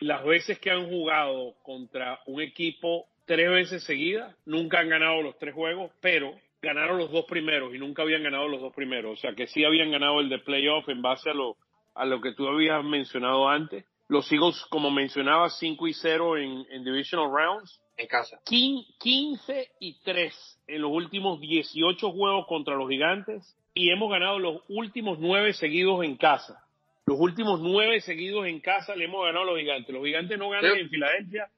las 0.00 0.22
veces 0.22 0.58
que 0.58 0.70
han 0.70 0.88
jugado 0.88 1.54
contra 1.62 2.20
un 2.26 2.42
equipo 2.42 3.06
tres 3.24 3.50
veces 3.50 3.84
seguidas, 3.84 4.36
nunca 4.44 4.80
han 4.80 4.90
ganado 4.90 5.22
los 5.22 5.38
tres 5.38 5.54
juegos, 5.54 5.90
pero 6.02 6.38
ganaron 6.62 6.98
los 6.98 7.10
dos 7.12 7.24
primeros 7.26 7.74
y 7.74 7.78
nunca 7.78 8.02
habían 8.02 8.22
ganado 8.22 8.48
los 8.48 8.60
dos 8.60 8.74
primeros. 8.74 9.18
O 9.18 9.20
sea, 9.20 9.34
que 9.34 9.46
sí 9.46 9.64
habían 9.64 9.90
ganado 9.90 10.20
el 10.20 10.28
de 10.28 10.38
playoff 10.38 10.88
en 10.88 11.02
base 11.02 11.30
a 11.30 11.34
lo, 11.34 11.56
a 11.94 12.04
lo 12.04 12.20
que 12.20 12.32
tú 12.32 12.48
habías 12.48 12.82
mencionado 12.84 13.48
antes. 13.48 13.84
Los 14.08 14.30
Eagles, 14.32 14.64
como 14.70 14.90
mencionaba, 14.90 15.50
5 15.50 15.86
y 15.86 15.92
0 15.94 16.38
en, 16.38 16.66
en 16.70 16.84
Divisional 16.84 17.30
Rounds. 17.30 17.80
En 17.96 18.06
casa. 18.06 18.40
Quin- 18.46 18.84
15 18.98 19.68
y 19.80 19.98
3 20.02 20.62
en 20.68 20.82
los 20.82 20.90
últimos 20.90 21.40
18 21.40 22.10
juegos 22.12 22.46
contra 22.46 22.74
los 22.76 22.88
gigantes 22.88 23.56
y 23.74 23.90
hemos 23.90 24.10
ganado 24.10 24.38
los 24.38 24.62
últimos 24.68 25.18
9 25.18 25.52
seguidos 25.52 26.02
en 26.04 26.16
casa. 26.16 26.64
Los 27.06 27.18
últimos 27.20 27.60
9 27.60 28.00
seguidos 28.00 28.46
en 28.46 28.60
casa 28.60 28.94
le 28.96 29.04
hemos 29.06 29.24
ganado 29.24 29.44
a 29.44 29.52
los 29.52 29.58
gigantes. 29.58 29.94
Los 29.94 30.04
gigantes 30.04 30.38
no 30.38 30.48
ganan 30.50 30.70
Creo- 30.72 30.82
en 30.84 30.90
Filadelfia 30.90 31.48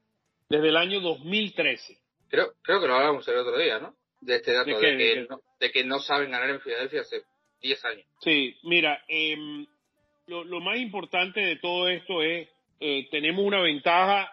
desde 0.49 0.67
el 0.69 0.77
año 0.77 0.99
2013. 0.99 1.97
Creo, 2.29 2.47
creo 2.61 2.81
que 2.81 2.87
lo 2.87 2.95
hablamos 2.95 3.27
el 3.27 3.37
otro 3.37 3.57
día, 3.57 3.79
¿no? 3.79 3.93
De 4.21 4.35
este 4.35 4.53
dato, 4.53 4.69
¿De 4.69 4.75
de, 4.75 4.81
qué? 4.81 4.87
¿De 4.87 4.97
que, 4.97 5.27
no, 5.29 5.41
de 5.59 5.71
que 5.71 5.83
no 5.83 5.99
saben 5.99 6.31
ganar 6.31 6.49
en 6.49 6.61
Filadelfia 6.61 7.01
hace 7.01 7.23
10 7.61 7.85
años. 7.85 8.05
Sí, 8.21 8.55
mira, 8.63 9.03
em, 9.07 9.65
lo, 10.27 10.43
lo 10.43 10.59
más 10.59 10.77
importante 10.77 11.39
de 11.39 11.57
todo 11.57 11.87
esto 11.89 12.21
es, 12.21 12.49
eh, 12.79 13.07
tenemos 13.11 13.45
una 13.45 13.61
ventaja. 13.61 14.31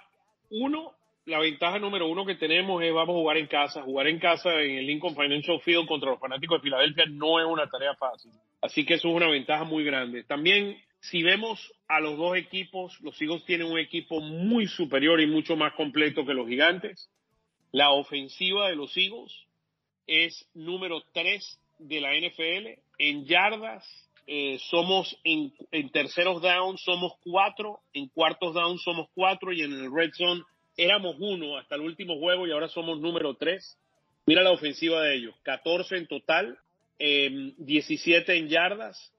Uno, 0.50 0.94
la 1.26 1.38
ventaja 1.38 1.78
número 1.78 2.08
uno 2.08 2.24
que 2.24 2.36
tenemos 2.36 2.82
es 2.82 2.92
vamos 2.92 3.14
a 3.14 3.18
jugar 3.18 3.36
en 3.36 3.46
casa. 3.46 3.82
Jugar 3.82 4.06
en 4.06 4.18
casa 4.18 4.60
en 4.60 4.78
el 4.78 4.86
Lincoln 4.86 5.14
Financial 5.14 5.60
Field 5.60 5.86
contra 5.86 6.10
los 6.10 6.20
fanáticos 6.20 6.58
de 6.58 6.62
Filadelfia 6.62 7.04
no 7.06 7.38
es 7.38 7.46
una 7.46 7.68
tarea 7.68 7.94
fácil. 7.96 8.32
Así 8.60 8.84
que 8.84 8.94
eso 8.94 9.08
es 9.08 9.14
una 9.14 9.28
ventaja 9.28 9.64
muy 9.64 9.84
grande. 9.84 10.24
También, 10.24 10.78
si 11.00 11.22
vemos 11.22 11.72
a 11.86 12.00
los 12.00 12.16
dos 12.16 12.36
equipos, 12.36 12.98
los 13.02 13.20
Eagles 13.20 13.44
tienen 13.44 13.70
un 13.70 13.78
equipo 13.78 14.20
muy 14.20 14.66
superior 14.66 15.20
y 15.20 15.26
mucho 15.26 15.56
más 15.56 15.74
completo 15.74 16.24
que 16.24 16.34
los 16.34 16.48
gigantes. 16.48 17.10
La 17.70 17.90
ofensiva 17.90 18.68
de 18.68 18.76
los 18.76 18.96
Eagles 18.96 19.47
es 20.08 20.48
número 20.54 21.02
3 21.12 21.60
de 21.78 22.00
la 22.00 22.14
NFL. 22.14 22.80
En 22.98 23.24
yardas, 23.26 23.86
eh, 24.26 24.58
somos 24.70 25.16
en, 25.22 25.52
terceros 25.92 26.42
down, 26.42 26.76
somos 26.78 27.12
cuatro, 27.22 27.80
en 27.92 28.08
cuartos 28.08 28.54
down 28.54 28.78
somos 28.78 29.08
cuatro 29.14 29.52
y 29.52 29.62
en 29.62 29.72
el 29.72 29.94
red 29.94 30.10
zone 30.12 30.42
éramos 30.76 31.16
uno 31.18 31.56
hasta 31.56 31.76
el 31.76 31.82
último 31.82 32.18
juego 32.18 32.46
y 32.46 32.50
ahora 32.50 32.68
somos 32.68 33.00
número 33.00 33.34
3. 33.36 33.78
Mira 34.26 34.42
la 34.42 34.50
ofensiva 34.50 35.02
de 35.02 35.14
ellos, 35.14 35.34
14 35.44 35.96
en 35.96 36.06
total, 36.08 36.58
eh, 36.98 37.54
17 37.56 38.36
en 38.36 38.48
yardas, 38.48 39.12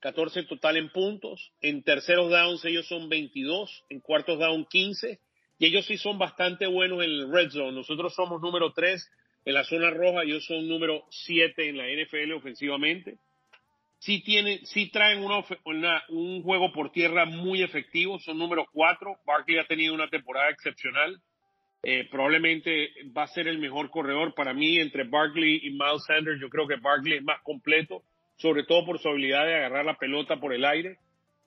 14 0.00 0.40
en 0.40 0.46
total 0.48 0.76
en 0.76 0.90
puntos. 0.90 1.52
En 1.60 1.82
terceros 1.82 2.30
downs 2.30 2.64
ellos 2.64 2.88
son 2.88 3.08
22, 3.08 3.84
en 3.90 4.00
cuartos 4.00 4.38
down 4.38 4.64
15. 4.64 5.20
Y 5.60 5.66
ellos 5.66 5.86
sí 5.86 5.98
son 5.98 6.18
bastante 6.18 6.66
buenos 6.66 7.04
en 7.04 7.10
el 7.10 7.32
red 7.32 7.50
zone. 7.50 7.72
Nosotros 7.72 8.14
somos 8.14 8.40
número 8.40 8.72
3 8.72 9.08
en 9.48 9.54
la 9.54 9.64
zona 9.64 9.88
roja, 9.88 10.24
ellos 10.24 10.44
son 10.44 10.68
número 10.68 11.04
7 11.08 11.70
en 11.70 11.78
la 11.78 11.86
NFL 11.86 12.32
ofensivamente. 12.34 13.16
Sí, 13.98 14.22
tienen, 14.22 14.58
sí 14.66 14.90
traen 14.90 15.24
un 16.10 16.42
juego 16.42 16.70
por 16.70 16.92
tierra 16.92 17.24
muy 17.24 17.62
efectivo, 17.62 18.18
son 18.18 18.36
número 18.36 18.66
4. 18.70 19.20
Barkley 19.24 19.56
ha 19.56 19.64
tenido 19.64 19.94
una 19.94 20.10
temporada 20.10 20.50
excepcional. 20.50 21.18
Eh, 21.82 22.06
probablemente 22.10 22.90
va 23.16 23.22
a 23.22 23.28
ser 23.28 23.48
el 23.48 23.56
mejor 23.58 23.88
corredor 23.88 24.34
para 24.34 24.52
mí 24.52 24.80
entre 24.80 25.04
Barkley 25.04 25.60
y 25.62 25.70
Miles 25.70 26.04
Sanders. 26.06 26.38
Yo 26.42 26.50
creo 26.50 26.68
que 26.68 26.76
Barkley 26.76 27.16
es 27.16 27.24
más 27.24 27.40
completo, 27.40 28.02
sobre 28.36 28.64
todo 28.64 28.84
por 28.84 28.98
su 28.98 29.08
habilidad 29.08 29.46
de 29.46 29.54
agarrar 29.54 29.86
la 29.86 29.96
pelota 29.96 30.38
por 30.38 30.52
el 30.52 30.66
aire. 30.66 30.98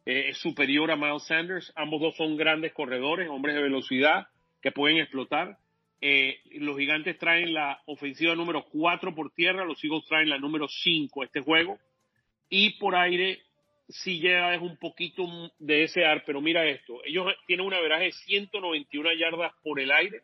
Eh, 0.08 0.30
es 0.30 0.40
superior 0.40 0.90
a 0.90 0.96
Miles 0.96 1.28
Sanders. 1.28 1.72
Ambos 1.76 2.02
dos 2.02 2.16
son 2.16 2.36
grandes 2.36 2.74
corredores, 2.74 3.30
hombres 3.30 3.54
de 3.54 3.62
velocidad 3.62 4.26
que 4.60 4.72
pueden 4.72 4.98
explotar. 4.98 5.60
Eh, 6.02 6.42
los 6.54 6.78
gigantes 6.78 7.18
traen 7.20 7.54
la 7.54 7.80
ofensiva 7.86 8.36
número 8.36 8.66
4 8.66 9.14
por 9.14 9.32
tierra, 9.32 9.66
los 9.66 9.84
Eagles 9.84 10.06
traen 10.08 10.30
la 10.30 10.40
número 10.40 10.68
5 10.68 11.24
este 11.24 11.42
juego. 11.42 11.80
Y 12.50 12.72
por 12.80 12.96
aire 12.96 13.44
sí 13.88 14.20
llega 14.20 14.56
es 14.56 14.62
un 14.62 14.78
poquito 14.78 15.24
de 15.60 15.76
desear, 15.76 16.24
pero 16.26 16.42
mira 16.42 16.66
esto, 16.68 17.04
ellos 17.06 17.28
tienen 17.46 17.66
una 17.66 17.80
veraje 17.80 18.06
de 18.06 18.12
191 18.12 19.14
yardas 19.14 19.54
por 19.64 19.80
el 19.80 19.92
aire, 19.92 20.22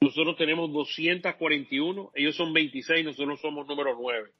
nosotros 0.00 0.36
tenemos 0.36 0.72
241, 0.72 2.12
ellos 2.14 2.36
son 2.36 2.52
26, 2.52 3.04
nosotros 3.04 3.40
somos 3.40 3.66
número 3.66 3.96
9. 3.98 4.30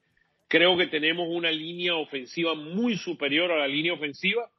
Creo 0.47 0.77
que 0.77 0.87
tenemos 0.87 1.27
una 1.29 1.51
línea 1.51 1.95
ofensiva 1.95 2.53
muy 2.53 2.95
superior 2.95 3.51
a 3.51 3.57
la 3.57 3.67
línea 3.67 3.93
ofensiva 3.93 4.49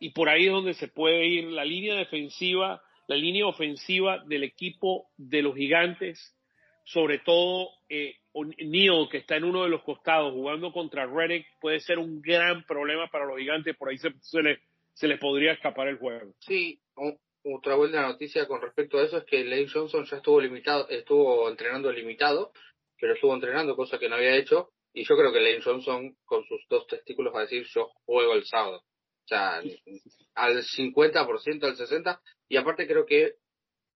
y 0.00 0.10
por 0.10 0.28
ahí 0.28 0.46
es 0.46 0.52
donde 0.52 0.74
se 0.74 0.88
puede 0.88 1.26
ir 1.26 1.44
la 1.44 1.64
línea 1.64 1.94
defensiva, 1.94 2.82
la 3.08 3.16
línea 3.16 3.46
ofensiva 3.46 4.22
del 4.26 4.44
equipo 4.44 5.08
de 5.16 5.42
los 5.42 5.56
gigantes, 5.56 6.36
sobre 6.84 7.18
todo 7.18 7.70
eh, 7.88 8.16
Neil, 8.34 9.08
que 9.10 9.18
está 9.18 9.36
en 9.36 9.44
uno 9.44 9.64
de 9.64 9.70
los 9.70 9.82
costados 9.82 10.32
jugando 10.32 10.72
contra 10.72 11.06
Reddick, 11.06 11.46
puede 11.60 11.80
ser 11.80 11.98
un 11.98 12.20
gran 12.20 12.64
problema 12.64 13.08
para 13.08 13.26
los 13.26 13.38
gigantes, 13.38 13.76
por 13.76 13.88
ahí 13.88 13.98
se, 13.98 14.12
se, 14.20 14.42
les, 14.42 14.60
se 14.92 15.08
les 15.08 15.18
podría 15.18 15.52
escapar 15.52 15.88
el 15.88 15.98
juego. 15.98 16.34
Sí, 16.40 16.80
otra 17.42 17.76
buena 17.76 18.02
noticia 18.02 18.46
con 18.46 18.60
respecto 18.60 18.98
a 18.98 19.04
eso 19.04 19.18
es 19.18 19.24
que 19.24 19.42
Lane 19.42 19.68
Johnson 19.72 20.04
ya 20.04 20.18
estuvo 20.18 20.40
limitado, 20.40 20.88
estuvo 20.88 21.48
entrenando 21.48 21.90
limitado, 21.90 22.52
pero 23.00 23.14
estuvo 23.14 23.34
entrenando, 23.34 23.74
cosa 23.74 23.98
que 23.98 24.08
no 24.08 24.16
había 24.16 24.36
hecho, 24.36 24.70
y 24.92 25.04
yo 25.04 25.16
creo 25.16 25.32
que 25.32 25.40
Lane 25.40 25.62
Johnson 25.62 26.14
con 26.26 26.44
sus 26.44 26.60
dos 26.68 26.86
testículos 26.86 27.34
va 27.34 27.40
a 27.40 27.42
decir 27.42 27.66
yo 27.74 27.90
juego 28.04 28.34
el 28.34 28.44
sábado. 28.44 28.78
O 28.78 29.28
sea, 29.28 29.62
al 30.34 30.62
50%, 30.62 31.64
al 31.64 31.76
60%, 31.76 32.20
y 32.48 32.56
aparte 32.56 32.86
creo 32.86 33.06
que 33.06 33.34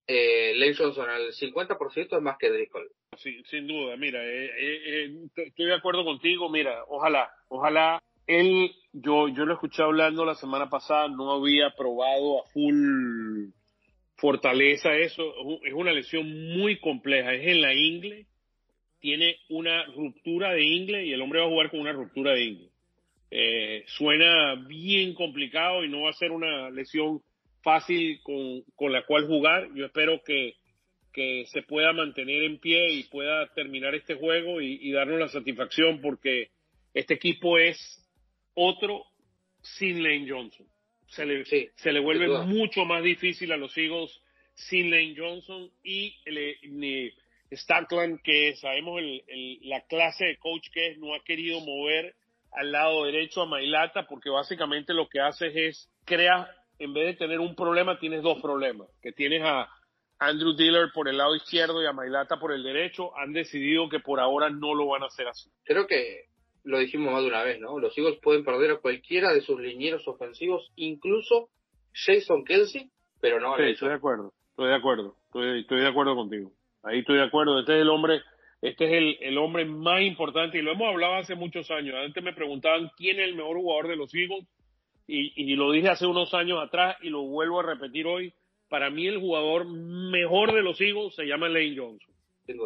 eh, 0.06 0.52
Lane 0.56 0.74
Johnson 0.74 1.08
al 1.08 1.32
50% 1.32 2.16
es 2.16 2.22
más 2.22 2.36
que 2.38 2.50
Driscoll. 2.50 2.90
Sí, 3.16 3.42
sin 3.50 3.66
duda, 3.66 3.96
mira, 3.96 4.24
eh, 4.24 4.46
eh, 4.46 4.80
eh, 4.86 5.44
estoy 5.46 5.66
de 5.66 5.74
acuerdo 5.74 6.04
contigo, 6.04 6.48
mira, 6.48 6.84
ojalá, 6.88 7.30
ojalá 7.48 8.02
él, 8.26 8.72
yo, 8.92 9.28
yo 9.28 9.44
lo 9.44 9.54
escuché 9.54 9.82
hablando 9.82 10.24
la 10.24 10.34
semana 10.34 10.70
pasada, 10.70 11.08
no 11.08 11.32
había 11.32 11.74
probado 11.76 12.40
a 12.40 12.48
full 12.48 13.50
fortaleza. 14.16 14.96
Eso, 14.96 15.22
es 15.64 15.72
una 15.74 15.92
lesión 15.92 16.56
muy 16.56 16.78
compleja, 16.78 17.34
es 17.34 17.46
en 17.46 17.60
la 17.60 17.74
ingle, 17.74 18.26
tiene 19.00 19.36
una 19.48 19.84
ruptura 19.86 20.52
de 20.52 20.62
ingle 20.62 21.04
y 21.04 21.12
el 21.12 21.20
hombre 21.20 21.40
va 21.40 21.46
a 21.46 21.50
jugar 21.50 21.70
con 21.70 21.80
una 21.80 21.92
ruptura 21.92 22.32
de 22.32 22.44
ingle. 22.44 22.68
Eh, 23.30 23.84
suena 23.86 24.54
bien 24.66 25.14
complicado 25.14 25.84
y 25.84 25.88
no 25.88 26.02
va 26.02 26.10
a 26.10 26.14
ser 26.14 26.30
una 26.30 26.70
lesión 26.70 27.20
fácil 27.62 28.20
con, 28.22 28.62
con 28.74 28.92
la 28.92 29.04
cual 29.06 29.26
jugar. 29.26 29.68
Yo 29.74 29.86
espero 29.86 30.22
que, 30.24 30.54
que 31.12 31.44
se 31.52 31.62
pueda 31.62 31.92
mantener 31.92 32.42
en 32.44 32.58
pie 32.58 32.92
y 32.92 33.04
pueda 33.04 33.46
terminar 33.54 33.94
este 33.94 34.14
juego 34.14 34.60
y, 34.60 34.78
y 34.80 34.92
darnos 34.92 35.18
la 35.20 35.28
satisfacción 35.28 36.00
porque 36.00 36.48
este 36.94 37.14
equipo 37.14 37.58
es 37.58 37.78
otro 38.54 39.04
sin 39.62 40.02
Lane 40.02 40.26
Johnson. 40.28 40.66
Se 41.08 41.26
le, 41.26 41.44
Sí, 41.44 41.68
se 41.76 41.92
le 41.92 42.00
vuelve 42.00 42.26
mucho 42.46 42.84
más 42.84 43.02
difícil 43.02 43.52
a 43.52 43.56
los 43.56 43.76
Eagles 43.76 44.10
sin 44.54 44.90
Lane 44.90 45.14
Johnson 45.16 45.70
y 45.82 46.14
le, 46.26 46.56
ni 46.62 47.10
Stackland, 47.50 48.20
que 48.22 48.54
sabemos 48.56 49.00
el, 49.00 49.22
el- 49.26 49.58
la 49.68 49.82
clase 49.86 50.24
de 50.24 50.36
coach 50.38 50.68
que 50.72 50.88
es, 50.88 50.98
no 50.98 51.14
ha 51.14 51.22
querido 51.24 51.60
mover 51.60 52.14
al 52.52 52.72
lado 52.72 53.04
derecho 53.04 53.42
a 53.42 53.46
Mailata 53.46 54.06
porque 54.06 54.30
básicamente 54.30 54.92
lo 54.94 55.08
que 55.08 55.20
haces 55.20 55.52
es 55.54 55.90
crea, 56.04 56.48
en 56.78 56.92
vez 56.92 57.06
de 57.06 57.14
tener 57.14 57.40
un 57.40 57.54
problema, 57.54 57.98
tienes 57.98 58.22
dos 58.22 58.40
problemas, 58.40 58.88
que 59.00 59.12
tienes 59.12 59.42
a 59.44 59.68
Andrew 60.18 60.54
Diller 60.54 60.90
por 60.94 61.08
el 61.08 61.18
lado 61.18 61.34
izquierdo 61.34 61.82
y 61.82 61.86
a 61.86 61.92
Mailata 61.92 62.38
por 62.38 62.52
el 62.52 62.62
derecho, 62.62 63.16
han 63.16 63.32
decidido 63.32 63.88
que 63.88 64.00
por 64.00 64.20
ahora 64.20 64.50
no 64.50 64.74
lo 64.74 64.86
van 64.86 65.02
a 65.02 65.06
hacer 65.06 65.26
así. 65.26 65.50
Creo 65.64 65.86
que 65.86 66.26
lo 66.64 66.78
dijimos 66.78 67.12
más 67.12 67.22
de 67.22 67.28
una 67.28 67.42
vez, 67.42 67.60
¿no? 67.60 67.78
Los 67.78 67.96
Eagles 67.98 68.18
pueden 68.22 68.44
perder 68.44 68.70
a 68.72 68.76
cualquiera 68.76 69.32
de 69.32 69.40
sus 69.40 69.60
linieros 69.60 70.06
ofensivos, 70.06 70.70
incluso 70.76 71.48
Jason 71.92 72.44
Kelsey, 72.44 72.90
pero 73.20 73.40
no 73.40 73.54
a 73.54 73.56
Sí, 73.56 73.64
estoy 73.64 73.88
de 73.88 73.94
acuerdo, 73.94 74.32
estoy 74.50 74.68
de 74.68 74.74
acuerdo, 74.76 75.16
estoy, 75.26 75.60
estoy 75.60 75.80
de 75.80 75.88
acuerdo 75.88 76.14
contigo. 76.14 76.52
Ahí 76.84 77.00
estoy 77.00 77.16
de 77.16 77.24
acuerdo. 77.24 77.58
Este 77.60 77.76
es 77.76 77.82
el 77.82 77.88
hombre, 77.88 78.22
este 78.60 78.84
es 78.84 78.92
el, 78.92 79.16
el 79.20 79.38
hombre 79.38 79.64
más 79.64 80.02
importante 80.02 80.58
y 80.58 80.62
lo 80.62 80.72
hemos 80.72 80.88
hablado 80.88 81.14
hace 81.14 81.34
muchos 81.34 81.70
años. 81.70 81.94
Antes 81.96 82.22
me 82.22 82.32
preguntaban 82.32 82.90
quién 82.96 83.18
es 83.20 83.28
el 83.28 83.34
mejor 83.34 83.56
jugador 83.56 83.88
de 83.88 83.96
los 83.96 84.14
Eagles 84.14 84.46
y, 85.06 85.32
y 85.52 85.56
lo 85.56 85.70
dije 85.72 85.88
hace 85.88 86.06
unos 86.06 86.32
años 86.34 86.58
atrás 86.62 86.96
y 87.02 87.10
lo 87.10 87.22
vuelvo 87.22 87.60
a 87.60 87.64
repetir 87.64 88.06
hoy. 88.06 88.32
Para 88.68 88.88
mí 88.90 89.06
el 89.06 89.18
jugador 89.18 89.66
mejor 89.66 90.52
de 90.54 90.62
los 90.62 90.80
Eagles 90.80 91.14
se 91.14 91.24
llama 91.24 91.48
Lane 91.48 91.76
Johnson. 91.76 92.14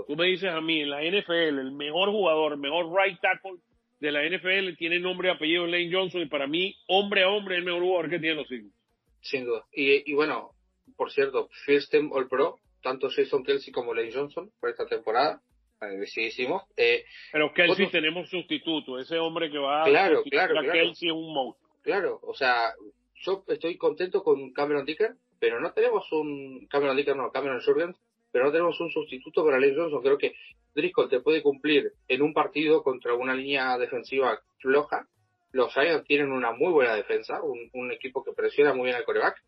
Tú 0.07 0.16
me 0.16 0.26
dices 0.26 0.51
a 0.51 0.61
mí, 0.61 0.80
en 0.80 0.91
la 0.91 1.03
NFL, 1.03 1.32
el 1.59 1.72
mejor 1.72 2.11
jugador, 2.11 2.53
el 2.53 2.59
mejor 2.59 2.87
right 2.93 3.20
tackle 3.20 3.59
de 4.01 4.12
la 4.12 4.22
NFL 4.24 4.76
tiene 4.78 4.99
nombre 5.01 5.28
y 5.28 5.32
apellido 5.32 5.66
Lane 5.66 5.91
Johnson 5.93 6.22
y 6.22 6.26
para 6.26 6.47
mí, 6.47 6.74
hombre 6.89 7.22
a 7.24 7.28
hombre, 7.28 7.57
es 7.57 7.59
el 7.61 7.64
mejor 7.66 7.82
jugador 7.82 8.11
que 8.11 8.18
tienen 8.18 8.39
los 8.39 8.51
Eagles. 8.51 8.72
Sin 9.20 9.45
duda. 9.45 9.64
Y, 9.72 10.11
y 10.11 10.14
bueno, 10.14 10.51
por 10.97 11.11
cierto, 11.11 11.49
First 11.64 11.91
Team 11.91 12.11
All 12.12 12.28
Pro, 12.28 12.59
tanto 12.82 13.09
Jason 13.11 13.43
Kelsey 13.45 13.72
como 13.72 13.93
Lane 13.95 14.12
Johnson 14.12 14.51
por 14.61 14.70
esta 14.70 14.87
temporada, 14.87 15.41
merecidísimos. 15.80 16.62
Eh, 16.76 17.05
Pero 17.32 17.53
Kelsey 17.53 17.89
tenemos 17.91 18.28
sustituto, 18.30 18.99
ese 18.99 19.18
hombre 19.18 19.51
que 19.51 19.59
va 19.59 19.84
Claro, 19.84 20.20
a 20.20 20.22
claro, 20.22 20.59
a 20.59 20.62
claro. 20.62 20.72
Kelsey 20.72 21.09
es 21.09 21.14
un 21.14 21.34
monstruo. 21.34 21.66
Claro, 21.87 22.18
o 22.22 22.34
sea, 22.34 22.74
yo 23.14 23.45
estoy 23.47 23.78
contento 23.78 24.24
con 24.24 24.53
Cameron 24.53 24.84
Dicker, 24.84 25.14
pero 25.39 25.61
no 25.61 25.72
tenemos 25.72 26.11
un 26.11 26.66
Cameron 26.66 26.97
Dicker, 26.97 27.16
no, 27.16 27.30
Cameron 27.30 27.62
Jurgens, 27.64 27.97
pero 28.32 28.47
no 28.47 28.53
tenemos 28.53 28.78
un 28.80 28.91
sustituto 28.91 29.45
para 29.45 29.61
Lane 29.61 29.76
Johnson. 29.76 30.03
Creo 30.03 30.18
que 30.18 30.34
Driscoll 30.74 31.09
te 31.09 31.20
puede 31.20 31.43
cumplir 31.43 31.93
en 32.09 32.22
un 32.22 32.34
partido 32.34 32.82
contra 32.82 33.14
una 33.14 33.34
línea 33.34 33.78
defensiva 33.78 34.43
floja. 34.59 35.07
Los 35.53 35.72
Giants 35.72 36.05
tienen 36.07 36.32
una 36.32 36.51
muy 36.51 36.72
buena 36.72 36.95
defensa, 36.95 37.41
un, 37.41 37.70
un 37.72 37.93
equipo 37.93 38.24
que 38.24 38.32
presiona 38.32 38.74
muy 38.74 38.87
bien 38.87 38.97
al 38.97 39.05
coreback. 39.05 39.41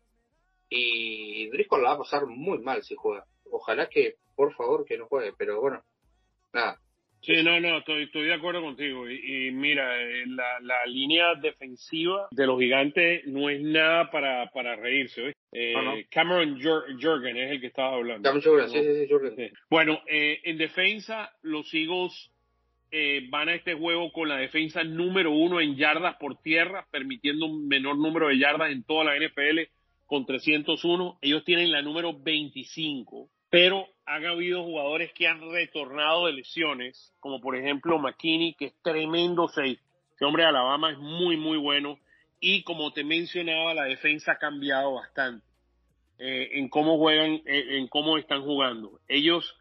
Y 0.69 1.49
Driscoll 1.49 1.83
la 1.83 1.89
va 1.89 1.95
a 1.95 1.99
pasar 1.99 2.25
muy 2.25 2.59
mal 2.59 2.83
si 2.83 2.95
juega. 2.95 3.25
Ojalá 3.51 3.89
que, 3.89 4.15
por 4.35 4.53
favor, 4.53 4.85
que 4.85 4.97
no 4.97 5.07
juegue, 5.07 5.33
pero 5.37 5.59
bueno, 5.59 5.83
nada. 6.53 6.79
Sí, 7.21 7.43
no, 7.43 7.59
no, 7.59 7.79
estoy, 7.79 8.03
estoy 8.03 8.27
de 8.27 8.33
acuerdo 8.33 8.61
contigo. 8.61 9.09
Y, 9.09 9.47
y 9.47 9.51
mira, 9.51 10.01
eh, 10.01 10.23
la, 10.27 10.59
la 10.61 10.85
línea 10.85 11.35
defensiva 11.35 12.27
de 12.31 12.47
los 12.47 12.59
gigantes 12.59 13.25
no 13.27 13.49
es 13.49 13.61
nada 13.61 14.09
para, 14.09 14.49
para 14.51 14.75
reírse. 14.75 15.35
Eh, 15.51 15.73
no. 15.73 15.95
Cameron 16.09 16.57
es 16.57 17.51
el 17.51 17.61
que 17.61 17.67
estaba 17.67 17.95
hablando. 17.95 18.29
Cameron 18.29 18.69
sí, 18.69 18.79
sí, 18.79 18.95
sí, 18.95 19.07
Jurgens. 19.09 19.35
Sí. 19.35 19.49
Bueno, 19.69 19.99
eh, 20.07 20.39
en 20.43 20.57
defensa, 20.57 21.31
los 21.41 21.73
Eagles 21.73 22.31
eh, 22.91 23.27
van 23.29 23.49
a 23.49 23.55
este 23.55 23.75
juego 23.75 24.11
con 24.11 24.29
la 24.29 24.37
defensa 24.37 24.83
número 24.83 25.31
uno 25.31 25.61
en 25.61 25.75
yardas 25.75 26.15
por 26.17 26.41
tierra, 26.41 26.87
permitiendo 26.89 27.45
un 27.45 27.67
menor 27.67 27.97
número 27.97 28.29
de 28.29 28.39
yardas 28.39 28.71
en 28.71 28.83
toda 28.83 29.03
la 29.05 29.15
NFL 29.15 29.69
con 30.07 30.25
301. 30.25 31.19
Ellos 31.21 31.43
tienen 31.43 31.71
la 31.71 31.81
número 31.81 32.17
25, 32.17 33.29
pero 33.49 33.87
han 34.05 34.25
habido 34.25 34.63
jugadores 34.63 35.11
que 35.13 35.27
han 35.27 35.51
retornado 35.51 36.27
de 36.27 36.33
lesiones, 36.33 37.13
como 37.19 37.39
por 37.39 37.55
ejemplo 37.55 37.99
McKinney, 37.99 38.53
que 38.53 38.65
es 38.65 38.73
tremendo 38.81 39.47
safe. 39.47 39.79
Ese 40.15 40.25
hombre 40.25 40.43
de 40.43 40.49
Alabama 40.49 40.91
es 40.91 40.97
muy, 40.97 41.37
muy 41.37 41.57
bueno. 41.57 41.99
Y 42.39 42.63
como 42.63 42.91
te 42.93 43.03
mencionaba, 43.03 43.73
la 43.73 43.83
defensa 43.83 44.33
ha 44.33 44.37
cambiado 44.37 44.93
bastante 44.95 45.45
eh, 46.17 46.49
en 46.53 46.69
cómo 46.69 46.97
juegan, 46.97 47.41
eh, 47.45 47.77
en 47.77 47.87
cómo 47.87 48.17
están 48.17 48.43
jugando. 48.43 48.99
Ellos 49.07 49.55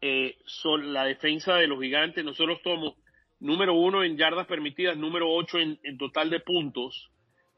eh, 0.00 0.36
son 0.44 0.92
la 0.92 1.04
defensa 1.04 1.54
de 1.56 1.66
los 1.66 1.80
gigantes. 1.80 2.24
Nosotros 2.24 2.60
somos 2.62 2.94
número 3.40 3.74
uno 3.74 4.02
en 4.02 4.16
yardas 4.16 4.46
permitidas, 4.46 4.96
número 4.96 5.30
ocho 5.30 5.58
en, 5.58 5.78
en 5.82 5.98
total 5.98 6.30
de 6.30 6.40
puntos, 6.40 7.10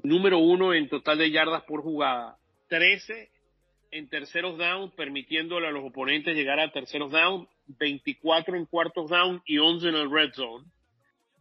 número 0.03 0.39
uno 0.39 0.75
en 0.75 0.89
total 0.89 1.19
de 1.19 1.31
yardas 1.31 1.62
por 1.64 1.83
jugada, 1.83 2.37
trece 2.69 3.31
en 3.91 4.09
terceros 4.09 4.59
down, 4.59 4.91
permitiéndole 4.91 5.66
a 5.66 5.70
los 5.70 5.84
oponentes 5.84 6.36
llegar 6.36 6.61
a 6.61 6.72
terceros 6.72 7.11
down, 7.11 7.49
24 7.66 8.57
en 8.57 8.66
cuartos 8.66 9.11
down 9.11 9.43
y 9.47 9.59
11 9.59 9.89
en 9.89 9.95
el 9.95 10.11
red 10.11 10.32
zone. 10.32 10.66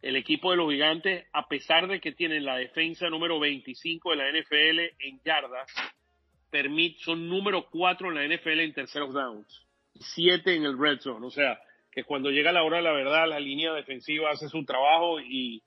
El 0.00 0.16
equipo 0.16 0.50
de 0.50 0.56
los 0.56 0.70
gigantes, 0.70 1.26
a 1.32 1.48
pesar 1.48 1.88
de 1.88 2.00
que 2.00 2.12
tienen 2.12 2.44
la 2.44 2.56
defensa 2.56 3.08
número 3.10 3.40
25 3.40 4.10
de 4.10 4.16
la 4.16 4.30
NFL 4.30 4.80
en 5.00 5.20
yardas, 5.24 5.68
permit, 6.50 6.98
son 6.98 7.28
número 7.28 7.66
4 7.70 8.08
en 8.08 8.14
la 8.14 8.36
NFL 8.36 8.60
en 8.60 8.74
terceros 8.74 9.12
downs, 9.12 9.66
7 9.94 10.54
en 10.54 10.64
el 10.64 10.78
red 10.78 11.00
zone. 11.00 11.26
O 11.26 11.30
sea, 11.30 11.58
que 11.90 12.04
cuando 12.04 12.30
llega 12.30 12.52
la 12.52 12.62
hora 12.62 12.76
de 12.76 12.84
la 12.84 12.92
verdad, 12.92 13.28
la 13.28 13.40
línea 13.40 13.72
defensiva 13.72 14.30
hace 14.30 14.48
su 14.48 14.64
trabajo 14.64 15.20
y 15.20 15.62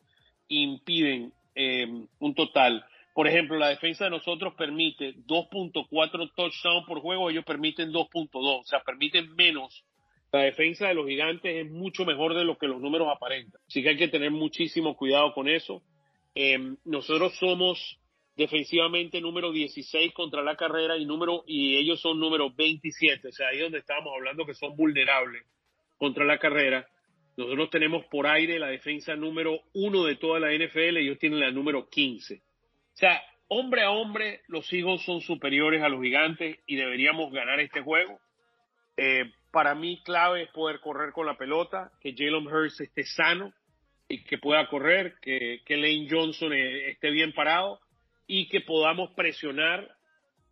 impiden 0.48 1.34
eh, 1.56 1.88
un 2.20 2.36
total. 2.36 2.86
Por 3.14 3.28
ejemplo, 3.28 3.58
la 3.58 3.70
defensa 3.70 4.06
de 4.06 4.12
nosotros 4.12 4.54
permite 4.56 5.16
2.4 5.28 6.32
touchdowns 6.36 6.88
por 6.88 7.02
juego, 7.02 7.30
ellos 7.30 7.44
permiten 7.44 7.92
2.2, 7.92 8.30
o 8.34 8.64
sea, 8.64 8.82
permiten 8.82 9.36
menos. 9.36 9.84
La 10.32 10.42
defensa 10.42 10.88
de 10.88 10.94
los 10.94 11.08
gigantes 11.08 11.66
es 11.66 11.70
mucho 11.70 12.06
mejor 12.06 12.36
de 12.36 12.46
lo 12.46 12.58
que 12.58 12.68
los 12.68 12.80
números 12.80 13.10
aparentan. 13.14 13.60
Así 13.68 13.84
que 13.84 13.90
hay 13.90 13.98
que 13.98 14.08
tener 14.08 14.32
muchísimo 14.32 14.96
cuidado 14.96 15.34
con 15.34 15.50
eso. 15.50 15.84
Eh, 16.36 16.58
nosotros 16.86 17.36
somos 17.38 18.00
defensivamente 18.38 19.20
número 19.20 19.52
16 19.52 20.14
contra 20.14 20.42
la 20.42 20.56
carrera 20.56 20.98
y 20.98 21.06
número 21.06 21.44
y 21.46 21.76
ellos 21.76 22.00
son 22.00 22.20
número 22.20 22.50
27, 22.52 23.28
o 23.28 23.32
sea, 23.34 23.50
ahí 23.50 23.60
donde 23.60 23.80
estábamos 23.80 24.14
hablando 24.16 24.46
que 24.46 24.54
son 24.54 24.76
vulnerables 24.76 25.44
contra 25.98 26.24
la 26.24 26.40
carrera. 26.40 26.88
Nosotros 27.36 27.70
tenemos 27.70 28.06
por 28.06 28.28
aire 28.28 28.58
la 28.58 28.68
defensa 28.68 29.16
número 29.16 29.62
uno 29.74 30.06
de 30.06 30.16
toda 30.16 30.40
la 30.40 30.54
NFL 30.54 30.98
ellos 30.98 31.20
tienen 31.20 31.40
la 31.40 31.52
número 31.52 31.90
15. 31.90 32.42
O 32.94 32.98
sea, 32.98 33.22
hombre 33.48 33.84
a 33.84 33.92
hombre, 33.92 34.42
los 34.48 34.72
Eagles 34.72 35.02
son 35.04 35.22
superiores 35.22 35.82
a 35.82 35.90
los 35.90 36.02
gigantes 36.02 36.60
y 36.66 36.76
deberíamos 36.76 37.32
ganar 37.32 37.60
este 37.60 37.82
juego. 37.82 38.20
Eh, 38.98 39.32
para 39.52 39.76
mí, 39.76 40.02
clave 40.04 40.44
es 40.44 40.50
poder 40.50 40.80
correr 40.80 41.12
con 41.12 41.26
la 41.26 41.38
pelota, 41.38 41.92
que 42.00 42.14
Jalen 42.16 42.48
Hurts 42.48 42.80
esté 42.80 43.04
sano 43.04 43.54
y 44.08 44.24
que 44.24 44.38
pueda 44.38 44.68
correr, 44.68 45.16
que, 45.22 45.62
que 45.66 45.78
Lane 45.78 46.08
Johnson 46.10 46.54
eh, 46.54 46.92
esté 46.92 47.12
bien 47.12 47.34
parado 47.34 47.80
y 48.28 48.48
que 48.48 48.62
podamos 48.62 49.12
presionar 49.12 49.90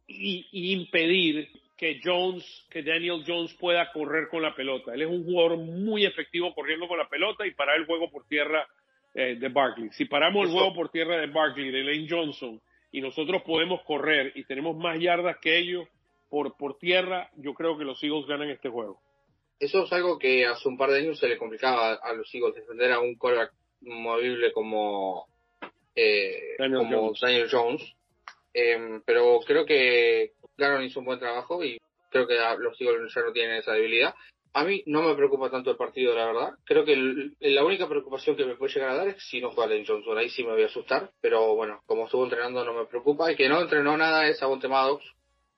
y, 0.07 0.47
y, 0.51 0.73
impedir 0.73 1.47
que 1.77 2.01
Jones, 2.03 2.43
que 2.69 2.83
Daniel 2.83 3.23
Jones 3.25 3.53
pueda 3.53 3.91
correr 3.91 4.27
con 4.29 4.41
la 4.41 4.53
pelota. 4.53 4.93
Él 4.93 5.03
es 5.03 5.07
un 5.07 5.23
jugador 5.23 5.57
muy 5.57 6.05
efectivo 6.05 6.53
corriendo 6.53 6.87
con 6.87 6.97
la 6.97 7.07
pelota 7.07 7.47
y 7.47 7.53
parar 7.53 7.77
el 7.77 7.85
juego 7.85 8.11
por 8.11 8.27
tierra 8.27 8.67
eh, 9.13 9.35
de 9.35 9.49
Barkley. 9.49 9.89
Si 9.91 10.05
paramos 10.05 10.47
el 10.47 10.53
juego 10.53 10.73
por 10.73 10.89
tierra 10.89 11.17
de 11.17 11.27
Barkley, 11.27 11.71
de 11.71 11.83
Lane 11.83 12.07
Johnson, 12.09 12.61
y 12.91 13.01
nosotros 13.01 13.41
podemos 13.43 13.81
correr 13.83 14.31
y 14.35 14.43
tenemos 14.45 14.75
más 14.75 14.99
yardas 14.99 15.37
que 15.39 15.57
ellos 15.57 15.87
por, 16.29 16.55
por 16.57 16.77
tierra, 16.77 17.29
yo 17.37 17.53
creo 17.53 17.77
que 17.77 17.85
los 17.85 18.03
Eagles 18.03 18.27
ganan 18.27 18.49
este 18.49 18.69
juego. 18.69 18.99
Eso 19.59 19.83
es 19.83 19.91
algo 19.91 20.17
que 20.17 20.45
hace 20.45 20.67
un 20.69 20.77
par 20.77 20.89
de 20.89 20.99
años 20.99 21.19
se 21.19 21.27
le 21.27 21.37
complicaba 21.37 21.93
a 21.95 22.13
los 22.13 22.33
Eagles 22.33 22.55
defender 22.55 22.91
a 22.91 22.99
un 22.99 23.15
quarterback 23.15 23.53
movible 23.81 24.53
como, 24.53 25.27
eh, 25.95 26.55
Daniel 26.57 26.79
como 26.79 27.01
Jones. 27.07 27.19
Daniel 27.21 27.47
Jones. 27.51 27.95
Eh, 28.53 29.01
pero 29.05 29.39
creo 29.45 29.65
que 29.65 30.33
Garon 30.57 30.83
hizo 30.83 30.99
un 30.99 31.05
buen 31.05 31.19
trabajo 31.19 31.63
y 31.63 31.79
creo 32.09 32.27
que 32.27 32.35
los 32.59 32.79
Eagles 32.79 33.13
ya 33.13 33.21
no 33.21 33.31
tienen 33.31 33.57
esa 33.57 33.73
debilidad. 33.73 34.15
A 34.53 34.63
mí 34.63 34.81
no 34.87 35.03
me 35.03 35.13
preocupa 35.15 35.49
tanto 35.51 35.69
el 35.71 35.77
partido, 35.77 36.15
la 36.15 36.25
verdad. 36.25 36.49
Creo 36.65 36.83
que 36.83 36.93
el- 36.93 37.35
la 37.39 37.63
única 37.63 37.87
preocupación 37.87 38.35
que 38.35 38.45
me 38.45 38.55
puede 38.55 38.73
llegar 38.73 38.89
a 38.89 38.95
dar 38.95 39.07
es 39.09 39.23
si 39.23 39.39
no 39.39 39.51
juega 39.51 39.69
Lane 39.69 39.85
Johnson. 39.87 40.17
Ahí 40.17 40.29
sí 40.29 40.43
me 40.43 40.53
voy 40.53 40.63
a 40.63 40.67
asustar. 40.67 41.11
Pero 41.21 41.55
bueno, 41.55 41.81
como 41.85 42.05
estuvo 42.05 42.23
entrenando 42.23 42.65
no 42.65 42.73
me 42.73 42.85
preocupa. 42.85 43.31
Y 43.31 43.35
que 43.35 43.47
no 43.47 43.61
entrenó 43.61 43.95
nada 43.95 44.27
es 44.27 44.41
Avonte 44.41 44.67
Maddox. 44.67 45.03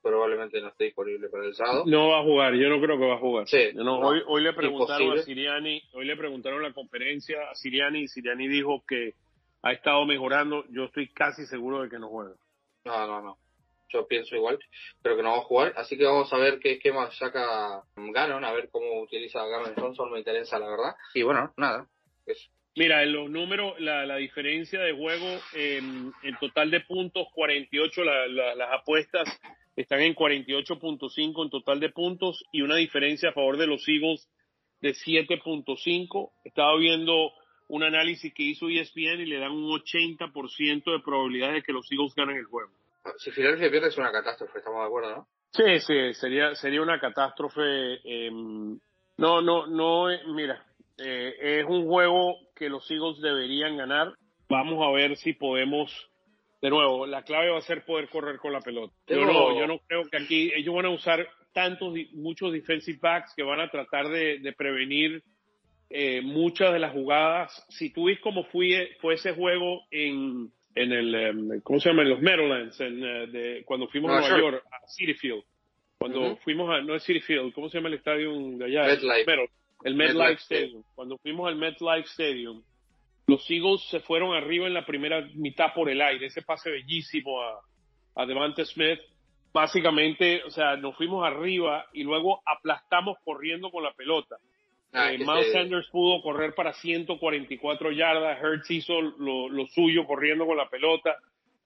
Probablemente 0.02 0.60
no 0.60 0.68
esté 0.68 0.84
disponible 0.84 1.28
para 1.28 1.44
el 1.46 1.54
sábado. 1.54 1.84
No 1.86 2.08
va 2.08 2.20
a 2.20 2.22
jugar, 2.24 2.54
yo 2.54 2.68
no 2.68 2.80
creo 2.80 2.98
que 2.98 3.06
va 3.06 3.14
a 3.14 3.18
jugar. 3.20 3.46
Sí, 3.46 3.68
Yo 3.72 3.84
no- 3.84 4.00
no, 4.00 4.08
hoy, 4.08 4.20
hoy 4.26 4.42
le 4.42 4.52
preguntaron 4.52 5.02
imposible. 5.02 5.20
a 5.20 5.24
Siriani, 5.24 5.82
hoy 5.92 6.04
le 6.06 6.16
preguntaron 6.16 6.58
en 6.58 6.64
la 6.68 6.74
conferencia 6.74 7.38
a 7.50 7.54
Siriani 7.54 8.00
y 8.00 8.08
Siriani 8.08 8.48
dijo 8.48 8.82
que 8.86 9.14
ha 9.62 9.72
estado 9.72 10.04
mejorando. 10.04 10.64
Yo 10.70 10.84
estoy 10.86 11.08
casi 11.12 11.46
seguro 11.46 11.82
de 11.82 11.88
que 11.88 12.00
no 12.00 12.08
juega. 12.08 12.32
No, 12.84 13.06
no, 13.06 13.22
no. 13.22 13.38
Yo 13.92 14.06
pienso 14.06 14.34
igual, 14.36 14.58
pero 15.02 15.16
que 15.16 15.22
no 15.22 15.32
va 15.32 15.38
a 15.38 15.42
jugar. 15.42 15.72
Así 15.76 15.96
que 15.98 16.04
vamos 16.04 16.32
a 16.32 16.38
ver 16.38 16.58
qué 16.60 16.72
esquema 16.72 17.10
saca 17.12 17.82
Ganon, 17.96 18.44
a 18.44 18.52
ver 18.52 18.68
cómo 18.70 19.00
utiliza 19.02 19.44
Ganon 19.46 19.74
Johnson, 19.76 20.10
me 20.10 20.18
interesa 20.18 20.58
la 20.58 20.68
verdad. 20.68 20.94
Y 21.14 21.22
bueno, 21.22 21.52
nada. 21.56 21.86
Eso. 22.26 22.48
Mira, 22.74 23.02
en 23.02 23.12
los 23.12 23.28
números, 23.28 23.78
la, 23.80 24.06
la 24.06 24.16
diferencia 24.16 24.80
de 24.80 24.92
juego, 24.94 25.26
eh, 25.54 25.80
el 26.22 26.38
total 26.38 26.70
de 26.70 26.80
puntos, 26.80 27.26
48, 27.34 28.02
la- 28.02 28.26
la- 28.28 28.54
las 28.54 28.72
apuestas 28.80 29.28
están 29.76 30.00
en 30.00 30.14
48.5 30.14 31.42
en 31.44 31.50
total 31.50 31.80
de 31.80 31.90
puntos 31.90 32.42
y 32.50 32.62
una 32.62 32.76
diferencia 32.76 33.28
a 33.28 33.32
favor 33.34 33.58
de 33.58 33.66
los 33.66 33.86
Eagles 33.86 34.26
de 34.80 34.94
7.5. 34.94 36.32
Estaba 36.44 36.76
viendo 36.78 37.32
un 37.68 37.82
análisis 37.82 38.32
que 38.34 38.42
hizo 38.42 38.68
ESPN 38.68 39.20
y 39.20 39.26
le 39.26 39.38
dan 39.38 39.52
un 39.52 39.70
80% 39.70 40.92
de 40.92 41.00
probabilidades 41.00 41.56
de 41.56 41.62
que 41.62 41.72
los 41.72 41.90
Eagles 41.90 42.14
ganen 42.14 42.36
el 42.36 42.44
juego. 42.44 42.70
Si 43.18 43.30
Filadelfia 43.30 43.70
pierde 43.70 43.88
es 43.88 43.98
una 43.98 44.12
catástrofe, 44.12 44.58
estamos 44.58 44.80
de 44.80 44.86
acuerdo, 44.86 45.10
¿no? 45.16 45.28
Sí, 45.50 45.80
sí, 45.80 46.14
sería, 46.14 46.54
sería 46.54 46.82
una 46.82 46.98
catástrofe. 47.00 47.60
eh, 48.04 48.30
no, 49.18 49.40
no, 49.40 49.66
no, 49.66 50.10
eh, 50.10 50.20
mira, 50.26 50.64
eh, 50.98 51.60
es 51.60 51.66
un 51.66 51.86
juego 51.86 52.36
que 52.54 52.68
los 52.68 52.90
Eagles 52.90 53.20
deberían 53.20 53.76
ganar. 53.76 54.12
Vamos 54.48 54.86
a 54.86 54.90
ver 54.90 55.16
si 55.16 55.32
podemos, 55.32 56.10
de 56.60 56.70
nuevo, 56.70 57.06
la 57.06 57.22
clave 57.22 57.50
va 57.50 57.58
a 57.58 57.62
ser 57.62 57.84
poder 57.84 58.08
correr 58.08 58.38
con 58.38 58.52
la 58.52 58.60
pelota. 58.60 58.94
Yo 59.06 59.24
no, 59.24 59.58
yo 59.58 59.66
no 59.66 59.78
creo 59.86 60.02
que 60.10 60.16
aquí 60.16 60.52
ellos 60.54 60.74
van 60.74 60.86
a 60.86 60.90
usar 60.90 61.26
tantos, 61.52 61.94
muchos 62.12 62.52
defensive 62.52 62.98
backs 63.00 63.34
que 63.36 63.42
van 63.42 63.60
a 63.60 63.70
tratar 63.70 64.08
de, 64.08 64.38
de 64.38 64.52
prevenir 64.52 65.22
eh, 65.90 66.20
muchas 66.22 66.72
de 66.72 66.78
las 66.78 66.92
jugadas. 66.92 67.64
Si 67.68 67.92
tú 67.92 68.04
ves 68.04 68.18
cómo 68.20 68.44
fue, 68.44 68.96
fue 69.00 69.14
ese 69.14 69.34
juego 69.34 69.82
en, 69.90 70.50
en 70.74 70.92
el, 70.92 71.14
em, 71.14 71.60
¿cómo 71.62 71.80
se 71.80 71.88
llama? 71.88 72.02
En 72.02 72.10
los 72.10 72.20
Meadowlands, 72.20 72.80
en, 72.80 73.04
eh, 73.04 73.26
de, 73.26 73.62
cuando 73.64 73.88
fuimos 73.88 74.10
a 74.10 74.20
Nueva 74.20 74.28
York. 74.28 74.40
York, 74.40 74.66
a 74.70 74.88
City 74.88 75.14
Field. 75.14 75.42
Cuando 75.98 76.36
fuimos 76.38 76.68
a, 76.70 76.80
no 76.80 76.96
es 76.96 77.02
City 77.04 77.20
Field, 77.20 77.52
¿cómo 77.52 77.68
se 77.68 77.78
llama 77.78 77.88
el 77.88 77.94
estadio 77.94 78.32
de 78.58 78.64
allá? 78.64 78.86
MetLife. 78.86 79.24
Pero, 79.24 79.44
el 79.84 79.94
MetLife 79.94 80.18
MetLife 80.18 80.42
Stadium. 80.42 80.82
Cuando 80.94 81.18
fuimos 81.18 81.48
al 81.48 81.56
MetLife 81.56 82.08
Stadium, 82.08 82.62
los 83.26 83.48
Eagles 83.50 83.82
se 83.88 84.00
fueron 84.00 84.34
arriba 84.34 84.66
en 84.66 84.74
la 84.74 84.84
primera 84.84 85.20
mitad 85.34 85.72
por 85.74 85.88
el 85.88 86.00
aire. 86.00 86.26
Ese 86.26 86.42
pase 86.42 86.70
bellísimo 86.70 87.40
a, 87.40 87.60
a 88.16 88.26
Devante 88.26 88.64
Smith. 88.64 88.98
Básicamente, 89.52 90.42
o 90.44 90.50
sea, 90.50 90.76
nos 90.76 90.96
fuimos 90.96 91.24
arriba 91.24 91.86
y 91.92 92.02
luego 92.02 92.42
aplastamos 92.46 93.18
corriendo 93.24 93.70
con 93.70 93.84
la 93.84 93.92
pelota. 93.92 94.36
Ah, 94.92 95.12
Eh, 95.12 95.18
que 95.18 95.24
Miles 95.24 95.46
se- 95.46 95.52
Sanders 95.52 95.88
pudo 95.90 96.20
correr 96.22 96.54
para 96.54 96.72
144 96.74 97.90
yardas, 97.92 98.38
Hertz 98.42 98.70
hizo 98.70 99.00
lo, 99.00 99.48
lo 99.48 99.66
suyo 99.68 100.04
corriendo 100.06 100.46
con 100.46 100.56
la 100.56 100.68
pelota 100.68 101.16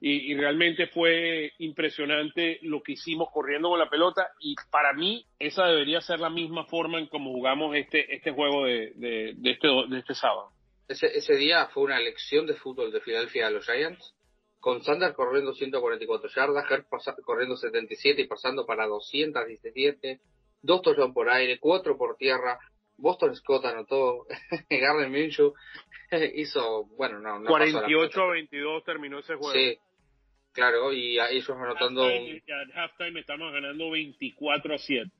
y, 0.01 0.31
y 0.33 0.37
realmente 0.37 0.87
fue 0.89 1.53
impresionante 1.59 2.59
lo 2.63 2.83
que 2.83 2.93
hicimos 2.93 3.29
corriendo 3.33 3.71
con 3.71 3.79
la 3.79 3.89
pelota 3.89 4.29
y 4.41 4.55
para 4.71 4.93
mí 4.93 5.25
esa 5.39 5.67
debería 5.67 6.01
ser 6.01 6.21
la 6.21 6.31
misma 6.31 6.67
forma 6.67 6.99
en 6.99 7.07
como 7.07 7.33
jugamos 7.33 7.75
este 7.75 8.15
este 8.15 8.31
juego 8.31 8.65
de, 8.65 8.93
de, 8.97 9.33
de 9.37 9.51
este, 9.51 9.69
de 9.89 9.99
este 9.99 10.15
sábado. 10.15 10.51
ese, 10.89 11.07
ese 11.17 11.35
día 11.37 11.67
fue 11.69 11.85
una 11.85 11.99
lección 11.99 12.47
de 12.47 12.55
fútbol 12.55 12.93
de 12.93 13.01
Filadelfia 13.01 13.47
a 13.47 13.51
los 13.51 13.65
Giants. 13.67 14.13
Con 14.61 14.83
Sanders 14.83 15.15
corriendo 15.15 15.53
144 15.55 16.29
yardas, 16.35 16.65
Hertz 16.71 16.87
corriendo 17.25 17.57
77 17.57 18.21
y 18.23 18.27
pasando 18.27 18.67
para 18.67 18.87
217, 18.87 20.21
dos 20.63 20.83
touchdowns 20.83 21.15
por 21.15 21.29
aire, 21.31 21.59
cuatro 21.61 21.97
por 21.97 22.17
tierra. 22.17 22.59
Boston 22.99 23.35
Scott 23.37 23.65
anotó, 23.67 24.27
Garden 24.71 25.11
Minshew 25.13 25.55
hizo, 26.35 26.85
bueno, 26.97 27.19
no, 27.21 27.39
no 27.41 27.51
pasó 27.51 27.65
la 27.65 27.87
48 27.87 28.21
a 28.23 28.27
22 28.33 28.85
terminó 28.85 29.19
ese 29.19 29.35
juego. 29.35 29.53
Sí, 29.53 29.79
claro, 30.53 30.93
y 30.93 31.19
ellos 31.19 31.51
anotando, 31.51 32.05
un- 32.05 32.11
Halftime, 32.11 32.43
al 32.53 32.73
halftime 32.79 33.21
estamos 33.21 33.53
ganando 33.53 33.91
24 33.91 34.75
a 34.75 34.79
7. 34.79 35.11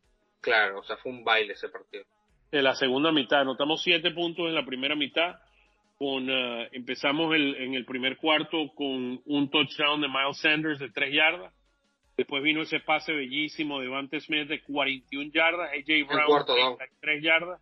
claro, 0.41 0.79
o 0.81 0.83
sea, 0.85 0.97
fue 0.99 1.13
un 1.13 1.25
baile 1.25 1.53
ese 1.55 1.69
partido. 1.69 2.05
de 2.53 2.63
la 2.63 2.75
segunda 2.75 3.11
mitad. 3.13 3.41
Anotamos 3.41 3.83
siete 3.83 4.11
puntos 4.13 4.47
en 4.47 4.55
la 4.55 4.65
primera 4.65 4.95
mitad. 4.95 5.37
Con, 5.99 6.29
uh, 6.29 6.67
empezamos 6.73 7.35
el, 7.35 7.55
en 7.57 7.75
el 7.75 7.87
primer 7.87 8.19
cuarto 8.19 8.71
con 8.75 9.21
un 9.25 9.51
touchdown 9.51 10.01
de 10.03 10.09
Miles 10.09 10.39
Sanders 10.41 10.79
de 10.79 10.91
tres 10.91 11.13
yardas. 11.13 11.53
Después 12.17 12.43
vino 12.43 12.63
ese 12.63 12.81
pase 12.81 13.13
bellísimo 13.13 13.81
de 13.81 13.89
Vante 13.89 14.21
Smith 14.21 14.49
de 14.49 14.63
41 14.63 15.31
yardas. 15.33 15.71
AJ 15.71 16.07
Brown 16.09 16.79
de 16.79 16.87
3 17.01 17.23
yardas. 17.23 17.61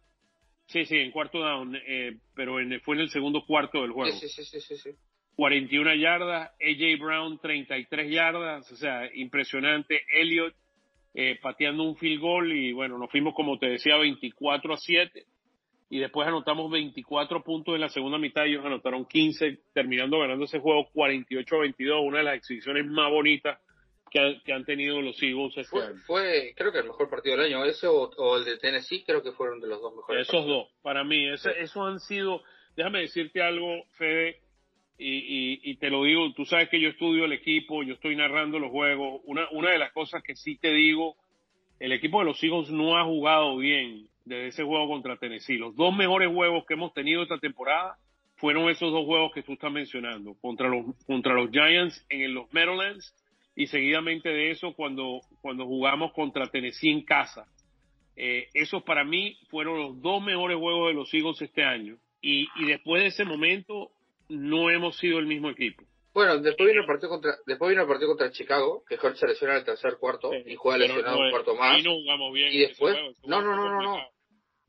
Sí, 0.67 0.85
sí, 0.87 0.97
en 0.97 1.11
cuarto 1.11 1.41
down, 1.41 1.77
eh, 1.87 2.19
pero 2.35 2.59
en, 2.61 2.81
fue 2.81 2.95
en 2.95 3.03
el 3.03 3.11
segundo 3.11 3.45
cuarto 3.45 3.83
del 3.83 3.91
juego. 3.91 4.17
Sí, 4.17 4.29
sí, 4.29 4.45
sí, 4.45 4.61
sí, 4.61 4.77
sí. 4.77 4.91
41 5.37 5.95
yardas, 5.97 6.53
AJ 6.61 7.01
Brown 7.01 7.39
33 7.39 8.11
yardas, 8.11 8.71
o 8.71 8.77
sea, 8.77 9.11
impresionante. 9.15 10.03
Elliot 10.21 10.55
eh, 11.13 11.39
pateando 11.43 11.83
un 11.83 11.97
field 11.97 12.21
goal 12.21 12.53
y 12.53 12.73
bueno, 12.73 12.99
nos 12.99 13.11
fuimos 13.11 13.35
como 13.35 13.59
te 13.59 13.67
decía 13.67 13.97
24 13.97 14.75
a 14.75 14.77
7 14.77 15.25
y 15.91 15.99
después 15.99 16.27
anotamos 16.27 16.71
24 16.71 17.45
puntos 17.45 17.75
en 17.75 17.83
la 17.83 17.89
segunda 17.89 18.19
mitad, 18.19 18.47
ellos 18.47 18.65
anotaron 18.65 19.05
15, 19.05 19.61
terminando 19.73 20.19
ganando 20.19 20.45
ese 20.45 20.59
juego 20.59 20.89
48 20.93 21.55
a 21.55 21.61
22, 21.61 22.01
una 22.05 22.19
de 22.19 22.25
las 22.25 22.37
exhibiciones 22.37 22.87
más 22.87 23.11
bonitas 23.11 23.61
que, 24.45 24.53
han 24.53 24.65
tenido 24.65 25.03
los 25.03 25.21
Eagles 25.21 25.57
este 25.57 25.65
fue, 25.65 25.95
Fue, 26.07 26.55
creo 26.57 26.71
que 26.71 26.79
el 26.79 26.85
mejor 26.85 27.11
partido 27.11 27.37
del 27.37 27.47
año, 27.47 27.65
ese 27.65 27.89
o, 27.89 28.37
el 28.37 28.45
de 28.45 28.59
Tennessee, 28.59 29.03
creo 29.05 29.23
que 29.23 29.33
fueron 29.33 29.61
de 29.61 29.67
los 29.67 29.81
dos 29.83 29.95
mejores. 29.95 30.29
Esos 30.29 30.47
dos, 30.47 30.69
para 30.83 31.03
mí, 31.03 31.29
ese, 31.29 31.51
esos 31.61 31.85
han 31.85 31.99
sido, 31.99 32.43
déjame 32.77 33.01
decirte 33.01 33.43
algo, 33.43 33.85
Fede, 33.99 34.39
y, 34.97 35.59
y, 35.69 35.77
te 35.77 35.91
lo 35.91 36.05
digo, 36.05 36.33
tú 36.35 36.45
sabes 36.45 36.69
que 36.69 36.81
yo 36.81 36.89
estudio 36.91 37.25
el 37.25 37.33
equipo, 37.33 37.83
yo 37.83 37.95
estoy 37.95 38.15
narrando 38.15 38.61
los 38.61 38.71
juegos. 38.71 39.23
Una, 39.25 39.49
una 39.51 39.71
de 39.71 39.79
las 39.79 39.93
cosas 39.93 40.23
que 40.23 40.37
sí 40.37 40.57
te 40.57 40.73
digo, 40.73 41.17
el 41.81 41.91
equipo 41.91 42.21
de 42.21 42.27
los 42.27 42.41
Eagles 42.45 42.71
no 42.71 42.97
ha 42.97 43.05
jugado 43.05 43.57
bien 43.57 44.09
desde 44.25 44.47
ese 44.47 44.63
juego 44.63 44.87
contra 44.87 45.17
Tennessee. 45.17 45.59
Los 45.59 45.75
dos 45.75 45.97
mejores 45.97 46.33
juegos 46.33 46.65
que 46.65 46.75
hemos 46.75 46.95
tenido 46.95 47.25
esta 47.25 47.39
temporada 47.39 47.99
fueron 48.37 48.69
esos 48.69 48.93
dos 48.93 49.05
juegos 49.05 49.33
que 49.33 49.43
tú 49.43 49.55
estás 49.55 49.73
mencionando, 49.73 50.37
contra 50.41 50.69
los, 50.69 50.85
contra 51.07 51.35
los 51.35 51.51
Giants 51.51 52.07
en 52.09 52.33
los 52.33 52.53
Meadowlands 52.53 53.13
y 53.57 53.67
seguidamente 53.67 54.29
de 54.29 54.51
eso 54.51 54.75
cuando, 54.75 55.21
cuando 55.41 55.65
jugamos 55.67 56.13
contra 56.13 56.47
Tennessee 56.47 56.91
en 56.91 57.05
casa. 57.05 57.47
Eh, 58.17 58.49
esos 58.55 58.83
para 58.83 59.05
mí 59.05 59.39
fueron 59.51 59.79
los 59.79 60.01
dos 60.01 60.23
mejores 60.23 60.59
juegos 60.59 60.89
de 60.89 60.95
los 60.95 61.13
Eagles 61.13 61.41
este 61.43 61.65
año. 61.65 61.97
Y, 62.21 62.49
y 62.57 62.67
después 62.67 63.03
de 63.03 63.09
ese 63.09 63.25
momento 63.25 63.91
no 64.29 64.71
hemos 64.71 64.97
sido 64.97 65.19
el 65.19 65.27
mismo 65.27 65.51
equipo. 65.51 65.85
Bueno, 66.15 66.39
después 66.39 66.69
vino 66.69 66.81
el 66.81 66.87
partido 66.87 67.11
contra, 67.11 67.35
después 67.45 67.71
vino 67.71 67.83
el 67.83 67.89
partido 67.89 68.11
contra 68.11 68.31
Chicago, 68.31 68.85
que 68.89 68.95
Hurts 68.95 69.19
se 69.19 69.27
lesiona 69.27 69.55
en 69.55 69.61
el 69.61 69.65
tercer 69.65 69.97
cuarto 69.99 70.31
y 70.33 70.55
juega 70.55 70.79
lesionado 70.79 71.19
un 71.19 71.31
cuarto 71.31 71.57
más. 71.57 71.83
no 71.83 71.91
jugamos 71.91 72.33
bien. 72.33 72.53
Y 72.53 72.59
después, 72.59 72.97
no, 73.25 73.43
no, 73.43 73.57
no, 73.57 73.69
no, 73.69 73.83
no. 73.83 73.99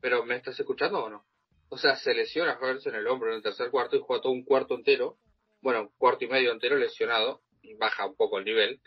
Pero 0.00 0.24
¿me 0.24 0.34
estás 0.34 0.58
escuchando 0.58 1.04
o 1.04 1.08
no? 1.08 1.24
O 1.68 1.78
sea, 1.78 1.96
se 1.96 2.14
lesiona 2.14 2.58
Hurts 2.60 2.86
en 2.86 2.96
el 2.96 3.06
hombro 3.06 3.30
en 3.30 3.36
el 3.36 3.42
tercer 3.42 3.70
cuarto 3.70 3.96
y 3.96 4.00
juega 4.00 4.22
todo 4.22 4.32
un 4.32 4.44
cuarto 4.44 4.74
entero, 4.74 5.18
bueno, 5.62 5.90
cuarto 5.98 6.24
y 6.24 6.28
medio 6.28 6.52
entero 6.52 6.76
lesionado 6.76 7.42
y 7.45 7.45
baja 7.74 8.06
un 8.06 8.16
poco 8.16 8.38
el 8.38 8.44
nivel. 8.44 8.80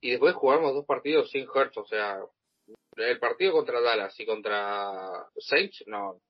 Y 0.00 0.10
después 0.10 0.34
jugamos 0.34 0.74
dos 0.74 0.84
partidos 0.84 1.30
sin 1.30 1.48
Hurts, 1.48 1.76
o 1.76 1.86
sea, 1.86 2.18
el 2.96 3.18
partido 3.18 3.52
contra 3.52 3.80
Dallas 3.80 4.18
y 4.18 4.26
contra 4.26 5.26
Saints, 5.38 5.84
no, 5.86 6.20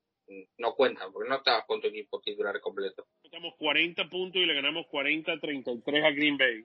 no 0.59 0.75
cuentan, 0.75 1.13
porque 1.13 1.29
no 1.29 1.37
estabas 1.37 1.65
con 1.67 1.81
tu 1.81 1.89
equipo 1.89 2.21
titular 2.21 2.61
completo. 2.61 3.07
Estamos 3.23 3.55
40 3.59 4.09
puntos 4.09 4.43
y 4.43 4.47
le 4.47 4.55
ganamos 4.55 4.87
40-33 4.87 6.05
a 6.05 6.11
Green 6.11 6.37
Bay 6.37 6.65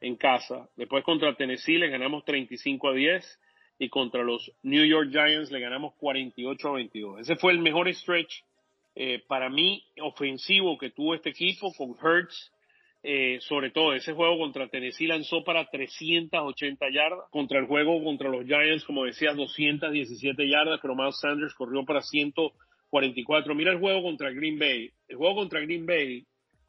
en 0.00 0.16
casa. 0.16 0.68
Después 0.76 1.04
contra 1.04 1.34
Tennessee 1.36 1.78
le 1.78 1.88
ganamos 1.88 2.24
35 2.24 2.88
a 2.88 2.92
10 2.92 3.40
y 3.78 3.88
contra 3.88 4.22
los 4.22 4.52
New 4.62 4.84
York 4.84 5.10
Giants 5.10 5.50
le 5.50 5.60
ganamos 5.60 5.94
48 5.94 6.68
a 6.68 6.72
22. 6.72 7.20
Ese 7.20 7.36
fue 7.36 7.52
el 7.52 7.58
mejor 7.60 7.92
stretch 7.94 8.42
eh, 8.94 9.22
para 9.26 9.48
mí 9.48 9.84
ofensivo 10.00 10.76
que 10.76 10.90
tuvo 10.90 11.14
este 11.14 11.30
equipo 11.30 11.72
con 11.74 11.96
Hertz. 12.02 12.52
Eh, 13.04 13.38
sobre 13.40 13.70
todo 13.70 13.94
ese 13.94 14.12
juego 14.12 14.38
contra 14.38 14.68
Tennessee 14.68 15.08
lanzó 15.08 15.42
para 15.42 15.66
380 15.68 16.86
yardas, 16.90 17.28
contra 17.30 17.58
el 17.58 17.66
juego 17.66 18.02
contra 18.04 18.28
los 18.28 18.44
Giants, 18.44 18.84
como 18.84 19.04
decías, 19.04 19.36
217 19.36 20.48
yardas, 20.48 20.78
pero 20.80 20.94
Miles 20.94 21.18
Sanders 21.20 21.54
corrió 21.54 21.84
para 21.84 22.00
100 22.00 22.32
44. 22.92 23.54
Mira 23.54 23.72
el 23.72 23.78
juego 23.78 24.02
contra 24.02 24.30
Green 24.30 24.58
Bay. 24.58 24.90
El 25.08 25.16
juego 25.16 25.36
contra 25.36 25.60
Green 25.60 25.86
Bay, 25.86 26.26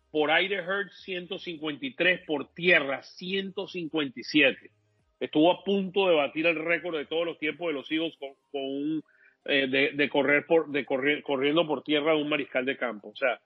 por 0.10 0.32
aire 0.32 0.56
Hertz 0.56 1.04
153, 1.04 2.22
por 2.26 2.54
tierra 2.54 3.04
157. 3.04 4.72
Estuvo 5.20 5.52
a 5.52 5.64
punto 5.66 6.08
de 6.08 6.16
batir 6.16 6.48
el 6.48 6.56
récord 6.56 6.98
de 6.98 7.06
todos 7.06 7.26
los 7.26 7.38
tiempos 7.40 7.68
de 7.68 7.74
los 7.74 7.92
Eagles 7.92 8.16
con, 8.18 8.32
un, 8.54 9.04
eh, 9.46 9.68
de, 9.94 10.10
correr 10.10 10.46
por, 10.48 10.72
de 10.72 10.86
correr, 10.86 11.22
corriendo 11.24 11.68
por 11.68 11.84
tierra 11.84 12.14
de 12.14 12.22
un 12.22 12.30
mariscal 12.30 12.66
de 12.66 12.78
campo. 12.78 13.10
O 13.10 13.16
sea, 13.16 13.42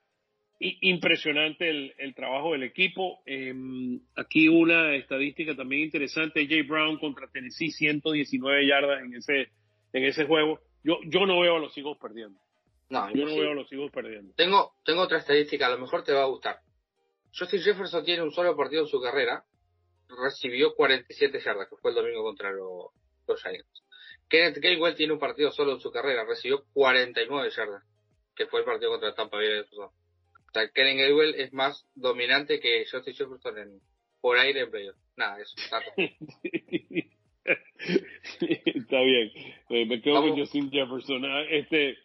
impresionante 0.60 1.70
el, 1.70 2.16
trabajo 2.16 2.54
del 2.54 2.64
equipo. 2.64 3.20
Em, 3.26 4.00
aquí 4.16 4.48
una 4.48 4.96
estadística 4.96 5.56
también 5.56 5.84
interesante. 5.84 6.48
Jay 6.48 6.64
Brown 6.64 6.98
contra 6.98 7.28
Tennessee, 7.28 7.72
119 7.72 8.68
yardas 8.68 9.04
en 9.04 9.14
ese, 9.14 9.50
en 9.94 10.04
ese 10.06 10.26
juego. 10.26 10.60
Yo, 10.84 11.00
yo 11.06 11.26
no 11.26 11.42
veo 11.42 11.58
a 11.58 11.60
los 11.60 11.78
Eagles 11.78 11.98
perdiendo. 12.02 12.40
No, 12.90 13.14
yo 13.14 13.26
no 13.26 13.36
veo 13.36 13.52
a 13.52 13.56
los 13.56 13.72
Eagles 13.72 13.92
perdiendo. 13.92 14.34
Tengo, 14.36 14.74
tengo 14.84 15.02
otra 15.02 15.20
estadística, 15.20 15.68
a 15.68 15.72
lo 15.72 15.78
mejor 15.78 16.04
te 16.04 16.14
va 16.14 16.24
a 16.24 16.28
gustar. 16.28 16.60
Justin 17.38 17.62
Jefferson 17.62 18.04
tiene 18.04 18.24
un 18.24 18.32
solo 18.32 18.56
partido 18.56 18.84
en 18.84 18.88
su 18.88 19.02
carrera, 19.02 19.44
recibió 20.08 20.74
47 20.74 21.40
yardas, 21.44 21.68
que 21.70 21.76
fue 21.76 21.92
el 21.92 21.96
domingo 21.96 22.24
contra 22.24 22.52
los, 22.52 22.92
los 23.28 23.42
Giants. 23.42 23.84
Kenneth 24.30 24.58
Gainwell 24.58 24.96
tiene 24.96 25.14
un 25.14 25.20
partido 25.20 25.52
solo 25.52 25.74
en 25.74 25.80
su 25.80 25.92
carrera, 25.92 26.26
recibió 26.26 26.64
49 26.74 27.50
yardas, 27.56 27.84
que 28.36 28.48
fue 28.48 28.62
el 28.62 28.66
partido 28.66 28.92
contra 28.92 29.14
Tampa 29.14 29.38
Bay. 29.38 29.66
Sea, 30.58 30.70
Kenneth 30.72 30.98
Gainwell 30.98 31.36
es 31.36 31.54
más 31.54 31.88
dominante 31.96 32.60
que 32.60 32.86
Justin 32.90 33.14
Jefferson 33.14 33.58
en, 33.58 33.82
por 34.22 34.38
aire 34.38 34.62
en 34.62 34.72
playoff. 34.72 34.96
Nada, 35.16 35.40
eso. 35.40 35.56
Está 35.58 35.82
bien. 39.02 39.32
Eh, 39.70 39.86
me 39.86 40.02
quedo 40.02 40.22
con 40.22 40.38
Justin 40.38 40.72
Jefferson. 40.72 41.26
Ah, 41.26 41.44
este, 41.50 41.98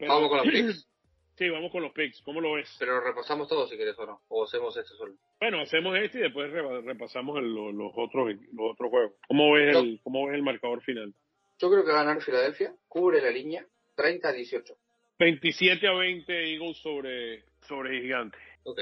vamos 0.00 0.28
con 0.28 0.38
los 0.38 0.46
picks. 0.46 0.84
Sí, 1.38 1.48
vamos 1.50 1.70
con 1.70 1.84
los 1.84 1.92
picks. 1.92 2.20
¿Cómo 2.22 2.40
lo 2.40 2.54
ves? 2.54 2.74
Pero 2.80 3.00
repasamos 3.00 3.46
todo 3.46 3.68
si 3.68 3.76
quieres 3.76 3.96
o 3.96 4.04
no. 4.04 4.22
O 4.26 4.42
hacemos 4.42 4.76
este 4.76 4.92
solo. 4.96 5.14
Bueno, 5.38 5.60
hacemos 5.60 5.96
este 5.96 6.18
y 6.18 6.22
después 6.22 6.50
repasamos 6.50 7.40
los, 7.40 7.92
otros, 7.94 8.34
los 8.52 8.72
otros 8.72 8.90
juegos. 8.90 9.12
¿Cómo 9.28 9.52
ves, 9.52 9.76
el, 9.76 10.00
¿Cómo 10.02 10.26
ves 10.26 10.34
el 10.34 10.42
marcador 10.42 10.82
final? 10.82 11.14
Yo 11.60 11.70
creo 11.70 11.84
que 11.84 11.92
va 11.92 12.00
a 12.00 12.04
ganar 12.04 12.24
Filadelfia. 12.24 12.74
Cubre 12.88 13.22
la 13.22 13.30
línea. 13.30 13.64
30 13.94 14.28
a 14.28 14.32
18. 14.32 14.74
27 15.18 15.86
a 15.86 15.92
20 15.92 16.54
Eagles 16.54 16.76
sobre, 16.78 17.44
sobre 17.68 18.00
Gigante. 18.00 18.38
Ok. 18.64 18.80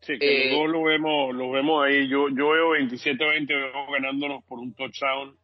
Sí, 0.00 0.18
que 0.18 0.26
los 0.26 0.46
eh, 0.46 0.56
dos 0.56 0.70
lo 0.70 0.82
vemos, 0.84 1.34
lo 1.34 1.50
vemos 1.50 1.84
ahí. 1.84 2.08
Yo, 2.08 2.28
yo 2.30 2.50
veo 2.50 2.70
27 2.70 3.22
a 3.22 3.28
20 3.28 3.54
veo 3.54 3.90
ganándonos 3.90 4.44
por 4.44 4.58
un 4.58 4.74
touchdown 4.74 5.36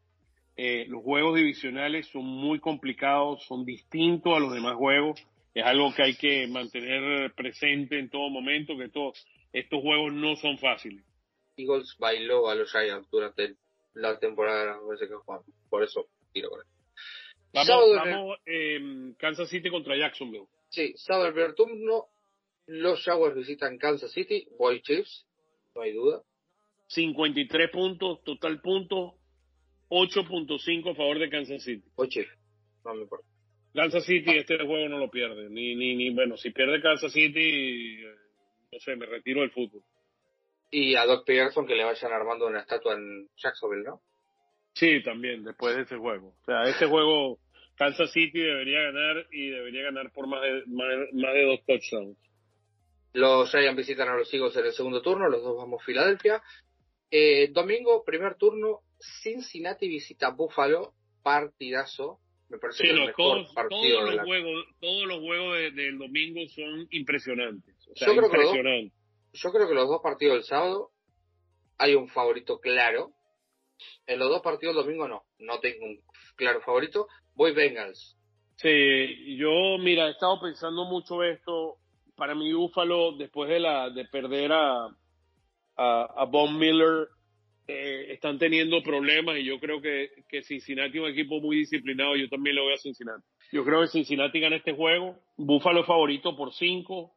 eh, 0.57 0.87
los 0.89 1.03
juegos 1.03 1.37
divisionales 1.37 2.09
son 2.09 2.25
muy 2.25 2.61
complicados, 2.61 3.45
son 3.47 3.67
distintos 3.67 4.35
a 4.35 4.41
los 4.41 4.53
demás 4.55 4.75
juegos. 4.77 5.21
Es 5.53 5.65
algo 5.65 5.93
que 5.95 6.03
hay 6.03 6.17
que 6.17 6.47
mantener 6.47 7.33
presente 7.35 7.99
en 7.99 8.09
todo 8.09 8.31
momento, 8.31 8.77
que 8.77 8.89
todos 8.89 9.23
estos 9.53 9.81
juegos 9.83 10.13
no 10.15 10.37
son 10.37 10.59
fáciles. 10.59 11.05
Eagles 11.57 11.97
bailó 11.99 12.49
a 12.49 12.55
los 12.55 12.71
Giants 12.71 13.09
durante 13.11 13.57
la 13.95 14.19
temporada 14.19 14.79
que 14.99 15.07
jugamos. 15.07 15.47
Por 15.69 15.83
eso 15.83 16.07
tiro 16.33 16.51
con 16.51 16.61
él. 16.61 16.67
Vamos, 17.53 18.39
em, 18.45 19.15
Kansas 19.15 19.49
City 19.49 19.71
contra 19.71 19.97
Jacksonville. 19.97 20.47
Sí, 20.69 20.95
el 21.09 21.33
primer 21.33 21.55
turno. 21.55 22.07
Los 22.67 23.03
Jaguars 23.05 23.37
visitan 23.37 23.79
Kansas 23.79 24.13
City. 24.13 24.47
Boy 24.59 24.81
Chiefs, 24.83 25.27
no 25.75 25.83
hay 25.83 25.93
duda. 25.93 26.23
53 26.89 27.71
puntos, 27.71 28.23
total 28.25 28.61
puntos. 28.61 29.15
8.5 29.89 30.91
a 30.91 30.95
favor 30.95 31.19
de 31.19 31.31
Kansas 31.31 31.63
City. 31.63 31.85
8, 31.95 32.21
no 32.85 32.95
me 32.95 33.03
importa. 33.03 33.27
Kansas 33.73 34.05
City 34.05 34.39
este 34.39 34.57
juego 34.57 34.89
no 34.89 34.99
lo 34.99 35.11
pierde. 35.11 35.49
Ni, 35.51 35.77
ni, 35.77 35.95
ni, 35.95 36.11
bueno, 36.11 36.37
si 36.37 36.51
pierde 36.51 36.81
Kansas 36.81 37.13
City, 37.13 38.03
eh, 38.03 38.15
no 38.73 38.81
sé, 38.81 38.97
me 38.97 39.07
retiro 39.07 39.43
del 39.43 39.51
fútbol. 39.51 39.83
Y 40.71 40.97
a 40.97 41.05
Doc 41.05 41.25
Peterson 41.25 41.67
que 41.67 41.75
le 41.75 41.85
vayan 41.85 42.13
armando 42.13 42.47
una 42.47 42.61
estatua 42.61 42.95
en 42.95 43.29
Jacksonville, 43.37 43.85
¿no? 43.85 44.01
Sí, 44.73 45.03
también, 45.03 45.45
después 45.45 45.77
de 45.77 45.83
ese 45.83 45.97
juego. 45.97 46.35
O 46.41 46.45
sea, 46.45 46.63
este 46.65 46.87
juego 46.87 47.39
Kansas 47.77 48.11
City 48.13 48.41
debería 48.41 48.81
ganar 48.81 49.27
y 49.31 49.51
debería 49.51 49.85
ganar 49.85 50.11
por 50.13 50.27
más 50.27 50.43
de, 50.43 50.65
más, 50.67 51.35
de 51.35 51.45
dos 51.45 51.65
touchdowns. 51.67 52.19
Los 53.17 53.51
Giants 53.51 53.79
visitan 53.79 54.11
a 54.11 54.15
los 54.15 54.33
Eagles 54.35 54.55
en 54.57 54.67
el 54.67 54.73
segundo 54.73 55.01
turno, 55.01 55.31
los 55.31 55.43
dos 55.43 55.57
vamos 55.57 55.81
a 55.81 55.85
Filadelfia. 55.87 56.43
Eh, 57.11 57.49
domingo, 57.51 58.05
primer 58.05 58.35
turno, 58.35 58.81
Cincinnati 59.23 59.89
visita 59.89 60.29
Buffalo, 60.33 60.93
partidazo. 61.23 62.21
Me 62.51 62.59
parece 62.59 62.83
que 62.83 62.91
el 62.91 63.07
mejor 63.07 63.15
todos, 63.15 63.55
partido 63.55 64.01
todos, 64.01 64.15
los 64.17 64.27
juegos, 64.27 64.67
todos 64.81 65.07
los 65.07 65.21
juegos 65.21 65.59
del 65.75 65.97
domingo 65.97 66.41
son 66.49 66.89
impresionantes. 66.91 67.75
yo, 67.95 68.17
creo 68.17 68.31
Que 68.31 68.37
los, 68.37 68.53
yo 69.33 69.51
creo 69.51 69.67
que 69.67 69.75
los 69.75 69.89
dos 69.89 70.03
partidos 70.03 70.35
del 70.35 70.45
sábado 70.45 70.91
hay 71.79 71.95
un 71.95 72.09
favorito 72.09 72.61
claro. 72.61 73.13
En 74.07 74.19
los 74.19 74.29
dos 74.29 74.43
partidos 74.43 74.77
del 74.77 74.85
domingo 74.85 75.09
no, 75.09 75.25
no 75.39 75.59
tengo 75.61 75.87
un 75.87 76.03
claro 76.37 76.61
favorito. 76.61 77.09
Voy 77.35 77.53
Bengals. 77.53 78.19
Sí, 78.57 79.39
yo, 79.39 79.79
mira, 79.79 80.07
he 80.07 80.11
estado 80.11 80.39
pensando 80.39 80.85
mucho 80.85 81.23
esto. 81.23 81.79
Para 82.17 82.35
mi 82.35 82.53
Búfalo, 82.53 83.13
después 83.13 83.49
de 83.51 83.61
la 83.61 83.91
de 83.91 84.07
perder 84.07 84.53
a, 84.53 84.87
a, 85.77 86.03
a 86.17 86.25
Von 86.25 86.59
Miller, 86.59 87.09
eh, 87.69 88.13
están 88.13 88.39
teniendo 88.39 88.83
problemas 88.83 89.37
y 89.39 89.45
yo 89.45 89.59
creo 89.59 89.81
que, 89.81 90.11
que 90.29 90.43
Cincinnati 90.43 90.99
es 90.99 91.05
un 91.05 91.11
equipo 91.11 91.41
muy 91.41 91.57
disciplinado. 91.59 92.17
Yo 92.17 92.29
también 92.29 92.57
le 92.57 92.63
voy 92.63 92.73
a 92.73 92.79
Cincinnati. 92.79 93.23
Yo 93.53 93.65
creo 93.65 93.83
que 93.83 93.89
Cincinnati 93.89 94.41
gana 94.41 94.57
este 94.57 94.73
juego. 94.73 95.19
Búfalo 95.37 95.81
es 95.81 95.87
favorito 95.87 96.37
por 96.37 96.53
cinco. 96.53 97.13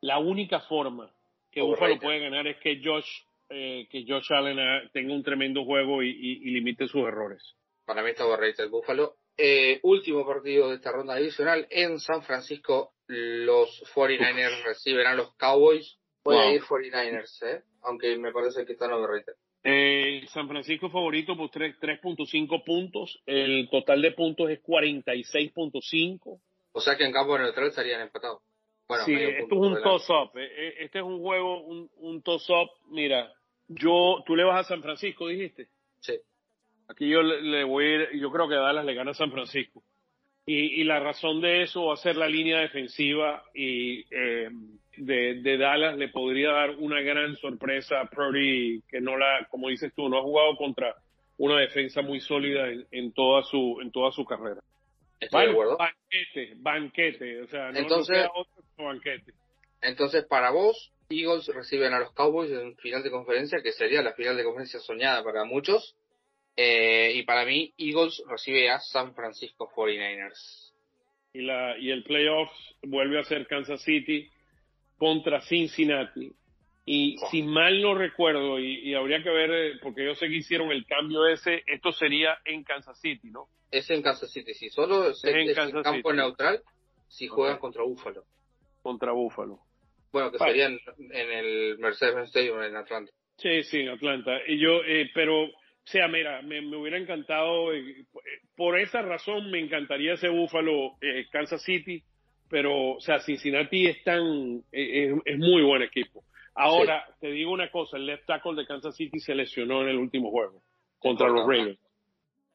La 0.00 0.18
única 0.18 0.60
forma 0.60 1.12
que 1.50 1.60
Búfalo 1.60 1.98
puede 1.98 2.20
ganar 2.20 2.46
es 2.46 2.56
que 2.58 2.80
Josh, 2.82 3.08
eh, 3.50 3.86
que 3.90 4.04
Josh 4.06 4.32
Allen 4.32 4.58
ah, 4.58 4.82
tenga 4.92 5.12
un 5.14 5.22
tremendo 5.22 5.64
juego 5.64 6.02
y, 6.02 6.10
y, 6.10 6.48
y 6.48 6.50
limite 6.52 6.86
sus 6.86 7.06
errores. 7.06 7.56
Para 7.84 8.02
mí 8.02 8.10
está 8.10 8.26
overrated 8.26 8.64
el 8.64 8.70
Búfalo. 8.70 9.14
Eh, 9.36 9.78
último 9.82 10.26
partido 10.26 10.68
de 10.68 10.76
esta 10.76 10.90
ronda 10.90 11.16
divisional 11.16 11.66
en 11.70 11.98
San 12.00 12.22
Francisco. 12.22 12.92
Los 13.08 13.82
49ers 13.94 14.62
reciben 14.64 15.06
a 15.06 15.14
los 15.14 15.34
Cowboys. 15.36 15.98
Voy 16.24 16.36
a 16.36 16.42
Wow. 16.44 16.54
ir 16.54 16.62
49ers, 16.62 17.42
¿eh? 17.42 17.62
aunque 17.82 18.16
me 18.18 18.32
parece 18.32 18.64
que 18.66 18.72
están 18.74 18.92
overrated. 18.92 19.32
Eh, 19.64 20.24
San 20.28 20.46
Francisco 20.48 20.88
favorito 20.90 21.36
por 21.36 21.50
tres- 21.50 21.76
3.5 21.80 22.62
puntos. 22.64 23.20
El 23.26 23.68
total 23.70 24.02
de 24.02 24.12
puntos 24.12 24.50
es 24.50 24.60
46.5. 24.62 26.40
O 26.72 26.80
sea 26.80 26.96
que 26.96 27.04
en 27.04 27.12
campo 27.12 27.36
neutral 27.38 27.68
estarían 27.68 28.00
empatados. 28.02 28.42
Bueno, 28.86 29.04
sí, 29.04 29.14
esto 29.14 29.54
es 29.54 29.60
un 29.60 29.82
toss-up. 29.82 30.36
eh, 30.38 30.48
eh, 30.56 30.74
Este 30.80 30.98
es 30.98 31.04
un 31.04 31.20
juego, 31.20 31.60
un, 31.62 31.90
un 31.96 32.22
toss-up. 32.22 32.70
Mira, 32.90 33.32
yo, 33.68 34.22
tú 34.26 34.34
le 34.36 34.44
vas 34.44 34.64
a 34.64 34.68
San 34.68 34.82
Francisco, 34.82 35.28
dijiste. 35.28 35.68
Sí. 36.00 36.14
Aquí 36.88 37.08
yo 37.08 37.22
le, 37.22 37.42
le 37.42 37.64
voy 37.64 37.84
a 37.84 37.88
ir, 37.96 38.08
yo 38.20 38.30
creo 38.30 38.48
que 38.48 38.54
Dallas 38.54 38.84
le 38.84 38.94
gana 38.94 39.10
a 39.10 39.14
San 39.14 39.30
Francisco. 39.30 39.82
Y, 40.50 40.80
y 40.80 40.84
la 40.84 40.98
razón 40.98 41.42
de 41.42 41.62
eso 41.62 41.84
va 41.86 41.94
a 41.94 41.98
ser 41.98 42.16
la 42.16 42.26
línea 42.26 42.60
defensiva 42.60 43.44
y 43.54 44.00
eh, 44.10 44.48
de, 44.96 45.42
de 45.42 45.58
Dallas 45.58 45.98
le 45.98 46.08
podría 46.08 46.50
dar 46.52 46.70
una 46.78 47.02
gran 47.02 47.36
sorpresa 47.36 48.00
a 48.00 48.06
Purdy, 48.06 48.80
que 48.88 48.98
no 49.02 49.18
la, 49.18 49.46
como 49.50 49.68
dices 49.68 49.92
tú, 49.94 50.08
no 50.08 50.18
ha 50.18 50.22
jugado 50.22 50.56
contra 50.56 50.94
una 51.36 51.60
defensa 51.60 52.00
muy 52.00 52.20
sólida 52.20 52.66
en, 52.68 52.86
en 52.90 53.12
toda 53.12 53.42
su 53.42 53.78
en 53.82 53.90
toda 53.92 54.10
su 54.10 54.24
carrera. 54.24 54.60
Estoy 55.20 55.46
de 55.46 55.50
acuerdo. 55.52 55.76
banquete, 55.76 56.54
banquete, 56.56 57.42
o 57.42 57.46
sea, 57.48 57.70
no, 57.70 57.78
Entonces- 57.80 58.16
no 58.16 58.22
queda 58.22 58.30
otro 58.34 58.62
que 58.74 58.82
banquete. 58.82 59.32
Entonces, 59.82 60.24
para 60.24 60.50
vos, 60.50 60.92
Eagles 61.10 61.46
reciben 61.54 61.92
a 61.92 62.00
los 62.00 62.12
Cowboys 62.14 62.50
en 62.50 62.74
final 62.78 63.02
de 63.02 63.10
conferencia, 63.10 63.60
que 63.62 63.72
sería 63.72 64.00
la 64.00 64.14
final 64.14 64.36
de 64.36 64.44
conferencia 64.44 64.80
soñada 64.80 65.22
para 65.22 65.44
muchos. 65.44 65.94
Eh, 66.60 67.12
y 67.14 67.22
para 67.22 67.44
mí, 67.44 67.72
Eagles 67.78 68.20
recibe 68.28 68.68
a 68.68 68.80
San 68.80 69.14
Francisco 69.14 69.70
49ers. 69.74 70.72
y 71.32 71.42
la 71.42 71.78
y 71.78 71.90
el 71.90 72.02
playoff 72.02 72.50
vuelve 72.82 73.20
a 73.20 73.24
ser 73.24 73.46
Kansas 73.46 73.80
City 73.84 74.28
contra 74.96 75.40
Cincinnati 75.42 76.32
y 76.84 77.16
Oh. 77.20 77.28
si 77.30 77.42
mal 77.42 77.80
no 77.82 77.94
recuerdo 77.94 78.58
y, 78.58 78.80
y 78.80 78.94
habría 78.94 79.22
que 79.22 79.28
ver 79.30 79.50
eh, 79.52 79.72
porque 79.82 80.04
yo 80.06 80.14
sé 80.14 80.26
que 80.26 80.36
hicieron 80.36 80.72
el 80.72 80.84
cambio 80.86 81.26
ese 81.26 81.62
esto 81.66 81.92
sería 81.92 82.38
en 82.46 82.64
Kansas 82.64 82.98
City 83.00 83.30
no 83.30 83.46
Es 83.70 83.88
en 83.90 84.02
Kansas 84.02 84.32
City. 84.32 84.54
Si 84.54 84.70
solo 84.70 85.10
es, 85.10 85.22
Es 85.22 85.34
en 85.34 85.50
es 85.50 85.58
en 85.58 85.82
campo 85.82 86.08
City. 86.10 86.16
neutral, 86.16 86.62
si 87.06 87.28
juegan 87.28 87.58
contra 87.58 87.82
Buffalo. 87.84 88.24
contra 88.82 89.12
Buffalo 89.12 89.60
Bueno, 90.10 90.32
que 90.32 90.38
Vale. 90.38 90.52
sería 90.52 90.66
en, 90.66 90.80
el 91.30 91.78
Mercedes-Benz 91.78 92.28
Stadium 92.30 92.62
en 92.62 92.74
Atlanta. 92.74 93.12
sí 93.36 93.62
sí 93.64 93.80
en 93.80 93.90
Atlanta 93.90 94.32
y 94.48 94.58
yo 94.58 94.82
eh, 94.84 95.10
pero 95.14 95.46
sea 95.90 96.08
mira 96.08 96.42
me, 96.42 96.60
me 96.62 96.76
hubiera 96.76 96.98
encantado 96.98 97.72
eh, 97.74 98.04
por 98.56 98.78
esa 98.78 99.02
razón 99.02 99.50
me 99.50 99.60
encantaría 99.60 100.14
ese 100.14 100.28
Buffalo 100.28 100.96
eh, 101.00 101.26
Kansas 101.30 101.62
City 101.62 102.02
pero 102.48 102.96
o 102.96 103.00
sea 103.00 103.20
Cincinnati 103.20 103.86
es 103.86 104.02
tan 104.04 104.62
eh, 104.72 105.12
es, 105.12 105.14
es 105.24 105.38
muy 105.38 105.62
buen 105.62 105.82
equipo 105.82 106.24
Ahora, 106.60 107.06
te 107.20 107.30
digo 107.30 107.52
una 107.52 107.70
cosa, 107.70 107.96
el 107.96 108.06
left 108.06 108.26
tackle 108.26 108.56
de 108.56 108.66
Kansas 108.66 108.96
City 108.96 109.20
se 109.20 109.32
lesionó 109.32 109.82
en 109.82 109.90
el 109.90 109.96
último 109.96 110.28
juego 110.32 110.60
contra 110.98 111.28
los 111.28 111.46
Ravens. 111.46 111.78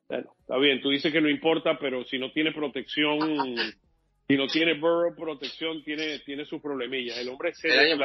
Bueno, 0.09 0.29
está 0.41 0.57
bien, 0.57 0.81
tú 0.81 0.89
dices 0.89 1.13
que 1.13 1.21
no 1.21 1.29
importa, 1.29 1.77
pero 1.79 2.03
si 2.03 2.19
no 2.19 2.29
tiene 2.33 2.51
protección, 2.51 3.17
si 4.27 4.35
no 4.35 4.47
tiene 4.47 4.73
Burrow 4.73 5.15
protección, 5.15 5.81
tiene, 5.85 6.19
tiene 6.19 6.43
sus 6.43 6.61
problemillas. 6.61 7.17
El 7.17 7.29
hombre 7.29 7.53
se 7.53 7.71
año 7.71 7.97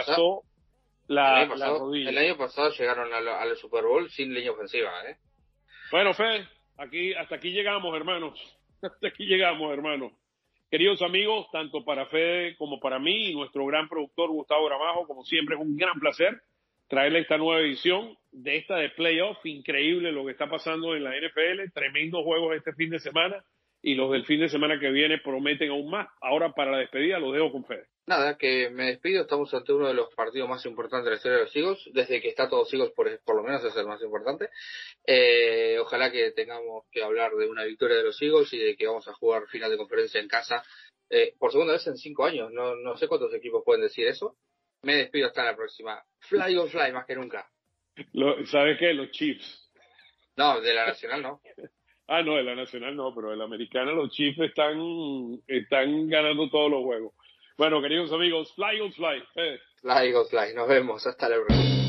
desplazó 1.09 1.15
El 1.15 1.15
la, 1.17 1.37
año, 1.37 1.47
la 1.47 1.55
pasado, 1.55 1.79
rodilla. 1.81 2.11
el 2.11 2.19
año 2.19 2.37
pasado 2.37 2.71
llegaron 2.71 3.13
al, 3.13 3.29
al 3.29 3.57
Super 3.57 3.85
Bowl 3.85 4.11
sin 4.11 4.33
línea 4.35 4.53
ofensiva, 4.53 4.91
¿eh? 5.09 5.17
Bueno, 5.91 6.13
Fede, 6.15 6.47
aquí, 6.77 7.15
hasta 7.15 7.37
aquí 7.37 7.51
llegamos, 7.51 7.95
hermanos. 7.97 8.39
Hasta 8.83 9.09
aquí 9.09 9.25
llegamos, 9.27 9.73
hermanos. 9.73 10.13
Queridos 10.71 11.01
amigos, 11.03 11.49
tanto 11.51 11.85
para 11.85 12.07
Fede 12.07 12.57
como 12.57 12.79
para 12.79 12.99
mí 12.99 13.31
y 13.31 13.35
nuestro 13.35 13.65
gran 13.67 13.89
productor 13.89 14.31
Gustavo 14.31 14.67
Gramajo, 14.67 15.07
como 15.07 15.25
siempre 15.25 15.57
es 15.57 15.61
un 15.61 15.77
gran 15.77 15.99
placer 15.99 16.43
traerle 16.89 17.21
esta 17.21 17.37
nueva 17.39 17.61
edición 17.61 18.17
de 18.33 18.57
esta 18.57 18.77
de 18.77 18.91
playoff. 18.91 19.39
Increíble 19.45 20.13
lo 20.13 20.25
que 20.25 20.33
está 20.33 20.49
pasando 20.49 20.95
en 20.95 21.05
la 21.05 21.11
NFL. 21.11 21.73
Tremendos 21.73 22.23
juegos 22.23 22.55
este 22.57 22.73
fin 22.75 22.91
de 22.91 22.99
semana 22.99 23.43
y 23.83 23.95
los 23.95 24.11
del 24.11 24.25
fin 24.27 24.41
de 24.41 24.49
semana 24.49 24.79
que 24.81 24.91
viene 24.91 25.19
prometen 25.19 25.71
aún 25.71 25.91
más. 25.91 26.09
Ahora 26.21 26.53
para 26.53 26.73
la 26.73 26.79
despedida 26.79 27.19
los 27.19 27.33
dejo 27.33 27.53
con 27.53 27.65
Fede. 27.65 27.87
Nada, 28.07 28.39
que 28.39 28.71
me 28.71 28.87
despido. 28.87 29.23
Estamos 29.23 29.53
ante 29.53 29.73
uno 29.73 29.87
de 29.89 29.95
los 29.95 30.13
partidos 30.15 30.49
más 30.49 30.65
importantes 30.65 31.05
de 31.05 31.11
la 31.11 31.17
historia 31.17 31.39
de 31.39 31.45
los 31.45 31.55
Eagles. 31.57 31.79
Desde 31.93 32.21
que 32.23 32.29
está 32.29 32.49
todos 32.49 32.73
Eagles, 32.73 32.93
por, 32.93 33.21
por 33.23 33.37
lo 33.37 33.43
menos 33.43 33.63
es 33.65 33.77
el 33.77 33.87
más 33.87 34.01
importante. 34.03 34.49
Eh, 35.07 35.79
ojalá 35.79 36.11
que 36.11 36.31
tengamos 36.33 36.85
que 36.91 37.03
hablar 37.03 37.33
de 37.35 37.49
una 37.49 37.65
victoria 37.65 37.99
de 37.99 38.05
los 38.05 38.21
Eagles 38.23 38.53
y 38.55 38.59
de 38.59 38.77
que 38.77 38.87
vamos 38.87 39.07
a 39.09 39.13
jugar 39.15 39.47
final 39.49 39.71
de 39.71 39.77
conferencia 39.77 40.21
en 40.21 40.29
casa 40.29 40.63
eh, 41.11 41.35
por 41.39 41.53
segunda 41.53 41.75
vez 41.75 41.87
en 41.87 41.97
cinco 41.97 42.25
años. 42.25 42.51
No, 42.51 42.75
no 42.77 42.97
sé 42.97 43.09
cuántos 43.09 43.33
equipos 43.35 43.63
pueden 43.65 43.83
decir 43.83 44.07
eso. 44.07 44.37
Me 44.83 44.95
despido 44.97 45.27
hasta 45.27 45.45
la 45.45 45.55
próxima. 45.57 46.03
Fly 46.21 46.57
on 46.57 46.69
fly, 46.69 46.93
más 46.93 47.05
que 47.07 47.15
nunca. 47.15 47.47
Lo- 48.13 48.45
¿Sabes 48.47 48.79
qué? 48.79 48.95
Los 48.95 49.11
Chiefs. 49.11 49.71
No, 50.37 50.61
de 50.61 50.73
la 50.73 50.87
Nacional 50.87 51.21
no. 51.23 51.43
Ah, 52.11 52.23
no, 52.23 52.37
de 52.37 52.43
la 52.43 52.55
nacional 52.55 52.97
no, 52.97 53.15
pero 53.15 53.31
de 53.31 53.37
la 53.37 53.45
americana 53.45 53.93
los 53.93 54.11
Chiefs 54.11 54.39
están, 54.39 55.41
están 55.47 56.09
ganando 56.09 56.49
todos 56.49 56.71
los 56.71 56.83
juegos. 56.83 57.13
Bueno, 57.59 57.83
queridos 57.83 58.11
amigos, 58.13 58.53
fly 58.55 58.81
on 58.81 58.93
fly. 58.93 59.23
Fede. 59.35 59.61
Fly 59.83 60.15
on 60.15 60.27
fly. 60.27 60.55
Nos 60.55 60.69
vemos. 60.69 61.07
Hasta 61.07 61.29
la 61.29 61.37
próxima. 61.37 61.88